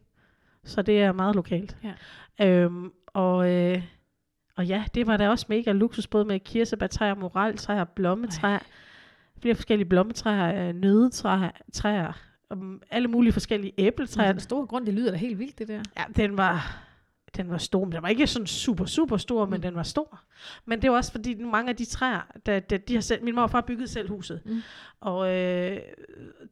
så 0.64 0.82
det 0.82 1.02
er 1.02 1.12
meget 1.12 1.34
lokalt. 1.36 1.76
Ja. 1.84 2.46
Øhm, 2.46 2.92
og, 3.06 3.50
øh, 3.52 3.82
Og 4.56 4.66
ja, 4.66 4.84
det 4.94 5.06
var 5.06 5.16
da 5.16 5.28
også 5.28 5.46
mega 5.48 5.72
luksus, 5.72 6.06
både 6.06 6.24
med 6.24 6.40
kirsebærtræer, 6.40 7.14
moraltræer, 7.14 7.84
blommetræer, 7.84 8.58
flere 9.42 9.54
forskellige 9.54 9.88
blommetræer, 9.88 10.68
øh, 10.68 10.74
nødetræer, 10.74 11.50
træer, 11.72 12.12
og 12.50 12.58
alle 12.90 13.08
mulige 13.08 13.32
forskellige 13.32 13.72
æbletræer. 13.78 14.32
Den 14.32 14.40
store 14.40 14.66
grund, 14.66 14.86
det 14.86 14.94
lyder 14.94 15.10
da 15.10 15.16
helt 15.16 15.38
vildt, 15.38 15.58
det 15.58 15.68
der. 15.68 15.82
Ja, 15.98 16.04
den 16.16 16.36
var, 16.38 16.82
den 17.36 17.50
var 17.50 17.58
stor, 17.58 17.84
men 17.84 17.92
den 17.92 18.02
var 18.02 18.08
ikke 18.08 18.26
sådan 18.26 18.46
super, 18.46 18.84
super 18.84 19.16
stor, 19.16 19.44
mm. 19.44 19.50
men 19.50 19.62
den 19.62 19.74
var 19.74 19.82
stor. 19.82 20.20
Men 20.64 20.82
det 20.82 20.90
var 20.90 20.96
også 20.96 21.12
fordi, 21.12 21.34
mange 21.34 21.70
af 21.70 21.76
de 21.76 21.84
træer, 21.84 22.20
der, 22.46 22.60
der, 22.60 22.78
de 22.78 22.94
har 22.94 23.00
selv, 23.00 23.24
min 23.24 23.34
mor 23.34 23.42
og 23.42 23.50
far 23.50 23.60
byggede 23.60 23.88
selv 23.88 24.08
huset, 24.08 24.42
Mm. 24.44 24.60
og 25.00 25.28
øh, 25.34 25.80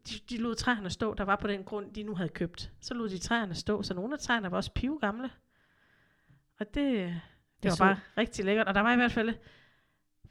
de, 0.08 0.14
de 0.30 0.36
lod 0.36 0.54
træerne 0.54 0.90
stå, 0.90 1.14
der 1.14 1.24
var 1.24 1.36
på 1.36 1.46
den 1.48 1.64
grund, 1.64 1.94
de 1.94 2.02
nu 2.02 2.14
havde 2.14 2.28
købt. 2.28 2.72
Så 2.80 2.94
lod 2.94 3.08
de 3.08 3.18
træerne 3.18 3.54
stå, 3.54 3.82
så 3.82 3.94
nogle 3.94 4.12
af 4.12 4.18
træerne 4.18 4.50
var 4.50 4.56
også 4.56 4.72
pive 4.72 4.98
gamle. 5.00 5.30
Og 6.60 6.66
det, 6.66 6.74
det 6.74 6.84
Jeg 7.62 7.70
var 7.70 7.70
så- 7.70 7.84
bare 7.84 7.98
rigtig 8.18 8.44
lækkert. 8.44 8.66
Og 8.68 8.74
der 8.74 8.80
var 8.80 8.92
i 8.92 8.96
hvert 8.96 9.12
fald 9.12 9.34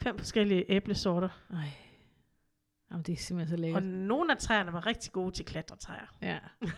fem 0.01 0.17
forskellige 0.17 0.65
æblesorter. 0.71 1.29
Ej. 1.53 1.69
Jamen, 2.91 3.03
det 3.03 3.13
er 3.13 3.17
simpelthen 3.17 3.47
så 3.49 3.55
Og 3.55 3.61
lækkert. 3.61 3.83
nogle 3.83 4.31
af 4.31 4.37
træerne 4.37 4.73
var 4.73 4.85
rigtig 4.85 5.11
gode 5.11 5.31
til 5.35 5.45
klatretræer. 5.45 6.15
Ja. 6.21 6.39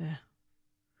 ja. 0.00 0.14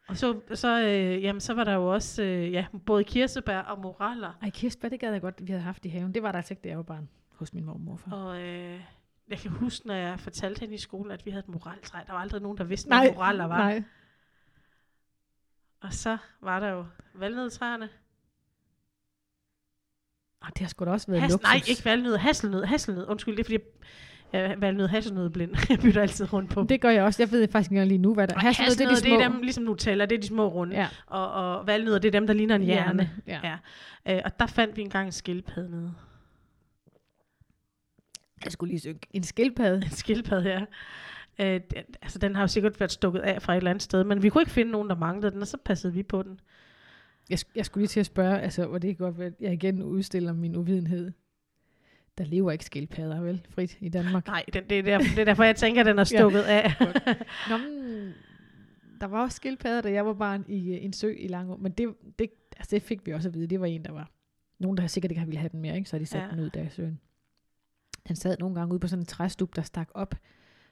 Og 0.08 0.16
så, 0.16 0.40
så, 0.54 0.82
øh, 0.82 1.22
jamen, 1.22 1.40
så 1.40 1.54
var 1.54 1.64
der 1.64 1.74
jo 1.74 1.92
også 1.92 2.22
øh, 2.22 2.52
ja, 2.52 2.66
både 2.86 3.04
kirsebær 3.04 3.58
og 3.58 3.80
moraller. 3.80 4.38
Ej, 4.42 4.50
kirsebær, 4.50 4.88
det 4.88 5.00
gad 5.00 5.12
jeg 5.12 5.20
godt, 5.20 5.34
vi 5.46 5.52
havde 5.52 5.62
haft 5.62 5.84
i 5.84 5.88
haven. 5.88 6.14
Det 6.14 6.22
var 6.22 6.32
der 6.32 6.36
altså 6.38 6.52
ikke, 6.54 6.60
da 6.62 6.68
jeg 6.68 6.76
var 6.76 6.82
barn 6.82 7.08
hos 7.28 7.54
min 7.54 7.64
mor 7.64 7.98
og. 8.10 8.26
Og 8.26 8.40
øh, 8.42 8.80
jeg 9.28 9.38
kan 9.38 9.50
huske, 9.50 9.86
når 9.86 9.94
jeg 9.94 10.20
fortalte 10.20 10.60
hende 10.60 10.74
i 10.74 10.78
skolen, 10.78 11.10
at 11.12 11.26
vi 11.26 11.30
havde 11.30 11.40
et 11.40 11.48
moraltræ. 11.48 11.98
Der 12.06 12.12
var 12.12 12.20
aldrig 12.20 12.42
nogen, 12.42 12.58
der 12.58 12.64
vidste, 12.64 12.88
hvad 12.88 13.12
moraller 13.14 13.44
var. 13.44 13.58
nej. 13.58 13.82
Og 15.80 15.92
så 15.92 16.16
var 16.40 16.60
der 16.60 16.68
jo 16.68 16.86
valnødtræerne. 17.14 17.88
Ej, 20.42 20.48
det 20.48 20.58
har 20.60 20.68
sgu 20.68 20.84
da 20.84 20.90
også 20.90 21.06
været 21.10 21.20
Has, 21.22 21.32
luksus. 21.32 21.42
nej, 21.42 21.60
ikke 21.68 21.84
valnød, 21.84 22.16
hasselnød, 22.16 22.64
hasselnød. 22.64 23.06
Undskyld, 23.08 23.36
det 23.36 23.40
er 23.40 23.44
fordi, 23.44 23.54
jeg 23.54 23.62
er 24.34 24.56
valnød, 24.56 24.86
hasselnød 24.86 25.30
blind. 25.30 25.54
jeg 25.70 25.78
bytter 25.78 26.02
altid 26.02 26.32
rundt 26.32 26.50
på 26.50 26.60
dem. 26.60 26.68
Det 26.68 26.80
gør 26.80 26.90
jeg 26.90 27.02
også. 27.04 27.22
Jeg 27.22 27.32
ved 27.32 27.48
faktisk 27.48 27.70
ikke 27.70 27.74
engang 27.76 27.88
lige 27.88 27.98
nu, 27.98 28.14
hvad 28.14 28.28
der 28.28 28.34
Og 28.34 28.40
Hasselnød, 28.40 28.74
det 28.76 28.84
er 28.84 28.88
de 28.88 28.96
små. 28.96 29.16
det 29.16 29.24
er 29.24 29.28
dem, 29.28 29.42
ligesom 29.42 29.64
Nutella, 29.64 30.06
det 30.06 30.16
er 30.16 30.20
de 30.20 30.26
små 30.26 30.48
runde. 30.48 30.76
Ja. 30.76 30.88
Og, 31.06 31.32
og 31.32 31.66
valnødder, 31.66 31.98
det 31.98 32.08
er 32.08 32.12
dem, 32.12 32.26
der 32.26 32.34
ligner 32.34 32.54
en 32.54 32.62
hjerne. 32.62 33.10
Ja. 33.26 33.40
Ja. 34.06 34.16
Øh, 34.16 34.22
og 34.24 34.38
der 34.38 34.46
fandt 34.46 34.76
vi 34.76 34.82
engang 34.82 35.06
en 35.06 35.12
skildpadde 35.12 35.70
nede. 35.70 35.92
Jeg 38.44 38.52
skulle 38.52 38.70
lige 38.70 38.80
synge. 38.80 39.00
En 39.10 39.22
skildpadde. 39.22 39.76
En 39.84 39.90
skildpadde, 39.90 40.48
ja. 40.50 40.60
Øh, 41.38 41.60
det- 41.70 41.84
altså, 42.02 42.18
den 42.18 42.34
har 42.34 42.42
jo 42.42 42.46
sikkert 42.48 42.80
været 42.80 42.92
stukket 42.92 43.20
af 43.20 43.42
fra 43.42 43.52
et 43.52 43.56
eller 43.56 43.70
andet 43.70 43.82
sted, 43.82 44.04
men 44.04 44.22
vi 44.22 44.28
kunne 44.28 44.42
ikke 44.42 44.52
finde 44.52 44.70
nogen, 44.72 44.88
der 44.88 44.96
manglede 44.96 45.32
den, 45.32 45.40
og 45.40 45.46
så 45.48 45.56
passede 45.64 45.92
vi 45.92 46.02
på 46.02 46.22
den. 46.22 46.40
Jeg, 47.30 47.38
jeg 47.56 47.66
skulle 47.66 47.82
lige 47.82 47.88
til 47.88 48.00
at 48.00 48.06
spørge, 48.06 48.40
altså, 48.40 48.66
hvor 48.66 48.78
det 48.78 48.96
kan 48.96 49.06
godt 49.06 49.18
være, 49.18 49.26
at 49.26 49.34
jeg 49.40 49.52
igen 49.52 49.82
udstiller 49.82 50.32
min 50.32 50.56
uvidenhed. 50.56 51.12
Der 52.18 52.24
lever 52.24 52.52
ikke 52.52 52.64
skildpadder, 52.64 53.20
vel, 53.20 53.46
frit 53.48 53.78
i 53.80 53.88
Danmark. 53.88 54.26
Nej, 54.26 54.44
den, 54.52 54.64
det, 54.70 54.78
er 54.78 54.82
der, 54.82 54.98
det 54.98 55.18
er 55.18 55.24
derfor, 55.24 55.44
jeg 55.44 55.56
tænker, 55.56 55.80
at 55.80 55.86
den 55.86 55.98
er 55.98 56.04
stukket 56.04 56.42
af. 56.42 56.72
Nå, 57.50 57.56
men, 57.56 58.12
der 59.00 59.06
var 59.06 59.22
også 59.22 59.36
skildpadder, 59.36 59.80
da 59.80 59.92
jeg 59.92 60.06
var 60.06 60.14
barn 60.14 60.44
i 60.48 60.74
øh, 60.74 60.84
en 60.84 60.92
sø 60.92 61.14
i 61.18 61.26
Langå, 61.28 61.56
men 61.56 61.72
det, 61.72 61.94
det, 62.18 62.30
altså, 62.56 62.70
det 62.70 62.82
fik 62.82 63.06
vi 63.06 63.12
også 63.12 63.28
at 63.28 63.34
vide. 63.34 63.46
Det 63.46 63.60
var 63.60 63.66
en, 63.66 63.84
der 63.84 63.92
var 63.92 64.10
nogen, 64.58 64.76
der 64.76 64.86
sikkert 64.86 65.12
ikke 65.12 65.24
ville 65.24 65.38
have 65.38 65.48
den 65.48 65.60
mere, 65.60 65.76
ikke? 65.76 65.90
så 65.90 65.98
de 65.98 66.06
satte 66.06 66.24
Ja. 66.24 66.30
ja. 66.30 66.36
den 66.36 66.44
ud 66.44 66.50
der 66.50 66.62
i 66.62 66.68
søen. 66.68 67.00
Den 68.08 68.16
sad 68.16 68.36
nogle 68.38 68.54
gange 68.54 68.72
ude 68.72 68.80
på 68.80 68.88
sådan 68.88 69.02
en 69.02 69.06
træstup, 69.06 69.56
der 69.56 69.62
stak 69.62 69.88
op 69.94 70.14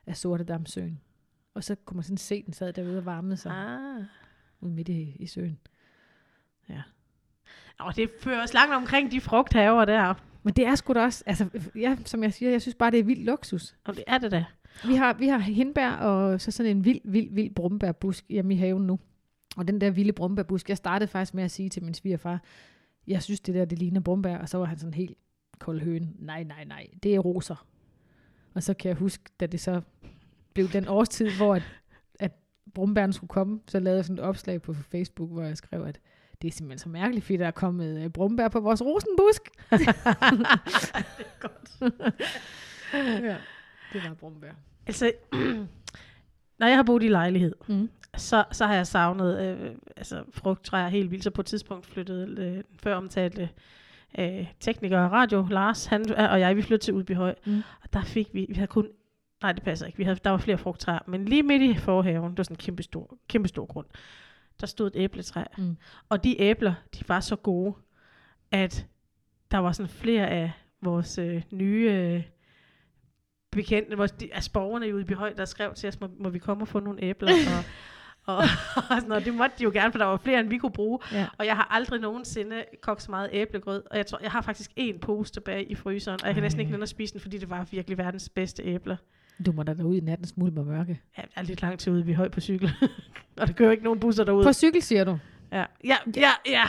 af 0.06 0.16
Sortedamsøen. 0.16 1.00
Og 1.54 1.64
så 1.64 1.74
kunne 1.74 1.96
man 1.96 2.04
sådan 2.04 2.16
se, 2.16 2.42
den 2.42 2.52
sad 2.52 2.72
derude 2.72 2.98
og 2.98 3.06
varmede 3.06 3.36
sig 3.36 3.52
ah. 3.52 4.04
Ude 4.60 4.72
midt 4.72 4.88
i, 4.88 5.16
i 5.18 5.26
søen. 5.26 5.58
Og 7.78 7.96
det 7.96 8.10
fører 8.20 8.42
os 8.42 8.54
langt 8.54 8.74
omkring 8.74 9.10
de 9.10 9.20
frugthaver 9.20 9.84
der. 9.84 10.14
Men 10.42 10.54
det 10.54 10.66
er 10.66 10.74
sgu 10.74 10.92
da 10.92 11.02
også, 11.02 11.24
altså, 11.26 11.48
ja, 11.74 11.96
som 12.04 12.22
jeg 12.22 12.32
siger, 12.32 12.50
jeg 12.50 12.62
synes 12.62 12.74
bare, 12.74 12.90
det 12.90 13.00
er 13.00 13.04
vild 13.04 13.24
luksus. 13.24 13.76
Og 13.84 13.96
det 13.96 14.04
er 14.06 14.18
det 14.18 14.32
da. 14.32 14.44
Vi 14.86 14.94
har, 14.94 15.12
vi 15.12 15.28
har 15.28 15.38
hindbær 15.38 15.90
og 15.90 16.40
så 16.40 16.50
sådan 16.50 16.76
en 16.76 16.84
vild, 16.84 17.00
vild, 17.04 17.28
vild 17.30 17.54
brumbærbusk 17.54 18.24
hjemme 18.28 18.54
i 18.54 18.56
haven 18.56 18.86
nu. 18.86 18.98
Og 19.56 19.68
den 19.68 19.80
der 19.80 19.90
vilde 19.90 20.12
brumbærbusk, 20.12 20.68
jeg 20.68 20.76
startede 20.76 21.08
faktisk 21.08 21.34
med 21.34 21.44
at 21.44 21.50
sige 21.50 21.68
til 21.68 21.84
min 21.84 21.94
svigerfar, 21.94 22.42
jeg 23.06 23.22
synes 23.22 23.40
det 23.40 23.54
der, 23.54 23.64
det 23.64 23.78
ligner 23.78 24.00
brumbær, 24.00 24.38
og 24.38 24.48
så 24.48 24.58
var 24.58 24.64
han 24.64 24.78
sådan 24.78 24.94
helt 24.94 25.18
kold 25.58 25.80
høne. 25.80 26.08
Nej, 26.18 26.42
nej, 26.42 26.64
nej, 26.64 26.86
det 27.02 27.14
er 27.14 27.18
roser. 27.18 27.66
Og 28.54 28.62
så 28.62 28.74
kan 28.74 28.88
jeg 28.88 28.96
huske, 28.96 29.24
da 29.40 29.46
det 29.46 29.60
så 29.60 29.80
blev 30.54 30.68
den 30.68 30.88
årstid, 30.88 31.30
hvor 31.36 31.54
at, 31.54 31.62
at 32.18 32.32
brumbæren 32.74 33.12
skulle 33.12 33.28
komme, 33.28 33.60
så 33.68 33.80
lavede 33.80 33.96
jeg 33.96 34.04
sådan 34.04 34.18
et 34.18 34.24
opslag 34.24 34.62
på 34.62 34.72
Facebook, 34.74 35.30
hvor 35.30 35.42
jeg 35.42 35.56
skrev, 35.56 35.82
at 35.82 36.00
det 36.42 36.48
er 36.48 36.52
simpelthen 36.52 36.78
så 36.78 36.88
mærkeligt, 36.88 37.24
fordi 37.24 37.36
der 37.36 37.46
er 37.46 37.50
kommet 37.50 38.04
øh, 38.04 38.08
brumbær 38.10 38.48
på 38.48 38.60
vores 38.60 38.82
rosenbusk. 38.82 39.42
det 39.70 39.88
er 41.18 41.40
godt. 41.40 41.92
ja, 43.24 43.36
det 43.92 44.02
var 44.08 44.14
brumbær. 44.14 44.52
Altså, 44.86 45.12
når 46.58 46.66
jeg 46.66 46.76
har 46.76 46.82
boet 46.82 47.02
i 47.02 47.08
lejlighed, 47.08 47.54
Mm. 47.68 47.90
så, 48.16 48.44
så 48.52 48.66
har 48.66 48.74
jeg 48.74 48.86
savnet 48.86 49.40
øh, 49.40 49.70
altså, 49.96 50.22
frugttræer 50.30 50.88
helt 50.88 51.10
vildt. 51.10 51.24
Så 51.24 51.30
på 51.30 51.40
et 51.40 51.46
tidspunkt 51.46 51.86
flyttede 51.86 52.42
øh, 52.42 52.54
den 52.54 52.64
før 52.82 52.94
omtalte 52.94 53.48
øh, 54.18 54.46
tekniker 54.60 54.98
og 55.00 55.12
radio, 55.12 55.46
Lars, 55.50 55.86
han 55.86 56.14
og 56.14 56.40
jeg, 56.40 56.56
vi 56.56 56.62
flyttede 56.62 56.84
til 56.86 56.94
Udbyhøj. 56.94 57.34
Mm. 57.46 57.62
Og 57.82 57.92
der 57.92 58.02
fik 58.02 58.28
vi, 58.34 58.46
vi 58.48 58.54
havde 58.54 58.66
kun, 58.66 58.88
nej 59.42 59.52
det 59.52 59.62
passer 59.62 59.86
ikke, 59.86 59.98
vi 59.98 60.04
havde, 60.04 60.18
der 60.24 60.30
var 60.30 60.38
flere 60.38 60.58
frugttræer, 60.58 60.98
men 61.06 61.24
lige 61.24 61.42
midt 61.42 61.62
i 61.62 61.74
forhaven, 61.76 62.30
det 62.30 62.38
var 62.38 62.44
sådan 62.44 62.54
en 62.54 62.58
kæmpe 62.58 62.82
stor, 62.82 63.16
kæmpe 63.28 63.48
stor 63.48 63.66
grund, 63.66 63.86
der 64.60 64.66
stod 64.66 64.86
et 64.86 64.92
æbletræ. 64.96 65.44
Mm. 65.58 65.76
Og 66.08 66.24
de 66.24 66.40
æbler, 66.40 66.74
de 66.94 67.08
var 67.08 67.20
så 67.20 67.36
gode, 67.36 67.74
at 68.50 68.86
der 69.50 69.58
var 69.58 69.72
sådan 69.72 69.90
flere 69.90 70.28
af 70.28 70.52
vores 70.80 71.18
øh, 71.18 71.42
nye 71.52 71.90
øh, 71.90 72.22
bekendte, 73.52 73.96
vores, 73.96 74.12
de, 74.12 74.34
af 74.34 74.42
borgerne 74.52 74.94
ude 74.94 75.02
i 75.02 75.04
Behøj, 75.04 75.32
der 75.32 75.44
skrev 75.44 75.74
til 75.74 75.88
os, 75.88 76.00
må, 76.00 76.08
må 76.18 76.28
vi 76.28 76.38
komme 76.38 76.64
og 76.64 76.68
få 76.68 76.80
nogle 76.80 77.02
æbler? 77.02 77.32
og, 78.26 78.36
og, 78.36 78.42
og 78.76 78.82
sådan 78.90 79.08
noget. 79.08 79.24
Det 79.24 79.34
måtte 79.34 79.56
de 79.58 79.64
jo 79.64 79.70
gerne, 79.70 79.92
for 79.92 79.98
der 79.98 80.06
var 80.06 80.16
flere, 80.16 80.40
end 80.40 80.48
vi 80.48 80.58
kunne 80.58 80.72
bruge. 80.72 80.98
Ja. 81.12 81.26
Og 81.38 81.46
jeg 81.46 81.56
har 81.56 81.68
aldrig 81.70 82.00
nogensinde 82.00 82.64
kogt 82.80 83.02
så 83.02 83.10
meget 83.10 83.30
æblegrød. 83.32 83.82
Og 83.90 83.96
jeg 83.96 84.06
tror, 84.06 84.18
jeg 84.22 84.30
har 84.30 84.40
faktisk 84.40 84.70
en 84.76 84.98
pose 84.98 85.32
tilbage 85.32 85.64
i 85.64 85.74
fryseren, 85.74 86.18
og 86.22 86.26
jeg 86.26 86.34
kan 86.34 86.42
næsten 86.42 86.60
ikke 86.60 86.70
Ej. 86.70 86.72
nænde 86.72 86.82
at 86.82 86.88
spise 86.88 87.12
den, 87.12 87.20
fordi 87.20 87.38
det 87.38 87.50
var 87.50 87.64
virkelig 87.70 87.98
verdens 87.98 88.28
bedste 88.28 88.62
æbler. 88.62 88.96
Du 89.46 89.52
må 89.52 89.62
da 89.62 89.74
derud 89.74 89.96
i 89.96 90.00
nattens 90.00 90.36
mulm 90.36 90.58
og 90.58 90.66
mørke. 90.66 91.00
Ja, 91.18 91.22
jeg 91.22 91.28
er 91.36 91.42
lidt 91.42 91.62
langt 91.62 91.80
til 91.80 91.92
ude 91.92 92.10
i 92.10 92.12
Høj 92.12 92.28
på 92.28 92.40
cykel. 92.40 92.70
og 93.40 93.46
der 93.46 93.52
kører 93.52 93.70
ikke 93.70 93.84
nogen 93.84 94.00
busser 94.00 94.24
derude. 94.24 94.44
På 94.44 94.52
cykel, 94.52 94.82
siger 94.82 95.04
du. 95.04 95.18
Ja, 95.52 95.64
ja, 95.84 95.96
ja, 96.16 96.30
ja. 96.46 96.64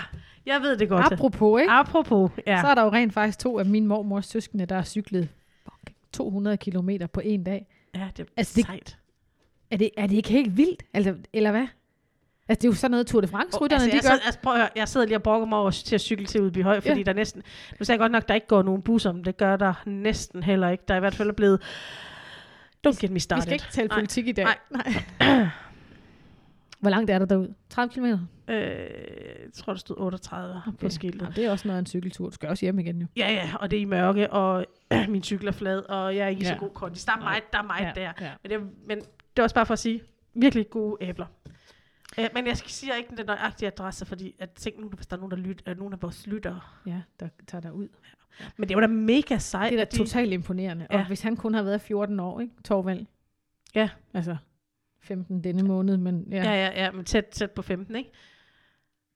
Jeg 0.45 0.61
ved 0.61 0.77
det 0.77 0.89
godt. 0.89 1.13
Apropos, 1.13 1.61
ikke? 1.61 1.71
Apropos, 1.71 2.31
ja. 2.47 2.61
Så 2.61 2.67
er 2.67 2.75
der 2.75 2.83
jo 2.83 2.89
rent 2.89 3.13
faktisk 3.13 3.39
to 3.39 3.59
af 3.59 3.65
min 3.65 3.87
mormors 3.87 4.25
søskende, 4.25 4.65
der 4.65 4.75
har 4.75 4.83
cyklet 4.83 5.29
fuck, 5.63 5.95
200 6.13 6.57
km 6.57 6.89
på 7.13 7.19
en 7.23 7.43
dag. 7.43 7.67
ja, 7.95 8.07
det 8.17 8.23
er 8.23 8.29
Altså, 8.37 8.53
det- 8.55 8.65
sejt. 8.65 8.97
Er 9.71 9.77
det, 9.77 9.89
er 9.97 10.07
det 10.07 10.15
ikke 10.15 10.29
helt 10.29 10.57
vildt? 10.57 10.83
Altså, 10.93 11.15
eller 11.33 11.51
hvad? 11.51 11.67
Altså, 12.49 12.61
det 12.61 12.63
er 12.63 12.67
jo 12.69 12.73
sådan 12.75 12.91
noget 12.91 13.07
Tour 13.07 13.21
de 13.21 13.27
France-rytterne, 13.27 13.83
altså, 13.83 13.89
de 13.89 13.95
jeg, 13.95 14.03
gør. 14.03 14.09
sad, 14.09 14.19
altså, 14.25 14.39
prøv 14.39 14.53
at 14.53 14.59
høre, 14.59 14.69
jeg 14.75 14.87
sidder 14.87 15.07
lige 15.07 15.17
og 15.17 15.23
brokker 15.23 15.47
mig 15.47 15.57
over 15.59 15.71
til 15.71 15.95
at 15.95 16.01
cykle 16.01 16.25
til 16.25 16.41
Udby 16.41 16.63
Høj, 16.63 16.79
fordi 16.79 16.97
Ja. 16.97 17.03
der 17.03 17.13
næsten... 17.13 17.43
Nu 17.79 17.85
sagde 17.85 17.95
jeg 17.95 17.99
godt 18.03 18.11
nok, 18.11 18.27
der 18.27 18.33
ikke 18.33 18.47
går 18.47 18.61
nogen 18.63 18.81
busser, 18.81 19.11
men 19.11 19.25
det 19.25 19.37
gør 19.37 19.55
der 19.57 19.73
næsten 19.85 20.43
heller 20.43 20.69
ikke. 20.69 20.83
Der 20.87 20.93
er 20.93 20.97
i 20.97 20.99
hvert 20.99 21.15
fald 21.15 21.33
blevet... 21.33 21.61
Don't 22.87 22.99
get 23.01 23.09
me 23.09 23.13
Vi 23.13 23.19
started. 23.19 23.41
skal 23.43 23.53
ikke 23.53 23.65
tale 23.71 23.87
Nej. 23.87 23.97
politik 23.97 24.27
i 24.27 24.31
dag. 24.31 24.45
Nej. 24.71 24.93
Hvor 26.79 26.89
langt 26.89 27.09
er 27.09 27.19
der 27.19 27.25
derud? 27.25 27.53
30 27.69 27.93
km? 27.93 28.05
Øh, 28.05 28.15
jeg 28.53 29.53
tror, 29.53 29.73
der 29.73 29.77
stod 29.79 29.95
38 29.99 30.61
okay. 30.67 30.77
på 30.77 30.89
skiltet. 30.89 31.21
Ja, 31.21 31.41
det 31.41 31.45
er 31.45 31.51
også 31.51 31.67
noget 31.67 31.77
af 31.77 31.79
en 31.79 31.85
cykeltur. 31.85 32.25
Du 32.29 32.31
skal 32.33 32.49
også 32.49 32.65
hjem 32.65 32.79
igen 32.79 33.01
jo. 33.01 33.07
Ja, 33.17 33.31
ja, 33.31 33.49
og 33.59 33.71
det 33.71 33.77
er 33.77 33.81
i 33.81 33.85
mørke, 33.85 34.31
og 34.31 34.65
min 35.09 35.23
cykel 35.23 35.47
er 35.47 35.51
flad, 35.51 35.79
og 35.79 36.15
jeg 36.15 36.23
er 36.23 36.27
ikke 36.29 36.43
Ja. 36.43 36.49
så 36.53 36.55
god 36.59 36.69
kondis. 36.69 37.05
Der 37.05 37.11
er 37.11 37.17
meget, 37.19 37.43
der 37.53 37.57
er 37.59 37.63
meget 37.63 37.95
der. 37.95 38.11
ja. 38.21 38.31
Men 38.43 38.51
det, 38.51 38.59
men 38.87 38.97
det 38.97 39.39
er 39.39 39.43
også 39.43 39.55
bare 39.55 39.65
for 39.65 39.73
at 39.73 39.79
sige, 39.79 40.01
virkelig 40.33 40.69
gode 40.69 40.97
æbler. 41.01 41.25
Øh, 42.19 42.29
men 42.33 42.47
jeg 42.47 42.57
skal 42.57 42.71
sige 42.71 42.91
ikke 42.97 43.15
den 43.17 43.25
nøjagtige 43.25 43.67
adresse, 43.67 44.05
fordi 44.05 44.35
jeg 44.39 44.49
tænkte 44.49 44.81
nu, 44.81 44.87
hvis 44.89 45.07
der 45.07 45.15
er 45.15 45.19
nogen, 45.19 45.31
der 45.31 45.37
lyt, 45.37 45.63
er 45.65 45.73
nogen 45.73 45.93
af 45.93 46.01
vores 46.01 46.27
lyttere. 46.27 46.59
ja, 46.85 47.01
der 47.19 47.27
tager 47.47 47.61
dig 47.61 47.73
ud. 47.73 47.87
Men 48.57 48.69
det 48.69 48.75
var 48.75 48.81
da 48.81 48.87
mega 48.87 49.37
sejt. 49.37 49.71
Det 49.71 49.79
er 49.79 49.85
da 49.85 49.85
at 49.85 49.91
de- 49.91 49.97
totalt 49.97 50.33
imponerende. 50.33 50.87
Og 50.89 50.95
Ja. 50.99 51.07
hvis 51.07 51.21
han 51.21 51.35
kun 51.35 51.53
har 51.53 51.63
været 51.63 51.81
14 51.81 52.19
år, 52.19 52.39
ikke? 52.39 52.53
Torvald. 52.63 53.05
Ja. 53.75 53.89
Altså, 54.13 54.37
15 55.01 55.43
denne 55.43 55.63
måned, 55.63 55.97
men 55.97 56.27
ja, 56.31 56.35
Ja, 56.43 56.51
ja, 56.65 56.83
ja, 56.83 56.91
men 56.91 57.05
tæt, 57.05 57.25
tæt 57.25 57.51
på 57.51 57.61
15, 57.61 57.95
ikke? 57.95 58.11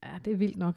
ja 0.02 0.08
det 0.24 0.32
er 0.32 0.36
vildt 0.36 0.56
nok. 0.56 0.74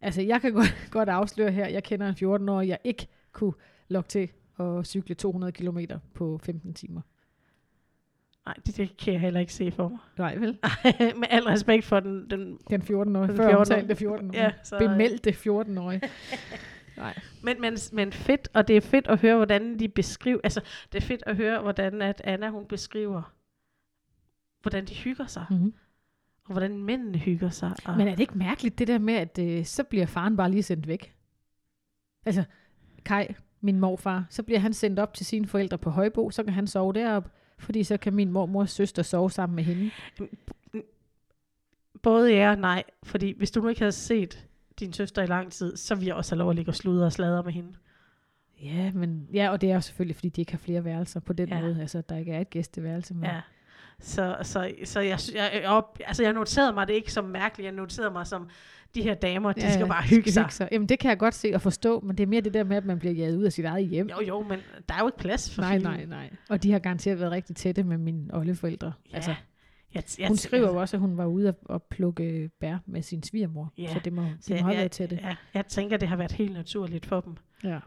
Altså, 0.00 0.22
jeg 0.22 0.40
kan 0.40 0.52
godt, 0.52 0.74
godt 0.90 1.08
afsløre 1.08 1.50
her, 1.52 1.66
jeg 1.68 1.84
kender 1.84 2.08
en 2.08 2.14
14-årig, 2.14 2.68
jeg 2.68 2.78
ikke 2.84 3.06
kunne 3.32 3.52
lokke 3.88 4.08
til 4.08 4.28
at 4.60 4.86
cykle 4.86 5.14
200 5.14 5.52
km 5.52 5.78
på 6.14 6.40
15 6.42 6.74
timer. 6.74 7.00
Nej, 8.46 8.54
det, 8.66 8.76
det 8.76 8.96
kan 8.96 9.12
jeg 9.12 9.20
heller 9.20 9.40
ikke 9.40 9.52
se 9.52 9.70
for 9.70 9.88
mig. 9.88 9.98
Nej, 10.18 10.34
vel? 10.36 10.58
Med 11.20 11.28
al 11.30 11.42
respekt 11.42 11.84
for 11.84 12.00
den... 12.00 12.30
den 12.30 12.58
Den 12.70 12.82
14-årige, 12.82 13.28
Den 13.28 13.36
før 13.36 13.48
14-årige. 13.48 13.56
omtalte 13.56 13.94
14-årige. 14.06 14.30
ja, 14.32 14.42
Ja, 14.44 14.52
så, 14.62 14.78
Bemeldte 14.78 15.30
14-årige. 15.30 16.00
Nej. 16.96 17.18
Men, 17.42 17.60
men, 17.60 17.76
men 17.92 18.12
fedt, 18.12 18.48
og 18.54 18.68
det 18.68 18.76
er 18.76 18.80
fedt 18.80 19.06
at 19.06 19.20
høre, 19.20 19.36
hvordan 19.36 19.78
de 19.78 19.88
beskriver... 19.88 20.40
Altså, 20.44 20.60
det 20.92 21.02
er 21.02 21.06
fedt 21.06 21.22
at 21.26 21.36
høre, 21.36 21.62
hvordan 21.62 22.02
at 22.02 22.20
Anna, 22.24 22.50
hun 22.50 22.66
beskriver, 22.66 23.32
hvordan 24.62 24.84
de 24.84 24.94
hygger 24.94 25.26
sig. 25.26 25.44
Mm-hmm. 25.50 25.74
Og 26.44 26.48
Og 26.48 26.52
hvordan 26.52 26.78
mændene 26.78 27.18
hygger 27.18 27.50
sig. 27.50 27.72
Og... 27.84 27.96
Men 27.96 28.08
er 28.08 28.12
det 28.12 28.20
ikke 28.20 28.38
mærkeligt, 28.38 28.78
det 28.78 28.88
der 28.88 28.98
med, 28.98 29.14
at 29.14 29.38
øh, 29.38 29.64
så 29.64 29.84
bliver 29.84 30.06
faren 30.06 30.36
bare 30.36 30.50
lige 30.50 30.62
sendt 30.62 30.88
væk? 30.88 31.14
Altså, 32.26 32.44
Kai, 33.04 33.26
min 33.60 33.80
morfar, 33.80 34.26
så 34.30 34.42
bliver 34.42 34.58
han 34.60 34.72
sendt 34.72 34.98
op 34.98 35.14
til 35.14 35.26
sine 35.26 35.46
forældre 35.46 35.78
på 35.78 35.90
Højbo, 35.90 36.30
så 36.30 36.44
kan 36.44 36.52
han 36.52 36.66
sove 36.66 36.92
deroppe, 36.92 37.30
fordi 37.62 37.84
så 37.84 37.96
kan 37.96 38.12
min 38.14 38.32
mormors 38.32 38.70
søster 38.70 39.02
sove 39.02 39.30
sammen 39.30 39.56
med 39.56 39.64
hende. 39.64 39.90
Både 42.02 42.32
ja 42.34 42.50
og 42.50 42.58
nej, 42.58 42.82
fordi 43.02 43.34
hvis 43.38 43.50
du 43.50 43.60
nu 43.60 43.68
ikke 43.68 43.80
havde 43.80 43.92
set 43.92 44.46
din 44.80 44.92
søster 44.92 45.22
i 45.22 45.26
lang 45.26 45.52
tid, 45.52 45.76
så 45.76 45.94
ville 45.94 46.08
jeg 46.08 46.14
også 46.16 46.34
have 46.34 46.38
lov 46.38 46.50
at 46.50 46.56
ligge 46.56 46.70
og 46.70 46.74
sludre 46.74 47.06
og 47.06 47.12
sladre 47.12 47.42
med 47.42 47.52
hende. 47.52 47.72
Ja, 48.62 48.90
men, 48.92 49.28
ja, 49.34 49.50
og 49.50 49.60
det 49.60 49.70
er 49.70 49.74
jo 49.74 49.80
selvfølgelig, 49.80 50.16
fordi 50.16 50.28
de 50.28 50.40
ikke 50.40 50.52
har 50.52 50.58
flere 50.58 50.84
værelser 50.84 51.20
på 51.20 51.32
den 51.32 51.48
Ja. 51.48 51.60
måde. 51.60 51.80
Altså, 51.80 52.00
der 52.08 52.16
ikke 52.16 52.32
er 52.32 52.40
et 52.40 52.50
gæsteværelse. 52.50 53.14
Men, 53.14 53.24
Ja. 53.24 53.40
Så, 54.00 54.36
så, 54.42 54.70
så 54.84 55.00
jeg, 55.00 55.18
jeg, 55.34 55.62
op, 55.66 55.98
altså 56.06 56.22
jeg 56.22 56.32
noterede 56.32 56.72
mig 56.72 56.88
det 56.88 56.94
ikke 56.94 57.12
som 57.12 57.24
mærkeligt, 57.24 57.64
jeg 57.66 57.72
noterede 57.74 58.10
mig 58.10 58.26
som, 58.26 58.48
de 58.94 59.02
her 59.02 59.14
damer, 59.14 59.52
de 59.52 59.60
ja, 59.60 59.72
skal 59.72 59.86
bare 59.86 60.02
hygge 60.02 60.32
sig. 60.32 60.46
sig. 60.50 60.68
Jamen, 60.72 60.88
det 60.88 60.98
kan 60.98 61.08
jeg 61.08 61.18
godt 61.18 61.34
se 61.34 61.50
og 61.54 61.62
forstå, 61.62 62.00
men 62.00 62.16
det 62.16 62.22
er 62.22 62.26
mere 62.26 62.40
det 62.40 62.54
der 62.54 62.64
med, 62.64 62.76
at 62.76 62.84
man 62.84 62.98
bliver 62.98 63.14
jaget 63.14 63.36
ud 63.36 63.44
af 63.44 63.52
sit 63.52 63.64
eget 63.64 63.88
hjem. 63.88 64.08
Jo, 64.08 64.20
jo, 64.28 64.42
men 64.42 64.58
der 64.88 64.94
er 64.94 64.98
jo 65.00 65.06
ikke 65.06 65.18
plads 65.18 65.54
for 65.54 65.62
nej, 65.62 65.72
filmen. 65.78 65.92
nej, 65.92 66.04
nej. 66.06 66.30
Og 66.48 66.62
de 66.62 66.72
har 66.72 66.78
garanteret 66.78 67.18
været 67.20 67.32
rigtig 67.32 67.56
tætte 67.56 67.82
med 67.82 67.98
mine 67.98 68.34
oldeforældre. 68.34 68.92
Ja. 69.10 69.16
Altså, 69.16 69.34
Jeg, 69.94 70.02
jeg, 70.18 70.28
hun 70.28 70.36
skriver 70.36 70.68
jo 70.68 70.80
også, 70.80 70.96
at 70.96 71.00
hun 71.00 71.16
var 71.16 71.26
ude 71.26 71.48
at, 71.48 71.54
at 71.70 71.82
plukke 71.82 72.50
bær 72.60 72.78
med 72.86 73.02
sin 73.02 73.22
svigermor. 73.22 73.72
Ja. 73.78 73.92
Så 73.92 74.00
det 74.04 74.12
må, 74.12 74.26
så 74.40 74.54
de 74.54 74.54
må 74.54 74.58
have 74.66 74.70
jeg, 74.70 74.78
været 74.78 74.90
tætte. 74.90 75.18
Ja, 75.22 75.36
jeg 75.54 75.66
tænker, 75.66 75.96
det 75.96 76.08
har 76.08 76.16
været 76.16 76.32
helt 76.32 76.52
naturligt 76.52 77.06
for 77.06 77.20
dem. 77.20 77.36
Ja. 77.64 77.78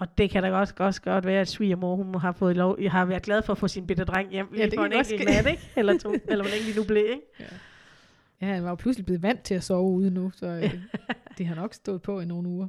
Og 0.00 0.18
det 0.18 0.30
kan 0.30 0.42
da 0.42 0.52
også, 0.52 0.74
også 0.78 1.02
godt 1.02 1.26
være, 1.26 1.40
at 1.40 1.48
svigermor 1.48 1.96
hun 1.96 2.14
har 2.14 2.32
fået 2.32 2.56
lov, 2.56 2.76
jeg 2.80 2.92
har 2.92 3.04
været 3.04 3.22
glad 3.22 3.42
for 3.42 3.52
at 3.52 3.58
få 3.58 3.68
sin 3.68 3.86
bitte 3.86 4.04
dreng 4.04 4.30
hjem 4.30 4.48
lige 4.52 4.60
Ja, 4.60 4.66
det 4.66 4.74
for 4.78 4.84
en 4.84 4.92
enkelt 4.92 5.24
nat, 5.24 5.46
ikke? 5.46 5.70
Eller 5.76 5.98
to, 5.98 6.14
eller 6.28 6.44
hvor 6.44 6.50
længe 6.50 6.72
de 6.72 6.76
nu 6.76 6.84
blev, 6.84 7.04
ikke? 7.10 7.22
Ja, 8.40 8.46
han 8.46 8.62
var 8.62 8.68
jo 8.68 8.74
pludselig 8.74 9.06
blevet 9.06 9.22
vant 9.22 9.42
til 9.42 9.54
at 9.54 9.64
sove 9.64 9.90
ude 9.90 10.10
nu, 10.10 10.30
så 10.34 10.46
øh, 10.46 10.74
det 11.38 11.46
har 11.46 11.54
nok 11.54 11.74
stået 11.74 12.02
på 12.02 12.20
i 12.20 12.24
nogle 12.24 12.48
uger. 12.48 12.68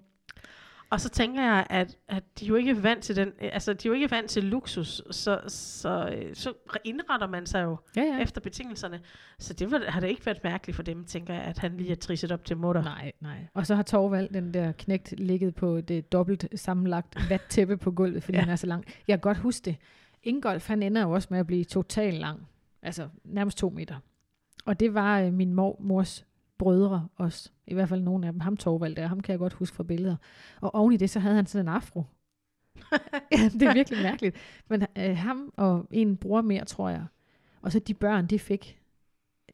Og 0.91 1.01
så 1.01 1.09
tænker 1.09 1.43
jeg, 1.43 1.67
at, 1.69 1.97
at 2.07 2.23
de 2.39 2.45
er 2.45 2.49
jo 2.49 2.55
ikke 2.55 2.83
vant 2.83 3.03
til 3.03 3.15
den, 3.15 3.31
altså 3.39 3.73
de 3.73 3.87
er 3.87 3.89
jo 3.89 3.93
ikke 3.93 4.11
vant 4.11 4.29
til 4.29 4.43
luksus, 4.43 5.01
så, 5.11 5.39
så, 5.47 6.09
øh, 6.15 6.35
så 6.35 6.53
indretter 6.83 7.27
man 7.27 7.45
sig 7.45 7.63
jo 7.63 7.77
Ja, 7.95 8.01
ja. 8.01 8.21
efter 8.21 8.41
betingelserne. 8.41 9.01
Så 9.39 9.53
det 9.53 9.71
var, 9.71 9.81
har 9.87 9.99
det 9.99 10.07
ikke 10.07 10.25
været 10.25 10.43
mærkeligt 10.43 10.75
for 10.75 10.83
dem, 10.83 11.05
tænker 11.05 11.33
jeg, 11.33 11.43
at 11.43 11.57
han 11.57 11.77
lige 11.77 11.91
er 11.91 11.95
trisset 11.95 12.31
op 12.31 12.45
til 12.45 12.57
mutter. 12.57 12.83
Nej, 12.83 13.11
nej. 13.19 13.47
Og 13.53 13.67
så 13.67 13.75
har 13.75 13.83
Torvald, 13.83 14.29
den 14.29 14.53
der 14.53 14.71
knægt, 14.71 15.13
ligget 15.17 15.55
på 15.55 15.81
det 15.81 16.11
dobbelt 16.11 16.47
sammenlagt 16.55 17.29
vattæppe 17.29 17.77
på 17.77 17.91
gulvet, 17.91 18.23
fordi 18.23 18.35
ja. 18.37 18.41
han 18.41 18.51
er 18.51 18.55
så 18.55 18.67
lang. 18.67 18.85
Jeg 19.07 19.17
kan 19.17 19.21
godt 19.21 19.37
huske 19.37 19.65
det. 19.65 19.75
Ingolf, 20.23 20.67
han 20.67 20.83
ender 20.83 21.01
jo 21.01 21.11
også 21.11 21.27
med 21.31 21.39
at 21.39 21.47
blive 21.47 21.63
totalt 21.63 22.19
lang. 22.19 22.47
Altså 22.81 23.07
nærmest 23.23 23.57
to 23.57 23.69
meter. 23.69 23.95
Og 24.65 24.79
det 24.79 24.93
var 24.93 25.19
øh, 25.19 25.33
min 25.33 25.53
mor, 25.53 25.77
mors 25.79 26.25
brødre 26.61 27.07
også. 27.15 27.51
I 27.67 27.73
hvert 27.73 27.89
fald 27.89 28.01
nogle 28.01 28.27
af 28.27 28.33
dem. 28.33 28.39
Ham 28.39 28.57
Torvald 28.57 28.95
der, 28.95 29.07
ham 29.07 29.19
kan 29.19 29.31
jeg 29.31 29.39
godt 29.39 29.53
huske 29.53 29.75
fra 29.75 29.83
billeder. 29.83 30.15
Og 30.61 30.75
oven 30.75 30.93
i 30.93 30.97
det, 30.97 31.09
så 31.09 31.19
havde 31.19 31.35
han 31.35 31.45
sådan 31.45 31.65
en 31.65 31.73
afro. 31.73 32.03
ja, 33.37 33.49
det 33.53 33.61
er 33.61 33.73
virkelig 33.73 34.01
mærkeligt. 34.03 34.35
Men 34.69 34.85
øh, 34.97 35.17
ham 35.17 35.53
og 35.57 35.87
en 35.91 36.17
bror 36.17 36.41
mere, 36.41 36.65
tror 36.65 36.89
jeg. 36.89 37.05
Og 37.61 37.71
så 37.71 37.79
de 37.79 37.93
børn, 37.93 38.27
de 38.27 38.39
fik, 38.39 38.79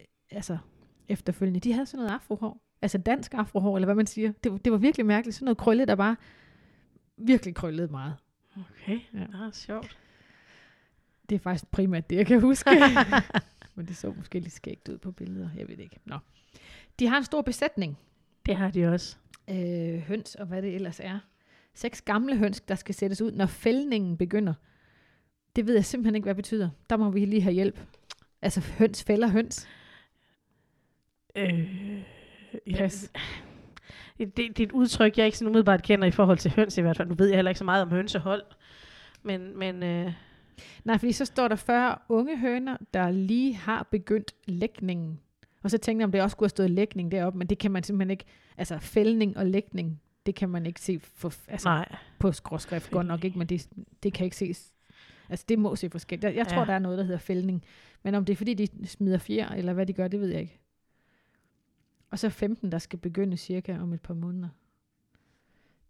øh, 0.00 0.04
altså 0.30 0.58
efterfølgende, 1.08 1.60
de 1.60 1.72
havde 1.72 1.86
sådan 1.86 2.04
noget 2.04 2.14
afrohår. 2.14 2.62
Altså 2.82 2.98
dansk 2.98 3.34
afrohår, 3.34 3.76
eller 3.76 3.86
hvad 3.86 3.94
man 3.94 4.06
siger. 4.06 4.32
Det, 4.44 4.52
var- 4.52 4.58
det 4.58 4.72
var 4.72 4.78
virkelig 4.78 5.06
mærkeligt. 5.06 5.34
Sådan 5.36 5.44
noget 5.44 5.58
krøllet, 5.58 5.88
der 5.88 5.94
bare 5.94 6.16
virkelig 7.16 7.54
krøllede 7.54 7.88
meget. 7.88 8.14
Okay, 8.56 9.00
Ja. 9.14 9.18
ja. 9.18 9.46
ah, 9.46 9.52
sjovt. 9.52 9.98
Det 11.28 11.34
er 11.34 11.38
faktisk 11.40 11.70
primært 11.70 12.10
det, 12.10 12.16
jeg 12.16 12.26
kan 12.26 12.40
huske. 12.40 12.70
Men 13.74 13.86
det 13.86 13.96
så 13.96 14.12
måske 14.16 14.40
lidt 14.40 14.52
skægt 14.52 14.88
ud 14.88 14.98
på 14.98 15.10
billeder. 15.12 15.48
Jeg 15.56 15.68
ved 15.68 15.76
det 15.76 15.82
ikke. 15.82 15.98
Nå. 16.04 16.18
De 16.98 17.06
har 17.06 17.16
en 17.16 17.24
stor 17.24 17.42
besætning. 17.42 17.98
Det 18.46 18.56
har 18.56 18.70
de 18.70 18.86
også. 18.86 19.16
Øh, 19.50 19.98
høns 19.98 20.34
og 20.34 20.46
hvad 20.46 20.62
det 20.62 20.74
ellers 20.74 21.00
er. 21.00 21.18
Seks 21.74 22.02
gamle 22.02 22.36
høns, 22.36 22.60
der 22.60 22.74
skal 22.74 22.94
sættes 22.94 23.22
ud, 23.22 23.32
når 23.32 23.46
fældningen 23.46 24.16
begynder. 24.16 24.54
Det 25.56 25.66
ved 25.66 25.74
jeg 25.74 25.84
simpelthen 25.84 26.14
ikke, 26.14 26.24
hvad 26.24 26.34
det 26.34 26.42
betyder. 26.42 26.70
Der 26.90 26.96
må 26.96 27.10
vi 27.10 27.24
lige 27.24 27.42
have 27.42 27.52
hjælp. 27.52 27.80
Altså 28.42 28.60
høns 28.60 29.04
fælder 29.04 29.28
høns. 29.28 29.68
Øh, 31.36 31.68
Pas. 32.76 33.12
det, 34.18 34.36
det 34.36 34.60
er 34.60 34.66
et 34.66 34.72
udtryk, 34.72 35.18
jeg 35.18 35.26
ikke 35.26 35.38
sådan 35.38 35.48
umiddelbart 35.48 35.82
kender 35.82 36.06
i 36.08 36.10
forhold 36.10 36.38
til 36.38 36.50
høns 36.56 36.78
i 36.78 36.80
hvert 36.80 36.96
fald. 36.96 37.08
Nu 37.08 37.14
ved 37.14 37.26
jeg 37.26 37.36
heller 37.36 37.50
ikke 37.50 37.58
så 37.58 37.64
meget 37.64 37.82
om 37.82 37.90
hønsehold. 37.90 38.42
Men, 39.22 39.58
men 39.58 39.82
øh, 39.82 40.12
Nej, 40.84 40.98
fordi 40.98 41.12
så 41.12 41.24
står 41.24 41.48
der 41.48 41.56
40 41.56 41.98
unge 42.08 42.38
høner, 42.38 42.76
der 42.94 43.10
lige 43.10 43.54
har 43.54 43.88
begyndt 43.90 44.34
lægningen. 44.44 45.20
Og 45.62 45.70
så 45.70 45.78
tænkte 45.78 46.00
jeg, 46.02 46.04
om 46.06 46.12
det 46.12 46.22
også 46.22 46.34
skulle 46.34 46.46
have 46.46 46.50
stået 46.50 46.70
lægning 46.70 47.12
deroppe, 47.12 47.38
men 47.38 47.46
det 47.46 47.58
kan 47.58 47.70
man 47.70 47.82
simpelthen 47.82 48.10
ikke. 48.10 48.24
Altså 48.58 48.78
fældning 48.78 49.36
og 49.36 49.46
lægning, 49.46 50.00
det 50.26 50.34
kan 50.34 50.48
man 50.48 50.66
ikke 50.66 50.80
se 50.80 50.98
for, 51.00 51.32
altså, 51.48 51.68
nej. 51.68 51.96
på 52.18 52.32
skråskrift. 52.32 52.90
Godt 52.90 53.06
nok 53.06 53.24
ikke, 53.24 53.38
men 53.38 53.46
det, 53.46 53.68
det 54.02 54.12
kan 54.12 54.24
ikke 54.24 54.36
ses. 54.36 54.72
Altså 55.28 55.44
det 55.48 55.58
må 55.58 55.76
se 55.76 55.90
forskelligt. 55.90 56.24
Jeg, 56.24 56.36
jeg 56.36 56.46
tror, 56.48 56.60
Ja. 56.60 56.64
der 56.66 56.72
er 56.72 56.78
noget, 56.78 56.98
der 56.98 57.04
hedder 57.04 57.18
fældning. 57.18 57.64
Men 58.02 58.14
om 58.14 58.24
det 58.24 58.32
er 58.32 58.36
fordi, 58.36 58.54
de 58.54 58.86
smider 58.86 59.18
fjer, 59.18 59.48
eller 59.48 59.72
hvad 59.72 59.86
de 59.86 59.92
gør, 59.92 60.08
det 60.08 60.20
ved 60.20 60.28
jeg 60.28 60.40
ikke. 60.40 60.58
Og 62.10 62.18
så 62.18 62.30
15, 62.30 62.72
der 62.72 62.78
skal 62.78 62.98
begynde 62.98 63.36
cirka 63.36 63.78
om 63.78 63.92
et 63.92 64.00
par 64.00 64.14
måneder. 64.14 64.48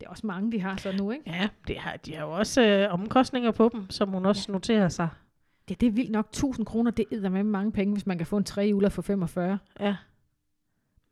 Det 0.00 0.06
er 0.06 0.10
også 0.10 0.26
mange, 0.26 0.52
de 0.52 0.60
har 0.60 0.76
så 0.76 0.92
nu, 0.92 1.10
ikke? 1.10 1.30
Ja, 1.30 1.48
det 1.68 1.78
har, 1.78 1.96
de 1.96 2.14
har 2.14 2.24
jo 2.24 2.30
også 2.32 2.62
øh, 2.66 2.92
omkostninger 2.92 3.50
på 3.50 3.70
dem, 3.72 3.90
som 3.90 4.08
hun 4.08 4.26
også 4.26 4.44
ja. 4.48 4.52
noterer 4.52 4.88
sig. 4.88 5.08
Ja, 5.70 5.74
det 5.80 5.86
er 5.86 5.90
vildt 5.90 6.10
nok. 6.10 6.26
1000 6.28 6.66
kroner, 6.66 6.90
det 6.90 7.06
er 7.12 7.28
med 7.28 7.44
mange 7.44 7.72
penge, 7.72 7.92
hvis 7.92 8.06
man 8.06 8.18
kan 8.18 8.26
få 8.26 8.36
en 8.36 8.44
trehjuler 8.44 8.88
for 8.88 9.02
45. 9.02 9.58
Ja. 9.80 9.96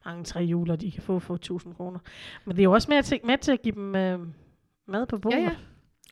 Mange 0.04 0.24
tre 0.24 0.40
juler, 0.40 0.76
de 0.76 0.90
kan 0.92 1.02
få 1.02 1.18
for 1.18 1.34
1000 1.34 1.74
kroner. 1.74 1.98
Men 2.44 2.56
det 2.56 2.62
er 2.62 2.64
jo 2.64 2.72
også 2.72 2.90
med 2.90 3.02
til, 3.02 3.20
med 3.24 3.38
til 3.38 3.52
at 3.52 3.62
give 3.62 3.74
dem 3.74 3.94
øh, 3.94 4.20
mad 4.86 5.06
på 5.06 5.18
bordet. 5.18 5.36
Ja, 5.38 5.42
ja. 5.42 5.56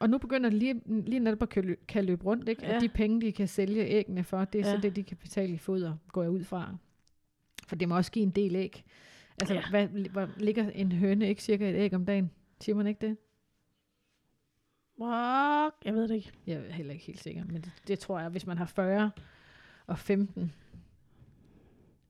Og 0.01 0.11
nu 0.11 0.19
begynder 0.19 0.51
det 0.51 0.59
lige, 0.59 0.81
lige 0.87 1.19
netop 1.21 1.43
at 1.43 1.49
kan 1.49 1.65
løbe, 1.65 1.81
kan 1.89 2.05
løbe 2.05 2.25
rundt, 2.25 2.49
ikke? 2.49 2.67
Ja. 2.67 2.75
At 2.77 2.83
de 2.83 2.89
penge, 2.89 3.21
de 3.21 3.33
kan 3.33 3.49
sælge 3.49 3.87
æggene 3.87 4.25
for, 4.25 4.45
det 4.45 4.61
er 4.61 4.69
ja. 4.69 4.75
Så 4.77 4.81
det, 4.83 4.97
de 4.97 5.03
kan 5.03 5.17
betale 5.17 5.53
i 5.53 5.59
foder, 5.59 5.97
går 6.13 6.23
jeg 6.23 6.31
ud 6.31 6.45
fra. 6.45 6.77
For 7.69 7.77
det 7.77 7.89
må 7.89 7.97
også 7.97 8.13
give 8.13 8.23
en 8.23 8.31
del 8.31 8.57
æg. 8.57 8.85
Altså, 9.41 9.55
Ja. 9.55 9.63
hvad, 9.71 9.87
hvor 9.89 10.29
ligger 10.37 10.71
en 10.71 10.93
høne 10.93 11.29
ikke 11.29 11.43
cirka 11.43 11.71
et 11.71 11.75
æg 11.77 11.95
om 11.95 12.07
dagen? 12.07 12.31
Siger 12.61 12.77
man 12.77 12.87
ikke 12.87 13.07
det? 13.07 13.17
What? 15.01 15.73
Jeg 15.85 15.95
ved 15.95 16.09
det 16.09 16.15
ikke. 16.15 16.33
Jeg 16.47 16.57
er 16.69 16.73
heller 16.73 16.93
ikke 16.93 17.05
helt 17.05 17.21
sikker, 17.23 17.43
men 17.45 17.57
det, 17.63 17.71
det 17.89 17.99
tror 17.99 18.21
jeg, 18.21 18.29
hvis 18.29 18.47
man 18.47 18.59
har 18.59 18.67
40 18.67 19.11
og 19.87 19.99
15, 19.99 20.53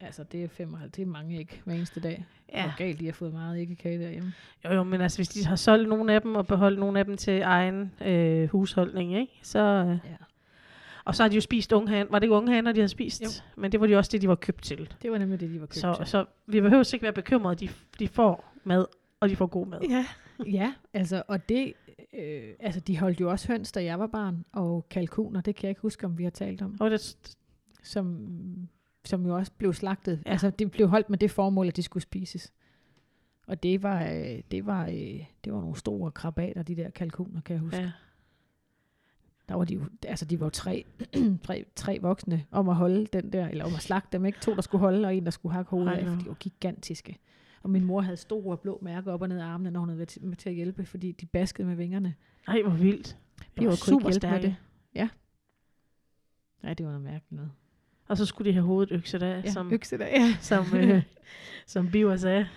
altså 0.00 0.24
det 0.24 0.44
er 0.44 0.48
55, 0.48 0.92
det 0.92 1.02
er 1.02 1.06
mange 1.06 1.38
æg 1.38 1.60
hver 1.64 1.74
eneste 1.74 2.00
dag. 2.00 2.26
Ja. 2.52 2.62
Hvor 2.62 2.76
galt 2.76 3.00
de 3.00 3.04
har 3.06 3.12
fået 3.12 3.32
meget 3.32 3.58
æggekage 3.60 3.98
derhjemme. 4.04 4.32
Jo, 4.64 4.72
jo, 4.72 4.82
men 4.82 5.00
altså, 5.00 5.18
hvis 5.18 5.28
de 5.28 5.46
har 5.46 5.56
solgt 5.56 5.88
nogle 5.88 6.12
af 6.14 6.22
dem 6.22 6.34
og 6.34 6.46
beholdt 6.46 6.78
nogle 6.78 6.98
af 6.98 7.04
dem 7.04 7.16
til 7.16 7.40
egen 7.42 7.92
øh, 8.04 8.48
husholdning, 8.48 9.14
ikke? 9.16 9.32
Så, 9.42 9.58
øh, 9.58 9.88
Ja. 10.10 10.16
og 11.04 11.14
så 11.14 11.22
har 11.22 11.28
de 11.28 11.34
jo 11.34 11.40
spist 11.40 11.72
unge 11.72 11.88
han. 11.88 12.06
Var 12.10 12.18
det 12.18 12.24
ikke 12.24 12.34
unge 12.34 12.52
haner, 12.52 12.72
de 12.72 12.80
havde 12.80 12.88
spist? 12.88 13.22
Jo. 13.22 13.28
Men 13.56 13.72
det 13.72 13.80
var 13.80 13.86
de 13.86 13.96
også 13.96 14.10
det, 14.12 14.22
de 14.22 14.28
var 14.28 14.34
købt 14.34 14.62
til. 14.62 14.94
Det 15.02 15.10
var 15.12 15.18
nemlig 15.18 15.40
det, 15.40 15.50
de 15.50 15.60
var 15.60 15.66
købt 15.66 15.76
Så, 15.76 15.94
til. 15.96 16.06
så 16.06 16.24
vi 16.46 16.60
behøver 16.60 16.90
ikke 16.94 17.02
være 17.02 17.12
bekymrede. 17.12 17.56
De, 17.66 17.68
de 17.98 18.08
får 18.08 18.54
mad, 18.64 18.84
og 19.20 19.28
de 19.28 19.36
får 19.36 19.46
god 19.46 19.66
mad. 19.66 19.80
Ja, 19.90 20.06
ja 20.46 20.74
altså, 20.92 21.22
og 21.28 21.48
det, 21.48 21.72
øh, 22.12 22.54
altså, 22.60 22.80
de 22.80 22.98
holdt 22.98 23.20
jo 23.20 23.30
også 23.30 23.48
høns, 23.48 23.72
da 23.72 23.84
jeg 23.84 23.98
var 23.98 24.06
barn, 24.06 24.44
og 24.52 24.88
kalkuner, 24.88 25.40
det 25.40 25.56
kan 25.56 25.62
jeg 25.62 25.70
ikke 25.70 25.80
huske, 25.82 26.06
om 26.06 26.18
vi 26.18 26.24
har 26.24 26.30
talt 26.30 26.62
om, 26.62 26.76
Og 26.80 26.90
det, 26.90 27.16
som, 27.82 28.68
som 29.04 29.26
jo 29.26 29.36
også 29.36 29.52
blev 29.58 29.72
slagtet. 29.72 30.22
Ja. 30.26 30.30
Altså, 30.30 30.50
det 30.50 30.70
blev 30.70 30.88
holdt 30.88 31.10
med 31.10 31.18
det 31.18 31.30
formål, 31.30 31.68
at 31.68 31.76
de 31.76 31.82
skulle 31.82 32.02
spises. 32.02 32.52
Og 33.46 33.62
det 33.62 33.82
var, 33.82 34.02
øh, 34.04 34.40
det 34.50 34.66
var, 34.66 34.86
øh, 34.86 35.24
det 35.44 35.52
var 35.52 35.60
nogle 35.60 35.76
store 35.76 36.10
krabater, 36.10 36.62
de 36.62 36.76
der 36.76 36.90
kalkuner, 36.90 37.40
kan 37.40 37.54
jeg 37.54 37.60
huske. 37.60 37.76
ja. 37.76 37.90
Der 39.48 39.54
var 39.54 39.64
de 39.64 39.74
jo, 39.74 39.84
altså 40.06 40.24
de 40.24 40.40
var 40.40 40.46
jo 40.46 40.50
tre, 40.50 40.84
tre, 41.46 41.64
tre 41.76 41.98
voksne 42.02 42.44
om 42.50 42.68
at 42.68 42.76
holde 42.76 43.06
den 43.06 43.32
der, 43.32 43.48
eller 43.48 43.64
om 43.64 43.74
at 43.74 43.82
slagte 43.82 44.08
dem, 44.12 44.24
ikke? 44.26 44.40
To, 44.40 44.54
der 44.54 44.60
skulle 44.60 44.80
holde, 44.80 45.08
og 45.08 45.16
en, 45.16 45.24
der 45.24 45.30
skulle 45.30 45.52
hakke 45.52 45.70
hovedet 45.70 45.92
af, 45.92 46.06
for 46.06 46.14
de 46.16 46.26
var 46.26 46.34
gigantiske. 46.34 47.18
Og 47.64 47.70
min 47.70 47.84
mor 47.84 48.00
havde 48.00 48.16
store 48.16 48.56
blå 48.56 48.78
mærker 48.82 49.12
op 49.12 49.22
og 49.22 49.28
ned 49.28 49.38
af 49.40 49.44
armene, 49.46 49.70
når 49.70 49.80
hun 49.80 49.88
havde 49.88 49.98
været 49.98 50.08
til- 50.08 50.24
med 50.24 50.36
til 50.36 50.48
at 50.48 50.54
hjælpe, 50.54 50.84
fordi 50.86 51.12
de 51.12 51.26
baskede 51.26 51.68
med 51.68 51.76
vingerne. 51.76 52.14
Ej, 52.48 52.62
hvor 52.62 52.70
vildt. 52.74 53.16
De 53.58 53.64
var, 53.64 53.70
kunne 53.70 53.76
super 53.76 54.10
stærke. 54.10 54.42
det. 54.46 54.56
Ja. 54.94 55.08
Nej, 56.62 56.74
det 56.74 56.86
var 56.86 56.92
noget 56.92 57.04
mærkeligt 57.04 57.32
noget. 57.32 57.50
Og 58.08 58.16
så 58.16 58.26
skulle 58.26 58.48
de 58.48 58.54
have 58.54 58.64
hovedet 58.66 58.92
økset 58.92 59.22
af, 59.22 59.42
Ja, 59.44 59.50
som, 59.50 59.72
økse 59.72 59.98
der, 59.98 60.06
ja. 60.06 60.36
som, 60.40 60.76
øh, 60.76 61.02
som 61.66 61.90
Biver 61.90 62.16
sagde. 62.16 62.48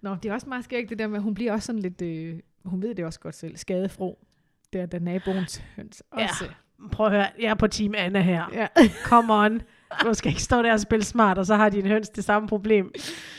Nå, 0.00 0.14
det 0.22 0.28
er 0.28 0.32
også 0.32 0.48
meget 0.48 0.64
skægt 0.64 0.90
det 0.90 0.98
der 0.98 1.06
med, 1.06 1.16
at 1.16 1.22
hun 1.22 1.34
bliver 1.34 1.52
også 1.52 1.66
sådan 1.66 1.82
lidt, 1.82 2.02
øh, 2.02 2.40
hun 2.64 2.82
ved 2.82 2.94
det 2.94 3.04
også 3.04 3.20
godt 3.20 3.34
selv, 3.34 3.56
skadefro. 3.56 4.26
Det 4.72 4.80
er 4.80 4.86
da 4.86 4.98
naboens 4.98 5.58
høns 5.76 6.02
Ja. 6.18 6.22
også. 6.24 6.44
Prøv 6.92 7.06
at 7.06 7.12
høre, 7.12 7.26
jeg 7.40 7.50
er 7.50 7.54
på 7.54 7.66
Team 7.66 7.94
Anna 7.96 8.20
her. 8.20 8.44
Ja. 8.52 8.66
Come 9.04 9.32
on. 9.34 9.60
Du 10.04 10.14
skal 10.14 10.28
ikke 10.30 10.42
stå 10.42 10.62
der 10.62 10.72
og 10.72 10.80
spille 10.80 11.04
smart, 11.04 11.38
og 11.38 11.46
så 11.46 11.54
har 11.56 11.68
din 11.68 11.86
høns 11.86 12.08
det 12.08 12.24
samme 12.24 12.48
problem. 12.48 12.92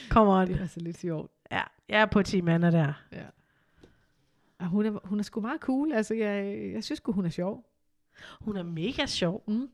Come 0.10 0.32
on. 0.32 0.48
Det 0.48 0.56
er 0.56 0.62
altså 0.62 0.80
lidt 0.80 0.98
sjovt. 1.00 1.32
Ja, 1.52 1.62
jeg 1.90 2.02
er 2.02 2.06
på 2.06 2.24
Team 2.24 2.48
Anna 2.48 2.72
der. 2.72 2.94
Ja. 3.12 3.18
Og 4.60 4.66
hun 4.66 4.86
er, 4.86 4.92
hun 5.04 5.20
er 5.20 5.24
sgu 5.24 5.42
meget 5.42 5.62
cool. 5.62 5.92
Altså, 5.94 6.14
jeg, 6.14 6.60
jeg 6.74 6.84
synes 6.84 6.98
sgu, 6.98 7.12
hun 7.12 7.26
er 7.26 7.30
sjov. 7.30 7.66
Hun 8.42 8.58
er 8.58 8.64
mega 8.64 9.06
sjov. 9.06 9.44
Mm. 9.48 9.68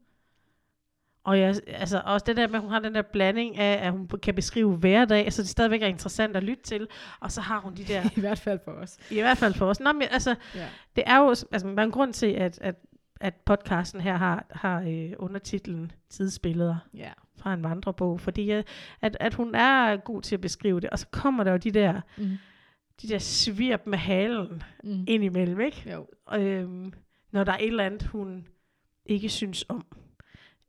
Og 1.24 1.40
jeg, 1.40 1.56
altså, 1.68 2.02
også 2.06 2.24
det 2.28 2.38
der 2.38 2.48
med, 2.48 2.56
at 2.56 2.62
hun 2.62 2.72
har 2.72 2.80
den 2.80 2.96
der 2.96 3.02
blanding 3.02 3.58
af, 3.58 3.86
at 3.88 3.92
hun 3.92 4.08
kan 4.24 4.36
beskrive 4.36 4.76
hverdag, 4.76 5.34
så 5.34 5.42
det 5.42 5.50
stadigvæk 5.50 5.82
er 5.82 5.88
interessant 5.88 6.36
at 6.36 6.44
lytte 6.44 6.64
til. 6.64 6.88
Og 7.20 7.32
så 7.32 7.42
har 7.42 7.60
hun 7.60 7.76
de 7.76 7.84
der, 7.84 8.04
I 8.18 8.20
hvert 8.20 8.40
fald 8.40 8.60
for 8.66 8.72
os. 8.72 8.98
i 9.12 9.22
hvert 9.22 9.38
fald 9.38 9.54
for 9.54 9.66
os. 9.66 9.80
Nå, 9.80 9.92
men, 9.94 10.08
altså, 10.12 10.36
Ja. 10.56 10.68
det 10.96 11.04
er 11.08 11.18
jo, 11.18 11.28
altså, 11.30 11.68
der 11.68 11.78
er 11.78 11.84
en 11.84 11.92
grund 11.92 12.14
til, 12.14 12.26
at, 12.28 12.60
at, 12.62 12.76
at 13.20 13.34
podcasten 13.36 14.01
her 14.01 14.17
har, 14.17 14.45
har 14.51 14.82
øh, 14.82 15.13
undertitlen 15.20 15.91
Tidsbilleder 16.09 16.76
Ja. 16.93 17.11
fra 17.38 17.53
en 17.53 17.63
vandrebog, 17.63 18.20
fordi 18.20 18.51
øh, 18.51 18.63
at, 19.01 19.17
at 19.20 19.34
hun 19.34 19.55
er 19.55 19.97
god 19.97 20.22
til 20.22 20.36
at 20.36 20.41
beskrive 20.41 20.80
det, 20.80 20.89
og 20.89 20.99
så 20.99 21.07
kommer 21.11 21.43
der 21.43 21.51
jo 21.51 21.57
de 21.57 21.72
der, 21.72 22.01
Mm. 22.17 22.38
de 23.01 23.07
der 23.07 23.20
svirp 23.20 23.82
med 23.86 23.97
halen 23.97 24.63
Mm. 24.84 25.03
indimellem, 25.07 25.59
ikke? 25.59 25.91
Jo. 25.93 26.07
øhm, 26.34 26.93
når 27.32 27.43
der 27.43 27.51
er 27.51 27.57
et 27.57 27.67
eller 27.67 27.86
andet, 27.86 28.03
hun 28.03 28.47
ikke 29.05 29.30
synes 29.30 29.65
om, 29.70 29.86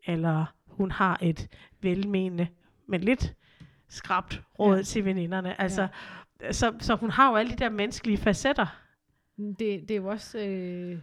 eller 0.07 0.55
hun 0.67 0.91
har 0.91 1.19
et 1.23 1.49
velmenende, 1.81 2.49
men 2.89 3.01
lidt 3.01 3.35
skrabt 3.89 4.43
råd 4.59 4.77
ja. 4.77 4.83
til 4.83 5.05
veninderne. 5.05 5.61
Altså, 5.61 5.89
ja. 6.41 6.53
så, 6.53 6.75
så 6.81 6.95
hun 6.97 7.11
har 7.11 7.31
jo 7.31 7.37
alle 7.37 7.53
de 7.53 7.57
der 7.57 7.69
menneskelige 7.69 8.19
facetter. 8.19 8.67
Det, 9.37 9.59
det 9.59 9.91
er 9.91 9.97
jo 9.97 10.07
også... 10.07 10.39
Øh... 10.39 10.99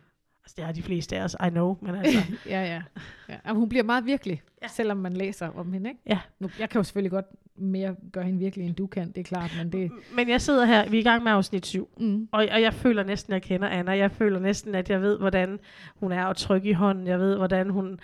Altså, 0.47 0.55
det 0.57 0.65
har 0.65 0.71
de 0.71 0.83
fleste 0.83 1.17
af 1.17 1.23
os, 1.23 1.35
I 1.47 1.49
know, 1.49 1.77
men 1.81 1.95
altså, 1.95 2.19
ja, 2.45 2.61
ja. 2.65 2.81
ja. 3.29 3.35
Jamen, 3.47 3.59
hun 3.59 3.69
bliver 3.69 3.83
meget 3.83 4.05
virkelig, 4.05 4.41
ja. 4.63 4.67
Selvom 4.67 4.97
man 4.97 5.13
læser 5.13 5.49
om 5.49 5.73
hende, 5.73 5.89
ikke? 5.89 6.01
Ja. 6.05 6.19
Nu, 6.39 6.49
jeg 6.59 6.69
kan 6.69 6.79
jo 6.79 6.83
selvfølgelig 6.83 7.11
godt 7.11 7.25
mere 7.55 7.95
gøre 8.11 8.23
hende 8.23 8.39
virkelig, 8.39 8.65
end 8.65 8.75
du 8.75 8.87
kan, 8.87 9.07
det 9.11 9.17
er 9.17 9.23
klart, 9.23 9.53
men 9.57 9.71
det... 9.71 9.91
men 10.15 10.29
jeg 10.29 10.41
sidder 10.41 10.65
her, 10.65 10.89
vi 10.89 10.97
er 10.97 11.01
i 11.01 11.03
gang 11.03 11.23
med 11.23 11.31
afsnit 11.31 11.65
7, 11.65 11.89
Mm. 11.97 12.27
og, 12.31 12.47
og 12.51 12.61
jeg 12.61 12.73
føler 12.73 13.03
næsten, 13.03 13.33
at 13.33 13.35
jeg 13.35 13.41
kender 13.43 13.67
Anna. 13.67 13.91
Jeg 13.97 14.11
føler 14.11 14.39
næsten, 14.39 14.75
at 14.75 14.89
jeg 14.89 15.01
ved, 15.01 15.17
hvordan 15.19 15.59
hun 15.95 16.11
er 16.11 16.25
at 16.25 16.35
trykke 16.37 16.69
i 16.69 16.73
hånden. 16.73 17.07
Jeg 17.07 17.19
ved, 17.19 17.35
hvordan 17.37 17.69
hun... 17.69 17.99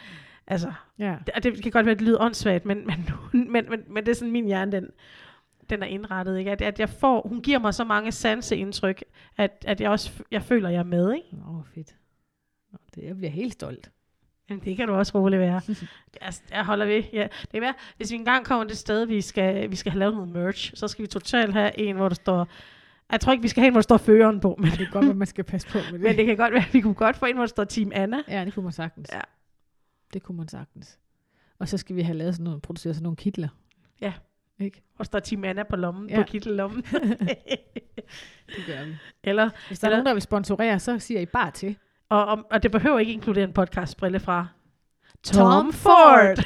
Altså, 0.47 0.71
Ja. 0.99 1.15
det, 1.35 1.43
det 1.43 1.63
kan 1.63 1.71
godt 1.71 1.85
være, 1.85 1.93
at 1.93 1.99
det 1.99 2.07
lyder 2.07 2.21
åndssvagt, 2.21 2.65
men, 2.65 2.77
men, 2.87 3.05
men, 3.51 3.65
men, 3.69 3.79
men 3.87 4.05
det 4.05 4.11
er 4.11 4.15
sådan, 4.15 4.31
min 4.31 4.45
hjerne, 4.45 4.71
den, 4.71 4.87
den 5.69 5.83
er 5.83 5.87
indrettet. 5.87 6.37
Ikke? 6.37 6.51
At, 6.51 6.61
at 6.61 6.79
jeg 6.79 6.89
får, 6.89 7.27
hun 7.27 7.41
giver 7.41 7.59
mig 7.59 7.73
så 7.73 7.83
mange 7.83 8.11
sanseindtryk, 8.11 9.03
at, 9.37 9.65
at 9.67 9.81
jeg 9.81 9.89
også 9.89 10.11
jeg 10.31 10.43
føler, 10.43 10.69
jeg 10.69 10.79
er 10.79 10.83
med. 10.83 11.13
Ikke? 11.13 11.27
Åh, 11.47 11.57
oh, 11.57 11.63
fedt. 11.75 11.95
Det, 12.95 13.03
jeg 13.03 13.15
bliver 13.17 13.32
helt 13.32 13.53
stolt. 13.53 13.91
Jamen, 14.49 14.63
det 14.65 14.78
kan 14.78 14.88
du 14.88 14.93
også 14.93 15.19
roligt 15.19 15.39
være. 15.39 15.61
jeg, 16.21 16.34
jeg 16.51 16.65
holder 16.65 16.86
ved. 16.86 17.03
Ja. 17.13 17.28
Det 17.41 17.49
kan 17.51 17.61
være, 17.61 17.74
hvis 17.97 18.11
vi 18.11 18.15
engang 18.15 18.45
kommer 18.45 18.65
til 18.65 18.78
sted, 18.78 19.05
vi 19.05 19.21
skal, 19.21 19.71
vi 19.71 19.76
skal 19.76 19.91
have 19.91 19.99
lavet 19.99 20.13
noget 20.15 20.30
merch, 20.30 20.71
så 20.76 20.88
skal 20.88 21.03
vi 21.03 21.07
totalt 21.07 21.53
have 21.53 21.80
en, 21.80 21.95
hvor 21.95 22.07
der 22.09 22.15
står... 22.15 22.47
Jeg 23.11 23.19
tror 23.19 23.32
ikke, 23.32 23.41
vi 23.41 23.47
skal 23.47 23.61
have 23.61 23.67
en, 23.67 23.74
hvor 23.74 23.80
der 23.80 23.84
står 23.84 23.97
føreren 23.97 24.39
på, 24.39 24.55
men, 24.59 24.71
Det 24.71 24.82
er 24.82 24.91
godt, 24.91 25.05
at 25.09 25.17
man 25.17 25.28
skal 25.28 25.43
passe 25.43 25.67
på 25.67 25.78
med 25.78 25.91
det. 25.91 26.01
men 26.01 26.17
det 26.17 26.26
kan 26.26 26.38
godt 26.38 26.53
være, 26.53 26.63
vi 26.74 26.82
kunne 26.82 26.93
godt 26.93 27.15
få 27.15 27.26
en, 27.26 27.34
hvor 27.36 27.43
der 27.43 27.47
står 27.47 27.63
Team 27.63 27.91
Anna. 27.95 28.17
Ja, 28.28 28.45
det 28.45 28.53
kunne 28.53 28.63
man 28.63 28.71
sagtens. 28.74 29.09
Ja. 29.13 29.21
Det 30.13 30.24
kunne 30.24 30.38
man 30.38 30.47
sagtens. 30.47 30.99
Og 31.59 31.67
så 31.67 31.78
skal 31.78 31.95
vi 31.95 32.01
have 32.01 32.17
lavet 32.17 32.34
sådan 32.36 32.43
noget, 32.43 32.61
produceret 32.61 32.95
sådan 32.95 33.03
nogle 33.03 33.15
kitler. 33.17 33.47
Ja. 34.01 34.13
Ikke? 34.59 34.82
Der 34.97 35.03
står 35.03 35.19
Team 35.19 35.43
Anna 35.43 35.63
på 35.63 35.76
lommen, 35.76 36.09
Ja. 36.09 36.15
på 36.15 36.24
kittellommen. 36.24 36.84
Det 38.55 38.63
gør 38.67 38.86
vi. 38.86 38.95
Eller, 39.24 39.49
Hvis 39.67 39.80
der 39.80 39.88
er 39.88 39.89
Eller- 39.89 39.97
nogen, 39.97 40.05
der 40.05 40.13
vil 40.13 40.21
sponsorere, 40.21 40.80
så 40.80 40.99
siger 40.99 41.19
I 41.19 41.26
bare 41.26 41.51
til. 41.51 41.78
Og, 42.10 42.26
og, 42.26 42.45
og 42.51 42.64
det 42.64 42.72
behøver 42.72 42.99
ikke 42.99 43.14
inkludere 43.14 43.43
en 43.43 43.54
podcastbrille 43.54 44.20
fra 44.20 44.47
Tom 45.24 45.74
Ford. 45.74 46.38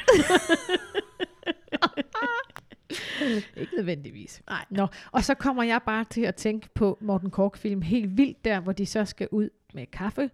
Ikke 3.56 3.72
nødvendigvis. 3.76 4.42
Nej. 4.48 4.64
Nå, 4.70 4.86
og 5.12 5.24
så 5.24 5.34
kommer 5.34 5.62
jeg 5.62 5.80
bare 5.86 6.04
til 6.04 6.20
at 6.20 6.34
tænke 6.34 6.68
på 6.74 6.98
Morten 7.00 7.30
Kork-film 7.30 7.82
helt 7.82 8.16
vildt 8.16 8.44
der, 8.44 8.60
hvor 8.60 8.72
de 8.72 8.86
så 8.86 9.04
skal 9.04 9.28
ud 9.30 9.48
med 9.74 9.86
kaffe 9.86 10.30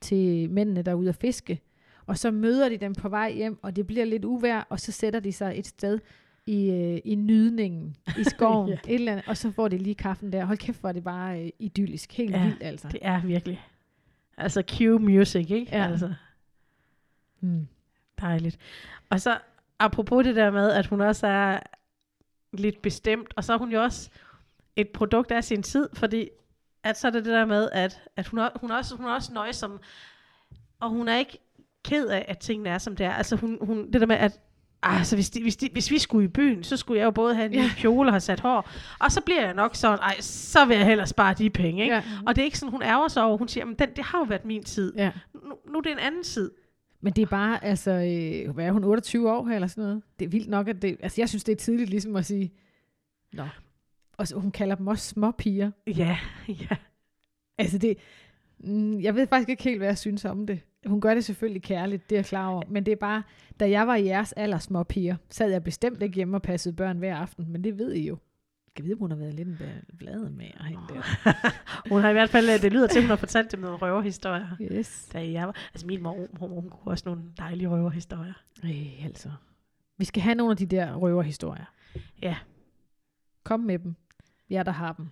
til 0.00 0.50
mændene, 0.50 0.82
der 0.82 0.90
er 0.90 0.94
ude 0.96 1.08
at 1.08 1.14
fiske. 1.16 1.60
Og 2.06 2.18
så 2.18 2.30
møder 2.30 2.68
de 2.68 2.76
dem 2.76 2.94
på 2.94 3.08
vej 3.08 3.32
hjem, 3.32 3.58
og 3.62 3.76
det 3.76 3.86
bliver 3.86 4.04
lidt 4.04 4.24
uvær, 4.24 4.66
og 4.70 4.80
så 4.80 4.92
sætter 4.92 5.20
de 5.20 5.32
sig 5.32 5.52
et 5.56 5.66
sted 5.66 5.98
i, 6.46 6.70
øh, 6.70 7.00
i 7.04 7.14
nydningen, 7.14 7.96
i 8.18 8.24
skoven, 8.36 8.68
Ja. 8.68 8.74
et 8.74 8.94
eller 8.94 9.12
andet, 9.12 9.28
og 9.28 9.36
så 9.36 9.50
får 9.50 9.68
de 9.68 9.78
lige 9.78 9.94
kaffen 9.94 10.32
der. 10.32 10.44
Hold 10.44 10.58
kæft, 10.58 10.80
hvor 10.80 10.88
er 10.88 10.92
det 10.92 11.04
bare 11.04 11.42
øh, 11.44 11.50
idyllisk. 11.58 12.12
Helt 12.12 12.30
Ja, 12.30 12.44
vildt 12.44 12.62
altså. 12.62 12.88
Det 12.88 12.98
er 13.02 13.20
virkelig. 13.22 13.60
Altså 14.38 14.62
cue 14.78 14.98
music, 14.98 15.50
ikke? 15.50 15.76
Ja. 15.76 15.86
Altså, 15.90 16.14
Mm. 17.40 17.66
dejligt. 18.20 18.58
Og 19.10 19.20
så 19.20 19.38
apropos 19.78 20.24
det 20.24 20.36
der 20.36 20.50
med, 20.50 20.70
at 20.70 20.86
hun 20.86 21.00
også 21.00 21.26
er 21.26 21.60
lidt 22.52 22.82
bestemt, 22.82 23.34
og 23.36 23.44
så 23.44 23.52
er 23.52 23.58
hun 23.58 23.72
jo 23.72 23.82
også 23.82 24.10
et 24.76 24.88
produkt 24.88 25.30
af 25.30 25.44
sin 25.44 25.62
tid, 25.62 25.88
fordi 25.94 26.28
at 26.82 26.98
så 26.98 27.06
er 27.06 27.10
det 27.10 27.24
det 27.24 27.32
der 27.32 27.44
med, 27.44 27.68
at, 27.72 28.00
at 28.16 28.26
hun, 28.26 28.38
er, 28.40 28.48
hun, 28.60 28.70
er 28.70 28.74
også, 28.76 28.96
hun 28.96 29.06
er 29.06 29.10
også 29.10 29.32
nøjsom, 29.32 29.80
og 30.80 30.90
hun 30.90 31.08
er 31.08 31.16
ikke 31.18 31.38
ked 31.84 32.06
af, 32.08 32.24
at 32.28 32.38
tingene 32.38 32.68
er, 32.68 32.78
som 32.78 32.96
det 32.96 33.06
er. 33.06 33.12
Altså 33.12 33.36
hun, 33.36 33.58
hun, 33.60 33.92
det 33.92 34.00
der 34.00 34.06
med, 34.06 34.16
at 34.16 34.40
altså, 34.82 35.16
hvis, 35.16 35.30
de, 35.30 35.42
hvis, 35.42 35.56
de, 35.56 35.68
hvis 35.72 35.90
vi 35.90 35.98
skulle 35.98 36.24
i 36.24 36.28
byen, 36.28 36.64
så 36.64 36.76
skulle 36.76 36.98
jeg 36.98 37.04
jo 37.04 37.10
både 37.10 37.34
have 37.34 37.46
en 37.46 37.52
Ja. 37.52 37.70
kjole 37.76 38.08
og 38.08 38.12
have 38.12 38.20
sat 38.20 38.40
hår, 38.40 38.70
og 39.00 39.12
så 39.12 39.20
bliver 39.20 39.44
jeg 39.44 39.54
nok 39.54 39.74
sådan, 39.74 39.98
ej, 39.98 40.16
så 40.20 40.64
vil 40.64 40.76
jeg 40.76 40.86
hellere 40.86 41.06
spare 41.06 41.34
de 41.34 41.50
penge, 41.50 41.82
ikke? 41.82 41.94
Ja. 41.94 42.02
Og 42.26 42.36
det 42.36 42.42
er 42.42 42.44
ikke 42.44 42.58
sådan, 42.58 42.70
hun 42.70 42.82
ærger 42.82 43.08
sig 43.08 43.22
over. 43.24 43.36
Hun 43.38 43.48
siger, 43.48 43.64
men 43.64 43.74
den, 43.74 43.88
det 43.96 44.04
har 44.04 44.18
jo 44.18 44.24
været 44.24 44.44
min 44.44 44.64
tid. 44.64 44.92
ja. 44.96 45.10
Nu, 45.34 45.54
nu 45.72 45.78
er 45.78 45.82
det 45.82 45.92
en 45.92 45.98
anden 45.98 46.22
tid. 46.22 46.50
Men 47.00 47.12
det 47.12 47.22
er 47.22 47.26
bare, 47.26 47.64
altså, 47.64 47.90
øh, 47.90 48.54
hvad 48.54 48.66
er 48.66 48.72
hun, 48.72 48.84
28 48.84 49.32
år 49.32 49.46
her 49.46 49.54
eller 49.54 49.68
sådan 49.68 49.84
noget? 49.84 50.02
Det 50.18 50.24
er 50.24 50.28
vildt 50.28 50.48
nok, 50.48 50.68
at 50.68 50.82
det, 50.82 50.96
altså 51.00 51.20
jeg 51.20 51.28
synes, 51.28 51.44
det 51.44 51.52
er 51.52 51.56
tidligt 51.56 51.90
ligesom 51.90 52.16
at 52.16 52.24
sige, 52.26 52.52
nå. 53.32 53.44
Og 54.16 54.28
så, 54.28 54.36
hun 54.38 54.50
kalder 54.50 54.74
dem 54.74 54.86
også 54.86 55.08
små 55.08 55.30
piger. 55.30 55.70
Ja, 55.86 56.18
ja. 56.70 56.76
Altså 57.58 57.78
det, 57.78 57.96
mm, 58.58 59.00
jeg 59.00 59.14
ved 59.14 59.26
faktisk 59.26 59.48
ikke 59.48 59.62
helt, 59.62 59.78
hvad 59.78 59.88
jeg 59.88 59.98
synes 59.98 60.24
om 60.24 60.46
det. 60.46 60.60
Hun 60.86 61.00
gør 61.00 61.14
det 61.14 61.24
selvfølgelig 61.24 61.62
kærligt, 61.62 62.10
det 62.10 62.16
er 62.16 62.18
jeg 62.18 62.26
klar 62.26 62.48
over. 62.48 62.62
Men 62.68 62.86
det 62.86 62.92
er 62.92 62.96
bare, 62.96 63.22
da 63.60 63.70
jeg 63.70 63.86
var 63.86 63.96
i 63.96 64.04
jeres 64.04 64.32
alder 64.32 64.58
små 64.58 64.82
piger, 64.82 65.16
sad 65.30 65.50
jeg 65.50 65.64
bestemt 65.64 66.02
ikke 66.02 66.14
hjemme 66.14 66.36
og 66.36 66.42
passede 66.42 66.76
børn 66.76 66.98
hver 66.98 67.16
aften. 67.16 67.52
Men 67.52 67.64
det 67.64 67.78
ved 67.78 67.92
I 67.92 68.08
jo. 68.08 68.18
Jeg 68.78 68.86
ved, 68.86 68.92
om 68.92 68.98
hun 68.98 69.10
har 69.10 69.18
været 69.18 69.34
lidt 69.34 69.48
en 69.48 69.58
blade 69.98 70.30
med 70.30 70.46
hende 70.46 70.82
der. 70.88 71.02
Hun 71.90 72.00
har 72.00 72.10
i 72.10 72.12
hvert 72.12 72.30
fald, 72.30 72.62
det 72.62 72.72
lyder 72.72 72.86
til, 72.86 72.98
at 72.98 73.02
hun 73.02 73.08
har 73.08 73.16
fortalt 73.16 73.52
dem 73.52 73.60
nogle 73.60 73.76
røverhistorier. 73.76 74.56
Yes. 74.72 75.08
Da 75.12 75.30
jeg 75.30 75.46
var, 75.46 75.54
altså 75.74 75.86
min 75.86 76.02
mor, 76.02 76.26
hun, 76.38 76.50
hun 76.50 76.70
kunne 76.70 76.92
også 76.92 77.02
nogle 77.06 77.22
dejlige 77.38 77.68
røverhistorier. 77.68 78.32
Ej, 78.62 79.04
altså. 79.04 79.30
Vi 79.96 80.04
skal 80.04 80.22
have 80.22 80.34
nogle 80.34 80.50
af 80.50 80.56
de 80.56 80.66
der 80.66 80.94
røverhistorier. 80.94 81.64
Ja. 82.22 82.36
Kom 83.44 83.60
med 83.60 83.78
dem. 83.78 83.94
Jeg 84.50 84.66
der 84.66 84.72
har 84.72 84.92
dem. 84.92 85.06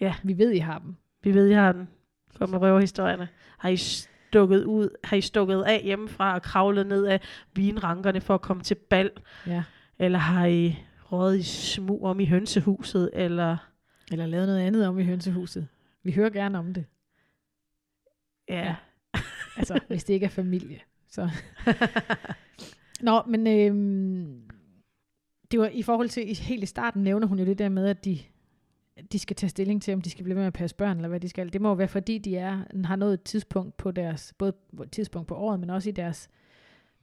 Ja. 0.00 0.14
Vi 0.22 0.38
ved, 0.38 0.50
I 0.50 0.58
har 0.58 0.78
dem. 0.78 0.96
Vi 1.22 1.34
ved, 1.34 1.46
jeg 1.46 1.62
har 1.62 1.72
den. 1.72 1.88
Kom 2.38 2.50
med 2.50 2.58
røverhistorierne. 2.58 3.28
Har 3.58 3.68
I 3.68 3.76
stukket 4.32 4.64
ud, 4.64 4.88
har 5.04 5.16
I 5.16 5.20
stukket 5.20 5.62
af 5.62 5.80
hjemmefra 5.84 6.34
og 6.34 6.42
kravlet 6.42 6.86
ned 6.86 7.06
af 7.06 7.20
vinrankerne 7.54 8.20
for 8.20 8.34
at 8.34 8.40
komme 8.40 8.62
til 8.62 8.74
bal? 8.74 9.10
Ja. 9.46 9.62
Eller 9.98 10.18
har 10.18 10.46
I 10.46 10.76
røget 11.04 11.38
i 11.38 11.42
smug 11.42 12.04
om 12.04 12.20
i 12.20 12.24
hønsehuset? 12.26 13.10
Eller 13.12 13.56
Eller 14.12 14.26
lavet 14.26 14.46
noget 14.46 14.60
andet 14.60 14.86
om 14.86 14.98
i 14.98 15.04
hønsehuset. 15.04 15.68
Vi 16.02 16.12
hører 16.12 16.30
gerne 16.30 16.58
om 16.58 16.74
det. 16.74 16.84
ja. 18.48 18.74
Altså, 19.56 19.80
hvis 19.88 20.04
det 20.04 20.14
ikke 20.14 20.26
er 20.26 20.30
familie. 20.30 20.80
Så. 21.10 21.30
Nå, 23.00 23.22
men 23.26 23.46
øhm, 23.46 24.50
det 25.50 25.60
var 25.60 25.66
i 25.66 25.82
forhold 25.82 26.08
til, 26.08 26.36
helt 26.36 26.62
i 26.62 26.66
starten 26.66 27.02
nævner 27.02 27.26
hun 27.26 27.38
jo 27.38 27.44
det 27.44 27.58
der 27.58 27.68
med, 27.68 27.86
at 27.86 28.04
de, 28.04 28.18
de 29.12 29.18
skal 29.18 29.36
tage 29.36 29.50
stilling 29.50 29.82
til, 29.82 29.94
om 29.94 30.00
de 30.00 30.10
skal 30.10 30.24
blive 30.24 30.34
ved 30.34 30.42
med 30.42 30.46
at 30.46 30.52
passe 30.52 30.76
børn, 30.76 30.96
eller 30.96 31.08
hvad 31.08 31.20
de 31.20 31.28
skal. 31.28 31.52
Det 31.52 31.60
må 31.60 31.68
jo 31.68 31.74
være, 31.74 31.88
fordi 31.88 32.18
de 32.18 32.36
er, 32.36 32.84
har 32.84 32.96
nået 32.96 33.12
et 33.14 33.22
tidspunkt 33.22 33.76
på 33.76 33.90
deres, 33.90 34.34
både 34.38 34.52
tidspunkt 34.92 35.28
på 35.28 35.34
året, 35.34 35.60
men 35.60 35.70
også 35.70 35.88
i 35.88 35.92
deres, 35.92 36.28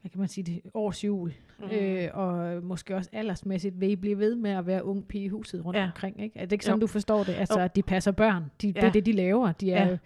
hvad 0.01 0.09
kan 0.11 0.19
man 0.19 0.27
sige, 0.29 0.43
det, 0.43 0.61
års 0.73 1.03
jul. 1.03 1.33
Mm. 1.59 1.65
Øh, 1.71 2.09
og 2.13 2.63
måske 2.63 2.95
også 2.95 3.09
aldersmæssigt 3.13 3.79
vil 3.79 3.89
I 3.89 3.95
blive 3.95 4.17
ved 4.19 4.35
med 4.35 4.51
at 4.51 4.65
være 4.65 4.85
ung 4.85 5.07
pige 5.07 5.23
i 5.23 5.27
huset 5.27 5.65
rundt 5.65 5.79
ja. 5.79 5.85
Omkring. 5.85 6.21
Ikke? 6.21 6.39
Er 6.39 6.45
det 6.45 6.51
ikke 6.51 6.65
sådan, 6.65 6.79
Jo. 6.79 6.81
du 6.81 6.87
forstår 6.87 7.23
det? 7.23 7.33
Altså, 7.33 7.59
Jo. 7.59 7.65
at 7.65 7.75
de 7.75 7.83
passer 7.83 8.11
børn. 8.11 8.43
De, 8.61 8.67
ja. 8.67 8.71
Det 8.81 8.83
er 8.87 8.91
det, 8.91 9.05
de 9.05 9.11
laver. 9.11 9.51
De 9.51 9.71
er 9.71 9.87
Ja. 9.89 9.97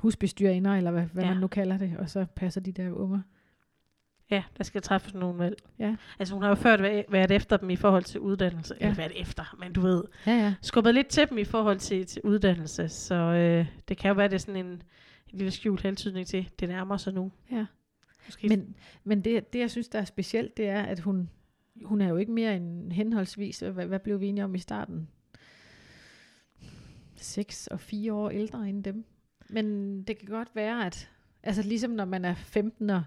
husbestyrerinder, 0.00 0.70
eller 0.76 0.90
hvad, 0.90 1.02
hvad. 1.12 1.24
Ja. 1.24 1.30
man 1.30 1.40
nu 1.40 1.46
kalder 1.46 1.78
det, 1.78 1.94
og 1.98 2.10
så 2.10 2.26
passer 2.36 2.60
de 2.60 2.72
der 2.72 2.90
unger. 2.92 3.20
Ja, 4.32 4.42
der 4.58 4.64
skal 4.64 4.82
træffes 4.82 5.14
nogle 5.14 5.38
valg. 5.38 5.56
Ja. 5.78 5.96
Altså 6.18 6.34
hun 6.34 6.42
har 6.42 6.48
jo 6.48 6.54
før 6.54 6.76
været, 7.10 7.30
efter 7.30 7.56
dem 7.56 7.70
i 7.70 7.76
forhold 7.76 8.04
til 8.04 8.20
uddannelse. 8.20 8.74
Ja. 8.80 8.84
Eller 8.84 8.96
været 8.96 9.20
efter, 9.20 9.56
men 9.58 9.72
du 9.72 9.80
ved, 9.80 10.04
Ja, 10.26 10.32
ja. 10.32 10.54
skubbet 10.62 10.94
lidt 10.94 11.06
til 11.08 11.28
dem 11.30 11.38
i 11.38 11.44
forhold 11.44 11.78
til, 11.78 12.06
til 12.06 12.22
uddannelse. 12.24 12.88
Så 12.88 13.14
øh, 13.14 13.66
det 13.88 13.96
kan 13.98 14.08
jo 14.08 14.14
være, 14.14 14.28
det 14.28 14.34
er 14.34 14.38
sådan 14.38 14.56
en, 14.56 14.66
en 14.66 14.82
lille 15.32 15.50
skjult 15.50 15.82
hentydning 15.82 16.26
til, 16.26 16.50
det 16.60 16.68
nærmer 16.68 16.96
sig 16.96 17.12
nu. 17.14 17.32
ja. 17.50 17.66
Måske. 18.26 18.48
Men, 18.48 18.74
men 19.04 19.20
det, 19.24 19.52
det, 19.52 19.58
jeg 19.58 19.70
synes, 19.70 19.88
der 19.88 19.98
er 19.98 20.04
specielt, 20.04 20.56
det 20.56 20.68
er, 20.68 20.82
at 20.82 21.00
hun, 21.00 21.30
hun 21.84 22.00
er 22.00 22.08
jo 22.08 22.16
ikke 22.16 22.32
mere 22.32 22.56
end 22.56 22.92
henholdsvis, 22.92 23.58
hvad, 23.58 23.86
hvad 23.86 23.98
blev 23.98 24.20
vi 24.20 24.26
enige 24.26 24.44
om 24.44 24.54
i 24.54 24.58
starten? 24.58 25.08
6 27.16 27.66
og 27.66 27.80
4 27.80 28.12
år 28.12 28.30
ældre 28.30 28.68
end 28.68 28.84
dem. 28.84 29.04
Men 29.48 29.96
det 30.02 30.18
kan 30.18 30.28
godt 30.28 30.48
være, 30.54 30.86
at 30.86 31.10
altså 31.42 31.62
ligesom 31.62 31.90
når 31.90 32.04
man 32.04 32.24
er 32.24 32.34
15 32.34 32.90
og 32.90 33.02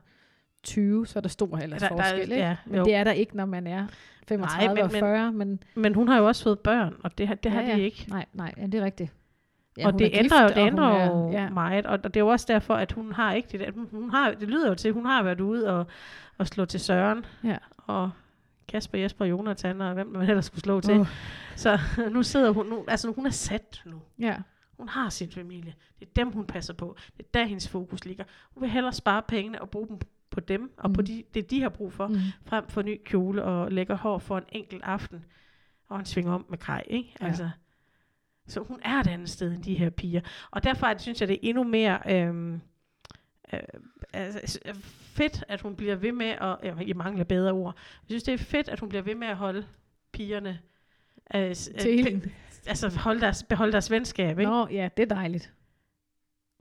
20, 0.66 1.08
så 1.08 1.20
er 1.20 1.22
der 1.22 1.30
stor 1.30 1.58
aldersforskel, 1.58 2.22
ikke? 2.22 2.36
ja, 2.36 2.56
Men 2.66 2.76
jo. 2.78 2.84
det 2.86 2.96
er 2.96 3.04
der 3.04 3.12
ikke, 3.12 3.38
når 3.38 3.46
man 3.46 3.68
er 3.68 3.88
35 4.28 4.74
men- 4.76 4.84
og 4.84 4.92
men- 4.92 5.00
40, 5.00 5.32
men 5.32 5.60
men 5.76 5.94
hun 5.96 6.08
har 6.08 6.18
jo 6.18 6.28
også 6.28 6.44
fået 6.44 6.60
børn, 6.60 6.96
og 7.04 7.18
det, 7.18 7.28
har- 7.28 7.36
det 7.36 7.52
har 7.52 7.62
ja, 7.62 7.76
de 7.76 7.82
ikke. 7.82 8.06
Nej, 8.10 8.26
nej, 8.34 8.54
ja, 8.58 8.66
det 8.66 8.76
er 8.76 8.84
rigtigt. 8.84 9.14
Ja, 9.78 9.88
og 9.88 10.00
det 10.00 10.06
er 10.08 10.10
gift, 10.10 10.24
ændrer 10.24 10.42
jo, 10.44 10.48
det 10.50 10.58
ændrer 10.58 10.88
er- 10.88 11.06
jo 11.08 11.32
ja. 11.32 11.50
meget, 11.50 11.86
og 11.86 12.04
det 12.04 12.16
er 12.16 12.20
jo 12.20 12.28
også 12.28 12.46
derfor, 12.50 12.74
at 12.74 12.92
hun 12.92 13.12
har 13.12 13.34
ikke 13.34 13.48
det 13.52 13.60
der, 13.60 13.72
hun, 13.92 14.10
har, 14.10 14.32
det 14.32 14.48
lyder 14.50 14.68
jo 14.70 14.76
til, 14.76 14.94
hun 14.94 15.06
har 15.06 15.24
været 15.24 15.42
ude 15.42 15.70
og, 15.80 15.86
og 16.38 16.48
slå 16.48 16.66
til 16.66 16.80
Søren, 16.80 17.26
Ja. 17.44 17.58
og 17.78 18.12
Kasper, 18.68 18.98
Jesper, 19.00 19.26
Jonathan, 19.26 19.82
og 19.82 19.94
hvem 19.94 20.08
man 20.08 20.30
ellers 20.30 20.46
skulle 20.46 20.62
slå 20.62 20.82
til. 20.82 21.00
Åh, 21.00 21.08
Så 21.56 21.80
nu 22.14 22.24
sidder 22.24 22.52
hun, 22.52 22.66
nu, 22.66 22.86
altså 22.88 23.12
hun 23.12 23.26
er 23.26 23.30
sat 23.30 23.82
nu. 23.86 24.02
ja. 24.20 24.36
Hun 24.78 24.90
har 24.90 25.10
sin 25.10 25.32
familie. 25.32 25.74
Det 26.00 26.06
er 26.06 26.12
dem, 26.16 26.32
hun 26.32 26.46
passer 26.46 26.74
på. 26.74 26.96
Det 27.18 27.24
er 27.26 27.28
der, 27.34 27.46
hendes 27.46 27.68
fokus 27.70 28.06
ligger. 28.06 28.24
Hun 28.54 28.62
vil 28.62 28.70
hellere 28.70 28.94
spare 28.94 29.22
pengene 29.28 29.62
og 29.62 29.70
bruge 29.70 29.88
dem 29.88 29.98
på 30.36 30.40
dem, 30.40 30.72
og 30.78 30.94
på 30.94 31.02
Mm. 31.02 31.06
de, 31.06 31.24
det, 31.34 31.52
de 31.52 31.62
har 31.62 31.70
brug 31.70 31.94
for, 31.94 32.08
Mm. 32.08 32.16
frem 32.46 32.68
for 32.68 32.82
ny 32.82 33.02
kjole 33.06 33.44
og 33.44 33.72
lækker 33.72 33.96
hår 33.96 34.18
for 34.20 34.38
en 34.38 34.44
enkelt 34.52 34.84
aften, 34.84 35.26
og 35.90 36.00
en 36.00 36.06
sving 36.06 36.30
om 36.30 36.46
med 36.50 36.58
kaj, 36.58 36.84
ikke? 36.88 37.14
Ja. 37.22 37.26
Altså, 37.28 37.50
så 38.48 38.60
hun 38.60 38.80
er 38.86 39.00
et 39.00 39.08
andet 39.08 39.30
sted 39.30 39.52
end 39.52 39.64
de 39.64 39.74
her 39.74 39.90
piger. 39.90 40.22
Og 40.52 40.64
derfor 40.64 40.88
er 40.88 40.94
det, 40.94 41.02
synes 41.02 41.20
jeg, 41.22 41.28
det 41.28 41.34
er 41.34 41.40
endnu 41.50 41.64
mere 41.64 42.00
øhm, 42.10 42.62
øh, 43.54 43.60
altså, 44.14 44.60
øh, 44.66 44.76
fedt, 45.02 45.44
at 45.48 45.62
hun 45.62 45.76
bliver 45.76 45.96
ved 45.96 46.12
med 46.12 46.26
at, 46.42 46.58
ja, 46.64 46.76
jeg 46.88 46.96
mangler 46.96 47.24
bedre 47.24 47.52
ord, 47.52 47.76
jeg 47.76 48.06
synes, 48.10 48.24
det 48.24 48.34
er 48.34 48.38
fedt, 48.38 48.70
at 48.70 48.80
hun 48.80 48.90
bliver 48.90 49.02
ved 49.02 49.16
med 49.16 49.28
at 49.28 49.36
holde 49.36 49.66
pigerne, 50.12 50.60
øh, 51.36 51.42
øh, 51.50 51.56
Til 51.56 52.04
hende. 52.04 52.30
altså 52.68 52.98
holde 53.00 53.22
deres, 53.22 53.44
beholde 53.44 53.72
deres 53.72 53.92
venskab, 53.92 54.40
ikke? 54.40 54.52
Nå, 54.52 54.68
ja, 54.68 54.90
det 54.98 55.12
er 55.12 55.16
dejligt. 55.16 55.54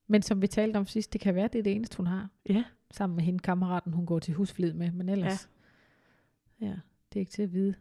Men 0.06 0.22
som 0.22 0.42
vi 0.42 0.46
talte 0.46 0.76
om 0.76 0.86
sidst, 0.86 1.12
det 1.12 1.20
kan 1.20 1.34
være, 1.34 1.48
det 1.52 1.58
er 1.58 1.62
det 1.62 1.72
eneste, 1.72 1.96
hun 1.96 2.06
har. 2.06 2.28
Ja. 2.48 2.64
Sammen 2.90 3.16
med 3.16 3.24
hende, 3.24 3.38
kammeraten, 3.38 3.92
hun 3.92 4.06
går 4.06 4.18
til 4.18 4.34
husflid 4.34 4.72
med. 4.72 4.90
Men 4.90 5.08
ellers, 5.08 5.48
ja, 6.60 6.66
ja 6.66 6.72
det 7.12 7.16
er 7.16 7.20
ikke 7.20 7.32
til 7.32 7.42
at 7.42 7.52
vide. 7.52 7.74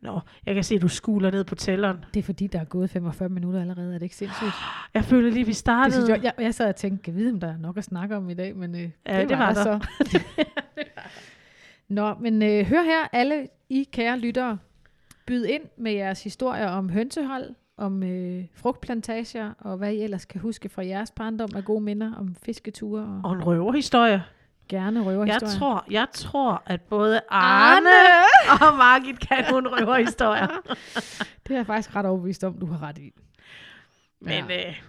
Nå, 0.00 0.20
jeg 0.46 0.54
kan 0.54 0.64
se, 0.64 0.74
at 0.74 0.82
du 0.82 0.88
skuler 0.88 1.30
ned 1.30 1.44
på 1.44 1.54
tælleren. 1.54 1.96
Det 2.14 2.20
er 2.20 2.24
fordi, 2.24 2.46
der 2.46 2.60
er 2.60 2.64
gået 2.64 2.90
45 2.90 3.28
minutter 3.28 3.60
allerede. 3.60 3.88
Er 3.94 3.98
det 3.98 4.02
ikke 4.02 4.16
sindssygt? 4.16 4.52
Jeg 4.94 5.04
føler 5.04 5.30
lige, 5.30 5.44
vi 5.44 5.48
Det 5.50 5.56
startede. 5.56 5.94
synes 5.96 6.08
jeg, 6.08 6.22
jeg, 6.24 6.32
jeg 6.44 6.54
sad 6.54 6.68
og 6.68 6.76
tænkte, 6.76 7.02
kan 7.02 7.14
vide, 7.14 7.32
om 7.32 7.40
der 7.40 7.48
er 7.52 7.56
nok 7.56 7.76
at 7.76 7.84
snakke 7.84 8.16
om 8.16 8.30
i 8.30 8.34
dag, 8.34 8.56
men 8.56 8.74
øh, 8.74 8.90
Ja, 9.06 9.20
det 9.24 9.38
var 9.38 9.52
der. 9.52 9.62
så. 9.62 9.86
Nå, 11.88 12.14
men 12.14 12.42
øh, 12.42 12.64
hør 12.66 12.82
her, 12.82 13.08
alle 13.12 13.48
I 13.68 13.88
kære 13.92 14.18
lyttere, 14.18 14.58
byd 15.26 15.44
ind 15.44 15.62
med 15.76 15.92
jeres 15.92 16.24
historier 16.24 16.68
om 16.68 16.88
hønsehold, 16.90 17.54
om 17.78 18.02
øh, 18.02 18.44
frugtplantager, 18.54 19.52
og 19.58 19.76
hvad 19.76 19.92
I 19.92 20.02
ellers 20.02 20.24
kan 20.24 20.40
huske 20.40 20.68
fra 20.68 20.86
jeres 20.86 21.10
barndom 21.10 21.48
af 21.56 21.64
gode 21.64 21.80
minder 21.80 22.14
om 22.14 22.34
fisketure 22.34 23.02
og, 23.02 23.20
Og 23.24 23.32
en 23.32 23.46
røverhistorie. 23.46 24.24
gerne 24.68 24.98
Jeg 25.00 25.06
røverhistorier. 25.06 25.58
tror, 25.58 25.84
jeg 25.90 26.06
tror, 26.12 26.62
at 26.66 26.80
både 26.82 27.20
Arne 27.28 27.90
og 28.66 28.76
Margit 28.76 29.20
kan 29.20 29.44
nogle 29.50 29.68
røverhistorier. 29.80 30.46
Det 31.46 31.50
er 31.52 31.56
jeg 31.56 31.66
faktisk 31.66 31.96
ret 31.96 32.06
overbevist 32.06 32.44
om, 32.44 32.58
du 32.58 32.66
har 32.66 32.82
ret 32.82 32.98
i. 32.98 33.12
Men 34.20 34.44
øh, 34.44 34.80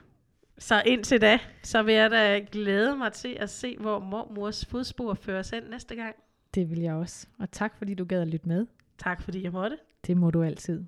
så 0.57 0.81
indtil 0.85 1.21
da, 1.21 1.39
så 1.63 1.83
vil 1.83 1.93
jeg 1.93 2.11
da 2.11 2.39
glæde 2.51 2.95
mig 2.97 3.13
til 3.13 3.37
at 3.39 3.49
se, 3.49 3.77
hvor 3.79 3.99
mormors 3.99 4.65
fodspor 4.65 5.13
fører 5.13 5.39
os 5.39 5.49
hen 5.49 5.63
næste 5.69 5.95
gang. 5.95 6.15
Det 6.55 6.69
vil 6.69 6.79
jeg 6.79 6.93
også. 6.93 7.27
Og 7.39 7.51
tak 7.51 7.77
fordi 7.77 7.93
du 7.93 8.05
gad 8.05 8.21
at 8.21 8.27
lytte 8.27 8.47
med. 8.47 8.65
Tak 8.97 9.21
fordi 9.21 9.43
jeg 9.43 9.51
måtte. 9.51 9.77
Det 10.07 10.17
må 10.17 10.31
du 10.31 10.43
altid. 10.43 10.83